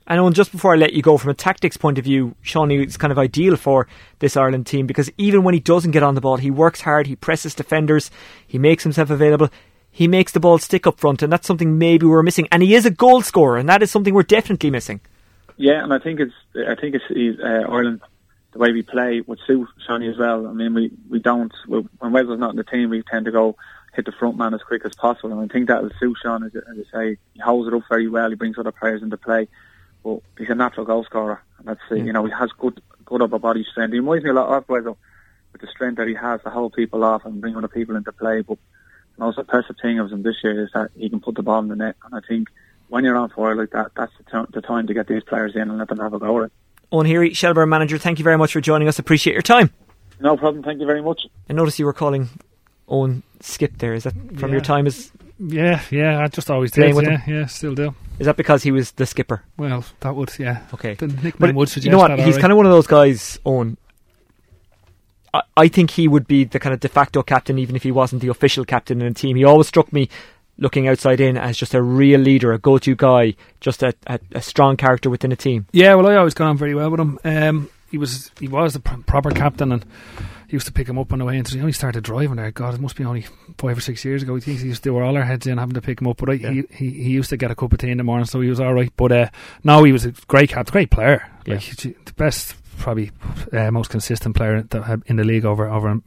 And 0.07 0.19
Owen, 0.19 0.33
just 0.33 0.51
before 0.51 0.73
I 0.73 0.77
let 0.77 0.93
you 0.93 1.03
go, 1.03 1.17
from 1.17 1.29
a 1.29 1.35
tactics 1.35 1.77
point 1.77 1.99
of 1.99 2.03
view, 2.03 2.35
Seanie 2.43 2.85
is 2.85 2.97
kind 2.97 3.11
of 3.11 3.19
ideal 3.19 3.55
for 3.55 3.87
this 4.19 4.35
Ireland 4.35 4.65
team 4.65 4.87
because 4.87 5.11
even 5.17 5.43
when 5.43 5.53
he 5.53 5.59
doesn't 5.59 5.91
get 5.91 6.01
on 6.01 6.15
the 6.15 6.21
ball, 6.21 6.37
he 6.37 6.49
works 6.49 6.81
hard, 6.81 7.05
he 7.05 7.15
presses 7.15 7.53
defenders, 7.53 8.09
he 8.45 8.57
makes 8.57 8.83
himself 8.83 9.11
available, 9.11 9.49
he 9.91 10.07
makes 10.07 10.31
the 10.31 10.39
ball 10.39 10.57
stick 10.57 10.87
up 10.87 10.99
front, 10.99 11.21
and 11.21 11.31
that's 11.31 11.45
something 11.45 11.77
maybe 11.77 12.07
we're 12.07 12.23
missing. 12.23 12.47
And 12.51 12.63
he 12.63 12.73
is 12.73 12.85
a 12.85 12.91
goal 12.91 13.21
scorer, 13.21 13.57
and 13.57 13.69
that 13.69 13.83
is 13.83 13.91
something 13.91 14.13
we're 14.13 14.23
definitely 14.23 14.71
missing. 14.71 15.01
Yeah, 15.57 15.83
and 15.83 15.93
I 15.93 15.99
think 15.99 16.19
it's 16.19 16.33
I 16.55 16.75
think 16.75 16.95
it's 16.95 17.39
uh, 17.39 17.71
Ireland 17.71 18.01
the 18.53 18.59
way 18.59 18.71
we 18.71 18.81
play 18.83 19.21
would 19.21 19.39
suit 19.47 19.67
Seanie 19.87 20.11
as 20.11 20.17
well. 20.17 20.47
I 20.47 20.53
mean, 20.53 20.73
we 20.73 20.91
we 21.09 21.19
don't 21.19 21.53
when 21.67 22.11
Wes 22.11 22.25
was 22.25 22.39
not 22.39 22.51
in 22.51 22.57
the 22.57 22.63
team, 22.63 22.89
we 22.89 23.01
tend 23.03 23.25
to 23.25 23.31
go 23.31 23.55
hit 23.93 24.05
the 24.05 24.11
front 24.11 24.37
man 24.37 24.53
as 24.53 24.61
quick 24.63 24.85
as 24.85 24.93
possible, 24.95 25.31
and 25.37 25.49
I 25.49 25.53
think 25.53 25.67
that 25.67 25.83
will 25.83 25.91
suit 25.99 26.17
Sean. 26.21 26.43
As, 26.43 26.55
as 26.55 26.63
I 26.93 26.97
say, 26.97 27.17
he 27.33 27.39
holds 27.39 27.67
it 27.67 27.73
up 27.73 27.83
very 27.89 28.07
well. 28.07 28.29
He 28.29 28.35
brings 28.35 28.57
other 28.57 28.71
players 28.71 29.01
into 29.03 29.17
play, 29.17 29.47
but 30.03 30.19
he's 30.37 30.49
a 30.49 30.55
natural 30.55 30.85
goal 30.85 31.03
scorer, 31.05 31.41
and 31.59 31.67
that's 31.67 31.81
Yeah. 31.89 31.97
you 31.97 32.13
know 32.13 32.25
he 32.25 32.31
has 32.31 32.51
good 32.53 32.81
good 33.05 33.21
upper 33.21 33.39
body 33.39 33.65
strength. 33.69 33.93
He 33.93 33.99
reminds 33.99 34.23
me 34.23 34.29
a 34.29 34.33
lot 34.33 34.49
of 34.49 34.67
Wes 34.69 34.83
with 34.85 35.61
the 35.61 35.67
strength 35.67 35.97
that 35.97 36.07
he 36.07 36.13
has 36.13 36.41
to 36.43 36.49
hold 36.49 36.73
people 36.73 37.03
off 37.03 37.25
and 37.25 37.41
bring 37.41 37.55
other 37.57 37.67
people 37.67 37.95
into 37.95 38.11
play. 38.11 38.41
But 38.41 38.57
the 39.17 39.25
most 39.25 39.37
impressive 39.37 39.75
thing 39.81 39.99
of 39.99 40.11
him 40.11 40.23
this 40.23 40.43
year 40.43 40.63
is 40.63 40.71
that 40.73 40.91
he 40.95 41.09
can 41.09 41.19
put 41.19 41.35
the 41.35 41.43
ball 41.43 41.59
in 41.59 41.67
the 41.69 41.75
net, 41.75 41.95
and 42.05 42.15
I 42.15 42.19
think. 42.27 42.49
When 42.87 43.05
you're 43.05 43.15
on 43.15 43.29
fire 43.29 43.55
like 43.55 43.69
that, 43.69 43.91
that's 43.95 44.11
the, 44.17 44.23
t- 44.25 44.51
the 44.53 44.61
time 44.61 44.87
to 44.87 44.93
get 44.93 45.07
these 45.07 45.23
players 45.23 45.55
in 45.55 45.61
and 45.61 45.77
let 45.77 45.87
them 45.87 45.99
have 45.99 46.13
a 46.13 46.19
go 46.19 46.39
at 46.39 46.47
it. 46.47 46.51
Owen 46.91 47.06
Heary, 47.06 47.34
Shelbourne 47.34 47.69
manager, 47.69 47.97
thank 47.97 48.19
you 48.19 48.23
very 48.23 48.38
much 48.38 48.51
for 48.54 48.62
joining 48.62 48.88
us. 48.88 48.99
Appreciate 48.99 49.34
your 49.34 49.41
time. 49.41 49.69
No 50.19 50.36
problem. 50.38 50.63
Thank 50.63 50.80
you 50.80 50.86
very 50.86 51.01
much. 51.01 51.21
I 51.49 51.54
noticed 51.54 51.80
you 51.80 51.86
were 51.86 51.93
calling 51.93 52.30
Owen 52.88 53.23
skip 53.39 53.77
there? 53.77 53.93
Is 53.93 54.04
that 54.04 54.13
from 54.38 54.49
Yeah. 54.49 54.56
your 54.56 54.62
time 54.62 54.86
as 54.88 55.12
Yeah, 55.39 55.82
yeah, 55.89 56.19
I 56.21 56.27
just 56.27 56.51
always 56.51 56.71
Playing 56.71 56.93
did. 56.93 56.95
with 56.97 57.06
Yeah, 57.08 57.21
yeah, 57.39 57.45
still 57.47 57.73
do. 57.73 57.95
is 58.19 58.25
that 58.27 58.38
because 58.38 58.62
he 58.62 58.71
was 58.71 58.91
the 58.91 59.06
skipper? 59.08 59.41
Well, 59.58 59.84
that 60.01 60.15
would, 60.15 60.32
yeah. 60.38 60.60
Okay. 60.73 60.93
The 60.93 61.08
nickname 61.08 61.34
But 61.39 61.56
would 61.56 61.69
suggest 61.69 61.86
you 61.86 61.91
know 61.91 61.97
what? 61.97 62.10
that. 62.10 62.19
He's 62.19 62.38
kind 62.38 62.51
of 62.51 62.58
one 62.58 62.67
of 62.67 62.71
those 62.71 62.86
guys, 62.86 63.39
Owen. 63.45 63.77
I, 65.34 65.41
I 65.58 65.67
think 65.69 65.91
he 65.91 66.08
would 66.08 66.27
be 66.27 66.43
the 66.43 66.60
kind 66.60 66.73
of 66.73 66.80
de 66.82 66.89
facto 66.89 67.23
captain, 67.23 67.58
even 67.58 67.75
if 67.75 67.82
he 67.84 67.91
wasn't 67.91 68.21
the 68.21 68.27
official 68.27 68.65
captain 68.65 69.01
in 69.01 69.08
a 69.08 69.13
team. 69.13 69.36
He 69.38 69.43
always 69.43 69.67
struck 69.67 69.91
me, 69.91 70.10
looking 70.57 70.87
outside 70.87 71.19
in, 71.19 71.37
as 71.37 71.57
just 71.57 71.73
a 71.73 71.81
real 71.81 72.19
leader, 72.19 72.51
a 72.53 72.59
go-to 72.59 72.95
guy, 72.95 73.35
just 73.59 73.81
a, 73.83 73.93
a, 74.07 74.19
a 74.33 74.41
strong 74.41 74.77
character 74.77 75.09
within 75.09 75.31
a 75.31 75.35
team. 75.35 75.65
Yeah, 75.71 75.95
well, 75.95 76.07
I 76.07 76.15
always 76.15 76.33
got 76.33 76.47
on 76.47 76.57
very 76.57 76.75
well 76.75 76.89
with 76.91 76.99
him. 76.99 77.19
Um, 77.23 77.69
he 77.89 77.97
was 77.97 78.31
he 78.39 78.47
was 78.47 78.73
the 78.73 78.79
pr- 78.79 79.01
proper 79.05 79.31
captain, 79.31 79.71
and 79.71 79.83
he 80.47 80.53
used 80.53 80.67
to 80.67 80.71
pick 80.73 80.87
him 80.87 80.97
up 80.97 81.11
on 81.11 81.19
the 81.19 81.25
way 81.25 81.37
into. 81.37 81.55
He 81.55 81.59
only 81.59 81.71
started 81.73 82.03
driving 82.03 82.35
there. 82.37 82.51
God, 82.51 82.73
it 82.73 82.79
must 82.81 82.95
be 82.95 83.03
only 83.05 83.25
five 83.57 83.77
or 83.77 83.81
six 83.81 84.05
years 84.05 84.23
ago. 84.23 84.35
He 84.35 84.41
thinks 84.41 84.61
he 84.61 84.67
used 84.69 84.83
to 84.83 84.89
do 84.91 84.97
all 84.99 85.17
our 85.17 85.23
heads 85.23 85.45
in 85.47 85.57
having 85.57 85.73
to 85.75 85.81
pick 85.81 85.99
him 85.99 86.07
up. 86.07 86.17
But 86.17 86.29
I, 86.29 86.33
Yeah. 86.33 86.51
he, 86.51 86.63
he 86.71 86.89
he 87.03 87.09
used 87.09 87.29
to 87.31 87.37
get 87.37 87.51
a 87.51 87.55
cup 87.55 87.73
of 87.73 87.79
tea 87.79 87.89
in 87.91 87.97
the 87.97 88.03
morning, 88.03 88.25
so 88.27 88.39
he 88.39 88.49
was 88.49 88.59
all 88.59 88.73
right. 88.73 88.91
But 88.95 89.11
uh, 89.11 89.29
no, 89.63 89.83
he 89.83 89.91
was 89.91 90.05
a 90.05 90.11
great 90.27 90.49
captain, 90.51 90.71
great 90.71 90.89
player. 90.91 91.27
Like 91.47 91.59
he- 91.61 91.95
the 92.05 92.13
best, 92.13 92.55
probably 92.77 93.11
uh, 93.51 93.71
most 93.71 93.89
consistent 93.89 94.35
player 94.35 94.65
had 94.71 95.03
in 95.07 95.15
the 95.17 95.23
league 95.25 95.43
over 95.45 95.67
over 95.67 95.99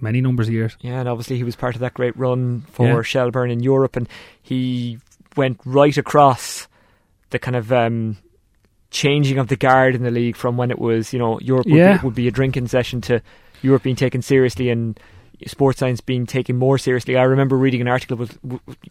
many 0.00 0.20
numbers 0.20 0.48
of 0.48 0.54
years. 0.54 0.76
Yeah, 0.80 1.00
and 1.00 1.08
obviously 1.08 1.36
he 1.36 1.44
was 1.44 1.56
part 1.56 1.74
of 1.74 1.80
that 1.80 1.94
great 1.94 2.16
run 2.16 2.62
for 2.72 2.86
Yeah. 2.86 3.02
Shelbourne 3.02 3.50
in 3.50 3.60
Europe, 3.62 3.96
and 3.96 4.08
he 4.42 4.98
went 5.36 5.60
right 5.64 5.96
across 5.96 6.68
the 7.30 7.38
kind 7.38 7.56
of 7.56 7.72
um, 7.72 8.16
changing 8.90 9.38
of 9.38 9.48
the 9.48 9.56
guard 9.56 9.94
in 9.94 10.02
the 10.02 10.10
league 10.10 10.36
from 10.36 10.56
when 10.56 10.70
it 10.70 10.78
was, 10.78 11.12
you 11.12 11.18
know, 11.18 11.38
Europe 11.40 11.66
would, 11.66 11.74
Yeah. 11.76 11.98
be, 11.98 12.04
would 12.04 12.14
be 12.14 12.28
a 12.28 12.30
drinking 12.30 12.68
session 12.68 13.00
to 13.02 13.20
Europe 13.62 13.82
being 13.82 13.96
taken 13.96 14.22
seriously 14.22 14.70
and 14.70 14.98
sports 15.46 15.78
science 15.80 16.00
being 16.00 16.24
taken 16.24 16.56
more 16.56 16.78
seriously. 16.78 17.16
I 17.16 17.24
remember 17.24 17.56
reading 17.58 17.82
an 17.82 17.88
article 17.88 18.16
with 18.16 18.38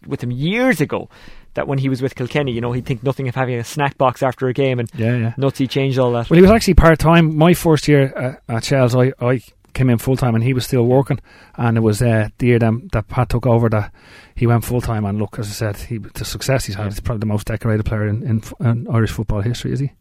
with 0.06 0.22
him 0.22 0.30
years 0.30 0.80
ago 0.80 1.08
that 1.54 1.66
when 1.66 1.78
he 1.78 1.88
was 1.88 2.00
with 2.02 2.14
Kilkenny, 2.14 2.52
you 2.52 2.60
know, 2.60 2.70
he'd 2.70 2.86
think 2.86 3.02
nothing 3.02 3.26
of 3.26 3.34
having 3.34 3.56
a 3.56 3.64
snack 3.64 3.98
box 3.98 4.22
after 4.22 4.46
a 4.46 4.52
game, 4.52 4.78
and 4.78 4.88
Yeah, 4.96 5.16
yeah. 5.16 5.32
nuts 5.38 5.58
he 5.58 5.66
changed 5.66 5.98
all 5.98 6.12
that. 6.12 6.30
Well, 6.30 6.36
he 6.36 6.42
was 6.42 6.50
actually 6.52 6.74
part 6.74 6.98
time. 7.00 7.36
My 7.36 7.52
first 7.54 7.88
year 7.88 8.12
uh, 8.48 8.52
at 8.54 8.64
Shells, 8.64 8.94
I, 8.94 9.12
I 9.20 9.40
came 9.76 9.90
in 9.90 9.98
full 9.98 10.16
time, 10.16 10.34
and 10.34 10.42
he 10.42 10.52
was 10.52 10.64
still 10.64 10.84
working. 10.84 11.20
And 11.56 11.76
it 11.76 11.80
was 11.80 12.02
uh, 12.02 12.30
the 12.38 12.46
year 12.46 12.58
that, 12.58 12.88
that 12.92 13.08
Pat 13.08 13.28
took 13.28 13.46
over 13.46 13.68
that 13.68 13.92
he 14.34 14.46
went 14.46 14.64
full 14.64 14.80
time. 14.80 15.04
And 15.04 15.18
look, 15.18 15.38
as 15.38 15.48
I 15.48 15.52
said, 15.52 15.76
he, 15.76 15.98
the 15.98 16.24
success 16.24 16.64
he's 16.64 16.74
had, 16.74 16.86
he's 16.86 17.00
probably 17.00 17.20
the 17.20 17.26
most 17.26 17.46
decorated 17.46 17.84
player 17.84 18.06
in, 18.08 18.22
in, 18.24 18.42
in 18.66 18.88
Irish 18.88 19.12
football 19.12 19.42
history. 19.42 19.72
Is 19.72 19.80
he? 19.80 19.92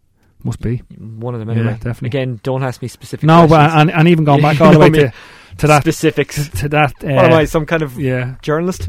Must 0.43 0.59
be. 0.61 0.77
One 0.97 1.33
of 1.33 1.39
them 1.45 1.49
Yeah, 1.57 1.73
definitely. 1.73 2.07
Again, 2.07 2.39
don't 2.43 2.63
ask 2.63 2.81
me 2.81 2.87
specific. 2.87 3.25
No, 3.25 3.47
but 3.47 3.57
questions. 3.57 3.81
and, 3.81 3.91
and 3.91 4.07
even 4.07 4.25
going 4.25 4.41
back 4.41 4.61
all 4.61 4.71
the 4.71 4.79
way 4.79 4.89
to, 4.89 5.13
to 5.57 5.67
that 5.67 5.81
specifics. 5.81 6.49
to 6.49 6.69
that. 6.69 6.93
Uh, 7.03 7.07
what 7.15 7.25
am 7.25 7.33
I? 7.33 7.45
Some 7.45 7.65
kind 7.65 7.81
of 7.81 7.99
Yeah, 7.99 8.35
journalist? 8.41 8.87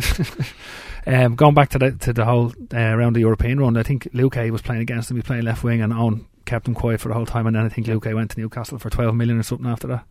um, 1.07 1.35
going 1.35 1.55
back 1.55 1.71
to 1.71 1.79
the 1.79 1.93
to 1.93 2.13
the 2.13 2.25
whole 2.25 2.53
uh, 2.75 2.79
around 2.79 3.15
the 3.15 3.21
European 3.21 3.59
run, 3.59 3.77
I 3.77 3.83
think 3.83 4.05
Luque 4.13 4.51
was 4.51 4.63
playing 4.63 4.83
against 4.83 5.11
him. 5.11 5.17
He 5.17 5.21
was 5.21 5.27
playing 5.27 5.45
left 5.45 5.65
wing, 5.65 5.81
and 5.81 5.93
Owen 5.93 6.27
kept 6.45 6.69
him 6.69 6.75
quiet 6.75 7.01
for 7.01 7.09
the 7.09 7.15
whole 7.15 7.27
time. 7.27 7.47
And 7.47 7.57
then 7.57 7.65
I 7.65 7.71
think 7.71 7.87
Luque 7.87 8.15
went 8.15 8.33
to 8.33 8.41
Newcastle 8.41 8.79
for 8.79 8.91
twelve 8.91 9.15
million 9.15 9.39
or 9.39 9.43
something 9.43 9.67
after 9.67 9.87
that. 9.89 10.05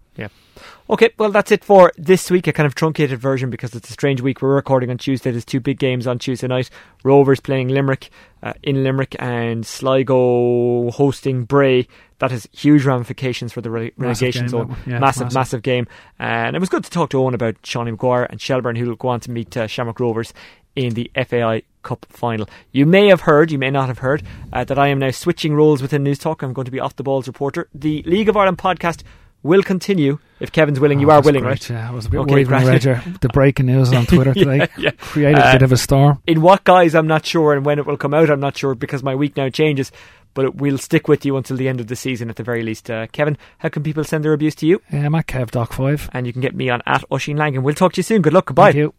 Okay, 0.90 1.10
well, 1.18 1.32
that's 1.32 1.52
it 1.52 1.64
for 1.64 1.92
this 1.98 2.30
week. 2.30 2.48
A 2.48 2.54
kind 2.54 2.68
of 2.68 2.76
truncated 2.76 3.20
version 3.20 3.50
because 3.50 3.74
it's 3.74 3.90
a 3.90 3.94
strange 3.94 4.22
week. 4.22 4.42
We're 4.42 4.56
recording 4.56 4.90
on 4.90 4.98
Tuesday. 4.98 5.32
There's 5.32 5.46
two 5.46 5.60
big 5.60 5.80
games 5.80 6.08
on 6.08 6.20
Tuesday 6.20 6.48
night. 6.48 6.70
Rovers 7.04 7.40
playing 7.40 7.70
Limerick 7.70 8.10
uh, 8.44 8.54
in 8.62 8.84
Limerick, 8.84 9.16
and 9.20 9.66
Sligo 9.66 10.92
hosting 10.92 11.44
Bray. 11.46 11.88
That 12.20 12.32
has 12.32 12.48
huge 12.54 12.86
ramifications 12.86 13.52
for 13.52 13.62
the 13.62 13.70
rele- 13.70 13.94
relegation 13.98 14.44
game, 14.44 14.50
zone. 14.50 14.68
that 14.68 14.70
one. 14.70 14.80
Yeah, 14.86 15.00
massive, 15.00 15.34
massive, 15.34 15.64
game. 15.64 15.88
And 16.20 16.56
it 16.56 16.60
was 16.60 16.70
good 16.70 16.84
to 16.84 16.90
talk 16.92 17.10
to 17.10 17.20
Owen 17.20 17.34
about 17.34 17.62
Seanie 17.64 17.98
McGuire 17.98 18.28
and 18.30 18.40
Shelbourne, 18.40 18.78
who 18.78 18.88
will 18.88 18.96
go 18.96 19.10
on 19.10 19.20
to 19.22 19.32
meet 19.32 19.58
uh, 19.58 19.68
Shamrock 19.68 20.00
Rovers 20.00 20.34
in 20.76 20.94
the 20.94 21.12
FAI 21.16 21.64
Cup 21.82 22.06
final. 22.10 22.48
You 22.72 22.86
may 22.86 23.08
have 23.08 23.22
heard, 23.22 23.52
you 23.52 23.58
may 23.58 23.72
not 23.72 23.88
have 23.88 24.00
heard, 24.00 24.24
uh, 24.54 24.64
that 24.64 24.78
I 24.78 24.90
am 24.90 25.00
now 25.00 25.12
switching 25.12 25.56
roles 25.56 25.82
within 25.82 26.04
Newstalk. 26.04 26.44
I'm 26.44 26.54
going 26.54 26.66
to 26.66 26.72
be 26.72 26.80
off 26.80 26.96
the 26.96 27.04
balls 27.04 27.28
reporter. 27.28 27.68
The 27.74 28.04
League 28.04 28.30
of 28.30 28.38
Ireland 28.38 28.60
podcast 28.60 29.04
will 29.46 29.64
continue 29.64 30.20
if 30.40 30.52
Kevin's 30.52 30.80
willing. 30.80 31.00
you 31.00 31.10
Oh, 31.10 31.16
are 31.16 31.22
willing, 31.22 31.44
great, 31.44 31.70
right? 31.70 31.70
Yeah, 31.70 31.90
I 31.90 31.92
was 31.94 32.06
a 32.08 32.10
bit 32.10 32.20
Okay, 32.22 32.32
worried 32.34 32.48
when 32.48 32.60
I 32.60 32.64
great. 32.64 32.74
read 32.74 32.84
your, 32.84 33.04
the 33.22 33.30
breaking 33.30 33.68
news 33.68 33.94
on 33.94 34.06
Twitter 34.14 34.34
today. 34.34 34.58
Yeah, 34.58 34.68
yeah. 34.78 34.92
Created 34.98 35.40
a 35.40 35.46
Uh, 35.48 35.52
bit 35.54 35.62
of 35.62 35.72
a 35.72 35.78
storm. 35.78 36.22
In 36.28 36.42
what 36.42 36.64
guise, 36.66 36.94
I'm 36.96 37.08
not 37.08 37.26
sure, 37.26 37.54
and 37.54 37.66
when 37.66 37.80
it 37.80 37.86
will 37.86 37.98
come 37.98 38.14
out, 38.14 38.30
I'm 38.30 38.40
not 38.42 38.58
sure 38.58 38.76
because 38.76 39.04
my 39.04 39.16
week 39.16 39.38
now 39.38 39.50
changes. 39.50 39.92
But 40.34 40.44
it 40.44 40.56
will 40.56 40.78
stick 40.78 41.08
with 41.08 41.24
you 41.26 41.38
until 41.38 41.56
the 41.56 41.70
end 41.70 41.80
of 41.80 41.88
the 41.88 41.96
season 41.96 42.30
at 42.30 42.36
the 42.36 42.44
very 42.44 42.62
least. 42.62 42.92
Uh, 42.92 43.08
Kevin, 43.08 43.38
how 43.60 43.70
can 43.70 43.84
people 43.84 44.04
send 44.04 44.26
their 44.26 44.34
abuse 44.34 44.54
to 44.56 44.68
you? 44.68 44.82
Um, 44.92 45.16
at 45.16 45.28
Kev 45.28 45.50
Doc 45.52 45.72
5. 45.72 46.10
And 46.12 46.28
you 46.28 46.34
can 46.34 46.42
get 46.42 46.54
me 46.54 46.70
on 46.70 46.82
at 46.86 47.06
Oisin 47.10 47.38
Lang, 47.38 47.56
and 47.56 47.64
we'll 47.64 47.74
talk 47.74 47.94
to 47.94 48.00
you 48.00 48.04
soon. 48.04 48.22
Good 48.22 48.34
luck. 48.34 48.48
Goodbye. 48.48 48.74
Thank 48.74 48.76
you. 48.76 48.94